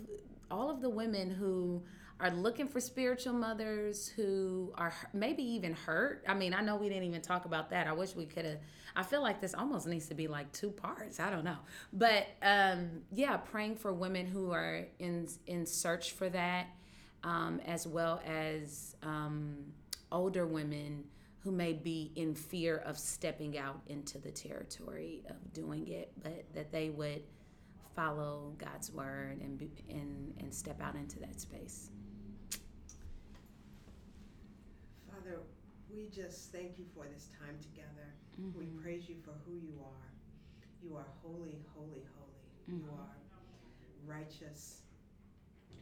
all 0.51 0.71
of 0.71 0.81
the 0.81 0.91
women 0.91 1.31
who 1.31 1.83
are 2.21 2.31
looking 2.31 2.69
for 2.69 2.79
spiritual 2.79 3.33
mothers 3.33 4.07
who 4.09 4.73
are 4.77 4.95
maybe 5.13 5.43
even 5.43 5.73
hurt. 5.73 6.23
I 6.29 6.35
mean, 6.35 6.55
I 6.55 6.61
know 6.61 6.77
we 6.77 6.89
didn't 6.89 7.05
even 7.05 7.23
talk 7.23 7.45
about 7.45 7.71
that. 7.71 7.87
I 7.89 7.93
wish 7.93 8.15
we 8.15 8.27
could 8.27 8.45
have. 8.45 8.59
I 8.95 9.03
feel 9.03 9.21
like 9.21 9.41
this 9.41 9.55
almost 9.55 9.87
needs 9.87 10.07
to 10.09 10.15
be 10.15 10.29
like 10.29 10.53
two 10.53 10.71
parts. 10.71 11.19
I 11.19 11.31
don't 11.31 11.45
know, 11.45 11.59
but 11.93 12.27
um, 12.43 13.03
yeah, 13.13 13.37
praying 13.39 13.77
for 13.77 13.93
women 13.93 14.27
who 14.27 14.53
are 14.53 14.87
in 14.99 15.27
in 15.47 15.67
search 15.67 16.13
for 16.13 16.29
that, 16.29 16.67
um, 17.25 17.61
as 17.67 17.87
well 17.87 18.21
as 18.25 18.95
um, 19.03 19.57
older 20.13 20.47
women 20.47 21.05
who 21.45 21.53
may 21.53 21.75
be 21.75 22.11
in 22.17 22.35
fear 22.35 22.79
of 22.87 22.99
stepping 22.99 23.59
out 23.59 23.81
into 23.89 24.19
the 24.19 24.31
territory 24.31 25.23
of 25.29 25.53
doing 25.53 25.87
it, 25.89 26.11
but 26.23 26.45
that 26.55 26.73
they 26.73 26.89
would 26.89 27.23
follow 27.95 28.55
God's 28.59 28.91
word 28.91 29.41
and 29.43 29.59
be, 29.59 29.71
and 29.91 30.35
and 30.41 30.53
step 30.53 30.81
out 30.81 30.95
into 30.95 31.21
that 31.21 31.39
space. 31.39 31.91
Father, 35.07 35.41
we 35.95 36.09
just 36.09 36.51
thank 36.51 36.79
you 36.79 36.87
for 36.95 37.05
this 37.13 37.29
time 37.39 37.57
together. 37.61 38.09
Mm-hmm. 38.41 38.59
We 38.59 38.67
praise 38.83 39.09
you 39.09 39.17
for 39.23 39.35
who 39.47 39.55
you 39.55 39.75
are. 39.85 40.09
You 40.83 40.97
are 40.97 41.07
holy, 41.23 41.61
holy, 41.77 42.05
holy. 42.17 42.49
Mm-hmm. 42.71 42.79
You 42.79 42.91
are 42.99 43.17
righteous. 44.07 44.81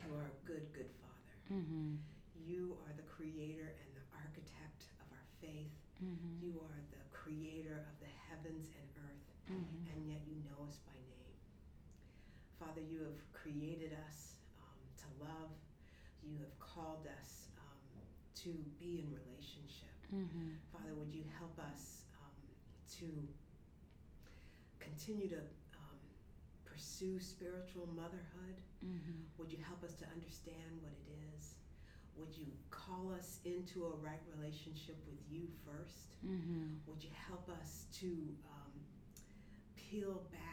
You 0.06 0.14
are 0.16 0.26
a 0.26 0.46
good, 0.46 0.66
good 0.72 0.90
Father. 1.00 1.60
Mm-hmm. 1.60 1.94
You 2.44 2.76
are 2.86 2.92
the 2.96 3.06
creator 3.06 3.72
and 3.78 3.91
faith. 5.43 5.74
Mm-hmm. 5.99 6.38
You 6.38 6.62
are 6.62 6.82
the 6.95 7.03
creator 7.11 7.82
of 7.82 7.95
the 7.99 8.11
heavens 8.30 8.70
and 8.78 8.88
earth, 9.03 9.26
mm-hmm. 9.51 9.90
and 9.90 9.99
yet 10.07 10.22
you 10.26 10.38
know 10.47 10.62
us 10.66 10.78
by 10.86 10.95
name. 10.95 11.38
Father, 12.59 12.82
you 12.82 13.03
have 13.03 13.18
created 13.34 13.95
us 14.07 14.38
um, 14.62 14.78
to 15.03 15.07
love. 15.18 15.51
You 16.22 16.38
have 16.38 16.55
called 16.62 17.07
us 17.18 17.51
um, 17.59 17.82
to 18.47 18.51
be 18.78 19.03
in 19.03 19.11
relationship. 19.11 19.95
Mm-hmm. 20.14 20.59
Father, 20.70 20.95
would 20.95 21.11
you 21.11 21.26
help 21.38 21.59
us 21.59 22.07
um, 22.22 22.38
to 22.99 23.07
continue 24.78 25.28
to 25.28 25.43
um, 25.78 26.01
pursue 26.64 27.18
spiritual 27.18 27.90
motherhood? 27.95 28.59
Mm-hmm. 28.82 29.26
Would 29.38 29.51
you 29.51 29.59
help 29.62 29.82
us 29.82 29.95
to 30.03 30.07
understand 30.14 30.78
what 30.82 30.90
it 30.90 31.07
is? 31.07 31.11
Would 32.16 32.36
you 32.36 32.46
call 32.70 33.12
us 33.18 33.38
into 33.44 33.84
a 33.86 33.94
right 34.04 34.20
relationship 34.36 34.96
with 35.06 35.20
you 35.30 35.48
1st 35.66 36.08
Mm-hmm. 36.22 36.68
Would 36.86 37.02
you 37.02 37.10
help 37.28 37.48
us 37.60 37.86
to 38.00 38.06
um, 38.06 38.72
peel 39.76 40.22
back 40.30 40.48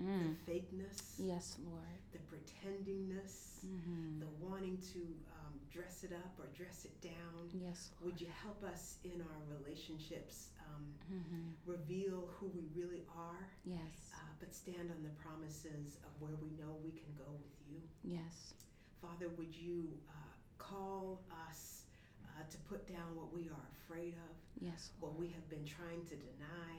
Mm. 0.00 0.32
the 0.32 0.50
fakeness, 0.50 1.20
Yes, 1.20 1.58
Lord. 1.62 1.84
the 2.12 2.18
pretendingness, 2.32 3.60
Mm-hmm. 3.66 4.20
the 4.20 4.26
wanting 4.40 4.78
to 4.94 5.00
um, 5.36 5.52
dress 5.70 6.04
it 6.04 6.12
up 6.16 6.32
or 6.40 6.46
dress 6.56 6.86
it 6.86 6.96
down? 7.02 7.50
Yes, 7.52 7.90
Lord. 8.00 8.12
Would 8.14 8.20
you 8.22 8.28
help 8.42 8.64
us 8.64 8.96
in 9.04 9.20
our 9.20 9.40
relationships 9.58 10.48
um, 10.72 10.86
Mm-hmm. 11.12 11.52
reveal 11.70 12.30
who 12.40 12.46
we 12.56 12.64
really 12.74 13.04
are, 13.14 13.44
Yes. 13.66 14.08
uh, 14.16 14.24
but 14.40 14.54
stand 14.54 14.88
on 14.90 15.02
the 15.04 15.12
promises 15.20 15.98
of 16.08 16.12
where 16.18 16.36
we 16.40 16.48
know 16.56 16.80
we 16.82 16.92
can 16.96 17.12
go 17.18 17.28
with 17.36 17.52
you? 17.68 17.82
Yes. 18.02 18.54
Father, 19.02 19.28
would 19.36 19.52
you 19.54 19.84
uh, 20.08 20.29
call 20.70 21.20
us 21.50 21.82
uh, 22.24 22.42
to 22.50 22.56
put 22.70 22.86
down 22.86 23.14
what 23.14 23.32
we 23.34 23.48
are 23.48 23.66
afraid 23.82 24.14
of, 24.14 24.34
Yes, 24.60 24.90
what 25.00 25.16
we 25.18 25.28
have 25.28 25.48
been 25.48 25.64
trying 25.64 26.04
to 26.06 26.16
deny, 26.16 26.72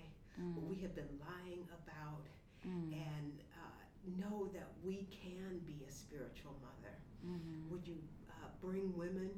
what 0.55 0.63
Mm. 0.65 0.69
we 0.69 0.75
have 0.81 0.95
been 0.95 1.09
lying 1.19 1.67
about, 1.83 2.25
Mm. 2.65 2.93
and 2.93 3.33
uh, 3.57 3.83
know 4.21 4.47
that 4.53 4.69
we 4.83 5.07
can 5.11 5.59
be 5.65 5.83
a 5.87 5.91
spiritual 5.91 6.53
mother? 6.61 6.95
Mm-hmm. 7.25 7.69
Would 7.71 7.87
you 7.87 7.97
uh, 8.29 8.47
bring 8.61 8.95
women 8.95 9.31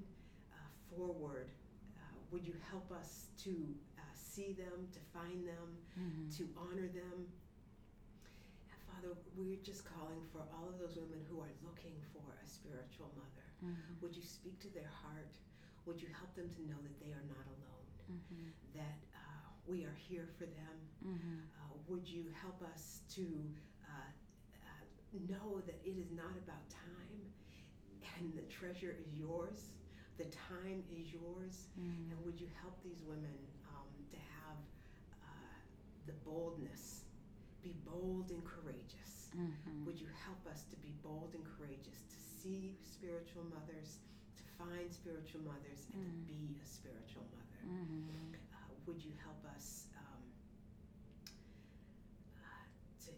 uh, 0.52 0.56
forward? 0.90 1.48
Uh, 1.98 2.02
would 2.32 2.46
you 2.46 2.56
help 2.70 2.92
us 2.92 3.28
to 3.44 3.52
uh, 3.98 4.02
see 4.14 4.54
them, 4.54 4.88
to 4.92 5.00
find 5.18 5.48
them, 5.48 5.68
Mm-hmm. 6.00 6.30
to 6.38 6.44
honor 6.58 6.88
them? 6.88 7.18
And 8.72 8.80
Father, 8.92 9.16
we're 9.36 9.64
just 9.64 9.84
calling 9.86 10.22
for 10.32 10.42
all 10.54 10.68
of 10.70 10.78
those 10.80 10.96
women 10.98 11.22
who 11.30 11.40
are 11.40 11.54
looking 11.64 11.96
for 12.14 12.24
a 12.44 12.48
spiritual 12.48 13.10
mother. 13.16 13.43
Mm-hmm. 13.64 14.04
Would 14.04 14.16
you 14.16 14.24
speak 14.24 14.60
to 14.62 14.70
their 14.76 14.92
heart? 15.02 15.32
Would 15.86 16.02
you 16.02 16.08
help 16.12 16.36
them 16.36 16.52
to 16.56 16.62
know 16.68 16.80
that 16.84 16.96
they 17.00 17.12
are 17.16 17.26
not 17.32 17.46
alone? 17.48 17.88
Mm-hmm. 18.12 18.52
That 18.76 19.00
uh, 19.16 19.48
we 19.68 19.84
are 19.88 19.96
here 19.96 20.28
for 20.38 20.46
them? 20.46 20.76
Mm-hmm. 21.04 21.40
Uh, 21.56 21.76
would 21.88 22.08
you 22.08 22.28
help 22.44 22.60
us 22.68 23.02
to 23.16 23.24
uh, 23.88 24.10
uh, 24.68 24.84
know 25.32 25.64
that 25.66 25.80
it 25.84 25.96
is 25.96 26.12
not 26.12 26.36
about 26.44 26.64
time 26.70 27.24
and 28.20 28.34
the 28.36 28.44
treasure 28.52 28.96
is 29.00 29.16
yours? 29.16 29.72
The 30.18 30.28
time 30.36 30.84
is 30.92 31.12
yours. 31.12 31.72
Mm-hmm. 31.80 32.12
And 32.12 32.18
would 32.26 32.40
you 32.40 32.48
help 32.62 32.76
these 32.84 33.02
women 33.08 33.34
um, 33.72 33.90
to 34.12 34.20
have 34.44 34.60
uh, 35.24 35.56
the 36.06 36.14
boldness? 36.28 37.08
Be 37.64 37.74
bold 37.88 38.30
and 38.30 38.44
courageous. 38.44 39.32
Mm-hmm. 39.34 39.88
Would 39.88 40.00
you 40.00 40.12
help 40.28 40.44
us 40.52 40.68
to 40.70 40.76
be 40.84 40.92
bold 41.02 41.32
and 41.34 41.42
courageous, 41.58 42.04
to 42.12 42.13
see 42.44 42.76
spiritual 42.84 43.48
mothers, 43.48 44.04
to 44.36 44.44
find 44.60 44.92
spiritual 44.92 45.40
mothers, 45.48 45.88
and 45.96 46.04
Mm. 46.04 46.12
to 46.12 46.28
be 46.28 46.60
a 46.60 46.66
spiritual 46.68 47.24
mother? 47.32 47.62
Mm-hmm. 47.64 48.36
Uh, 48.52 48.68
would 48.86 49.00
you 49.04 49.14
help 49.24 49.40
us 49.56 49.88
um, 49.96 50.24
uh, 52.44 52.66
to, 53.08 53.12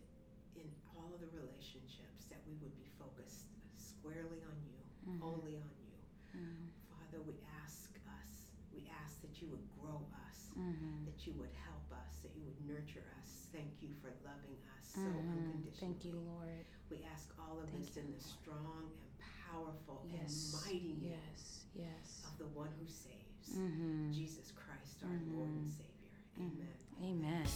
in 0.61 0.69
all 0.93 1.09
of 1.09 1.19
the 1.25 1.31
relationships, 1.33 2.29
that 2.29 2.41
we 2.45 2.53
would 2.61 2.75
be 2.77 2.85
focused 3.01 3.49
squarely 3.81 4.41
on 4.45 4.57
you, 4.69 4.77
Mhm. 5.09 5.21
only 5.25 5.57
on 5.57 5.73
you? 5.81 5.97
Mm-hmm. 6.37 6.69
Father, 6.93 7.21
we 7.25 7.33
ask 7.65 7.97
us, 8.21 8.53
we 8.73 8.85
ask 9.01 9.21
that 9.21 9.41
you 9.41 9.47
would 9.49 9.65
grow 9.81 10.05
us, 10.29 10.51
Mm-hmm. 10.53 11.05
that 11.05 11.25
you 11.25 11.33
would 11.33 11.51
help 11.65 11.89
us, 11.91 12.19
that 12.21 12.31
you 12.37 12.43
would 12.45 12.61
nurture 12.69 13.03
us. 13.19 13.47
Thank 13.51 13.81
you 13.81 13.89
for 14.01 14.11
loving 14.23 14.61
us 14.77 14.85
so 14.93 15.01
Mhm. 15.01 15.17
unconditionally. 15.33 15.79
Thank 15.81 16.05
you, 16.05 16.13
Lord. 16.13 16.65
We 16.91 17.03
ask 17.03 17.33
all 17.39 17.59
of 17.59 17.69
Thank 17.71 17.85
this 17.87 17.95
you, 17.95 18.01
in 18.03 18.07
the 18.07 18.13
Lord. 18.13 18.21
strong 18.21 18.91
and 19.01 19.04
powerful 19.51 20.05
Yes. 20.11 20.53
and 20.53 20.63
mighty 20.65 20.93
name 20.93 21.11
Yes. 21.35 21.65
Yes. 21.75 22.23
of 22.25 22.37
the 22.37 22.47
one 22.47 22.69
who 22.79 22.87
saves, 22.87 23.57
Mm-hmm. 23.57 24.11
Jesus 24.13 24.51
Christ, 24.51 25.03
our 25.03 25.09
Lord 25.35 25.49
and 25.49 25.71
Mhm. 25.71 25.77
Savior. 25.77 26.19
Amen. 26.39 26.67
Amen. 27.01 27.47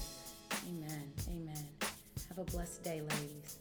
Amen. 0.67 1.13
Amen. 1.29 1.69
Have 2.29 2.37
a 2.37 2.43
blessed 2.45 2.83
day, 2.83 3.01
ladies. 3.01 3.57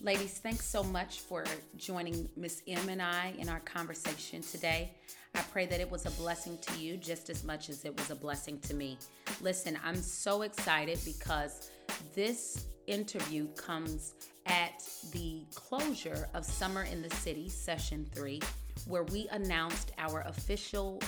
Ladies, 0.00 0.38
thanks 0.38 0.64
so 0.66 0.82
much 0.82 1.20
for 1.20 1.44
joining 1.76 2.28
Miss 2.36 2.62
M 2.66 2.88
and 2.88 3.00
I 3.00 3.28
in 3.38 3.48
our 3.48 3.60
conversation 3.60 4.42
today. 4.42 4.90
I 5.34 5.42
pray 5.42 5.64
that 5.66 5.80
it 5.80 5.88
was 5.90 6.04
a 6.06 6.10
blessing 6.12 6.58
to 6.58 6.78
you 6.78 6.96
just 6.96 7.30
as 7.30 7.44
much 7.44 7.68
as 7.70 7.84
it 7.84 7.96
was 7.96 8.10
a 8.10 8.14
blessing 8.16 8.58
to 8.62 8.74
me. 8.74 8.98
Listen, 9.40 9.78
I'm 9.84 9.96
so 10.02 10.42
excited 10.42 10.98
because 11.04 11.70
this 12.14 12.66
interview 12.88 13.46
comes 13.54 14.14
at 14.46 14.82
the 15.12 15.42
closure 15.54 16.28
of 16.34 16.44
Summer 16.44 16.84
in 16.84 17.02
the 17.02 17.10
City, 17.16 17.48
Session 17.48 18.06
3, 18.14 18.40
where 18.86 19.04
we 19.04 19.28
announced 19.30 19.92
our 19.98 20.20
official 20.22 21.00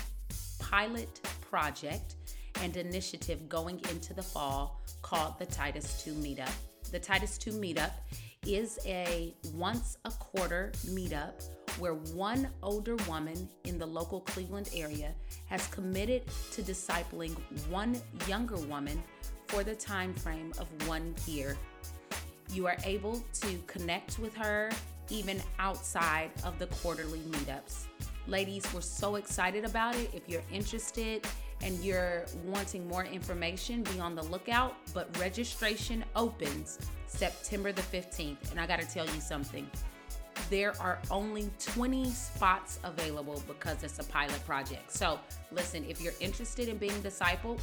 pilot 0.59 1.21
project 1.51 2.17
and 2.63 2.77
initiative 2.77 3.49
going 3.49 3.81
into 3.91 4.15
the 4.15 4.23
fall 4.23 4.81
called 5.03 5.39
the 5.39 5.47
Titus 5.47 6.03
2 6.03 6.13
Meetup. 6.13 6.53
The 6.91 6.99
Titus 6.99 7.39
2 7.39 7.53
Meetup 7.53 7.93
is 8.47 8.79
a 8.85 9.35
once 9.55 9.97
a 10.05 10.11
quarter 10.11 10.71
meetup 10.87 11.33
where 11.79 11.95
one 11.95 12.49
older 12.63 12.97
woman 13.09 13.49
in 13.65 13.79
the 13.79 13.87
local 13.87 14.21
Cleveland 14.21 14.71
area 14.75 15.13
has 15.47 15.67
committed 15.69 16.23
to 16.53 16.63
discipling 16.63 17.35
one 17.69 18.01
younger 18.29 18.57
woman 18.57 19.03
for 19.49 19.65
the 19.65 19.75
time 19.75 20.15
frame 20.15 20.53
of 20.59 20.69
one 20.89 21.15
year. 21.27 21.57
You 22.55 22.69
are 22.69 22.77
able 22.85 23.21
to 23.41 23.59
connect 23.67 24.21
with 24.21 24.33
her 24.37 24.71
even 25.11 25.43
outside 25.59 26.31
of 26.45 26.57
the 26.61 26.67
quarterly 26.69 27.19
meetups. 27.19 27.87
Ladies, 28.29 28.65
we're 28.73 28.81
so 28.81 29.17
excited 29.17 29.65
about 29.65 29.97
it. 29.97 30.09
If 30.15 30.29
you're 30.29 30.45
interested 30.53 31.27
and 31.63 31.83
you're 31.83 32.27
wanting 32.47 32.87
more 32.87 33.05
information, 33.05 33.83
be 33.83 33.99
on 33.99 34.15
the 34.15 34.23
lookout. 34.23 34.77
But 34.95 35.19
registration 35.19 36.05
opens 36.15 36.79
September 37.09 37.73
the 37.73 37.83
15th. 37.83 38.53
And 38.53 38.61
I 38.61 38.69
got 38.69 38.79
to 38.79 38.87
tell 38.87 39.07
you 39.07 39.21
something 39.21 39.69
there 40.49 40.81
are 40.81 41.01
only 41.11 41.51
20 41.59 42.11
spots 42.11 42.79
available 42.85 43.43
because 43.49 43.83
it's 43.83 43.99
a 43.99 44.05
pilot 44.05 44.45
project. 44.47 44.93
So, 44.93 45.19
listen, 45.51 45.85
if 45.89 46.01
you're 46.01 46.13
interested 46.21 46.69
in 46.69 46.77
being 46.77 47.03
discipled 47.03 47.61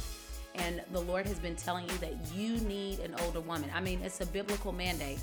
and 0.54 0.82
the 0.92 1.00
Lord 1.00 1.26
has 1.26 1.38
been 1.38 1.56
telling 1.56 1.88
you 1.88 1.96
that 1.98 2.14
you 2.34 2.58
need 2.58 3.00
an 3.00 3.14
older 3.20 3.40
woman, 3.40 3.70
I 3.74 3.80
mean, 3.80 4.00
it's 4.02 4.20
a 4.20 4.26
biblical 4.26 4.72
mandate. 4.72 5.18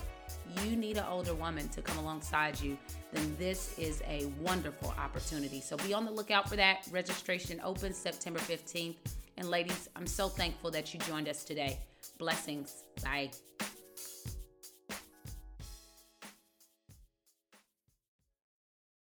You 0.63 0.75
need 0.75 0.97
an 0.97 1.05
older 1.09 1.33
woman 1.33 1.69
to 1.69 1.81
come 1.81 1.97
alongside 1.97 2.59
you, 2.59 2.77
then 3.11 3.35
this 3.37 3.77
is 3.77 4.01
a 4.07 4.25
wonderful 4.41 4.93
opportunity. 4.97 5.61
So 5.61 5.77
be 5.77 5.93
on 5.93 6.05
the 6.05 6.11
lookout 6.11 6.49
for 6.49 6.55
that. 6.55 6.87
Registration 6.91 7.61
opens 7.63 7.97
September 7.97 8.39
15th. 8.39 8.95
And 9.37 9.49
ladies, 9.49 9.89
I'm 9.95 10.07
so 10.07 10.27
thankful 10.27 10.71
that 10.71 10.93
you 10.93 10.99
joined 11.01 11.29
us 11.29 11.43
today. 11.43 11.79
Blessings. 12.17 12.83
Bye. 13.03 13.31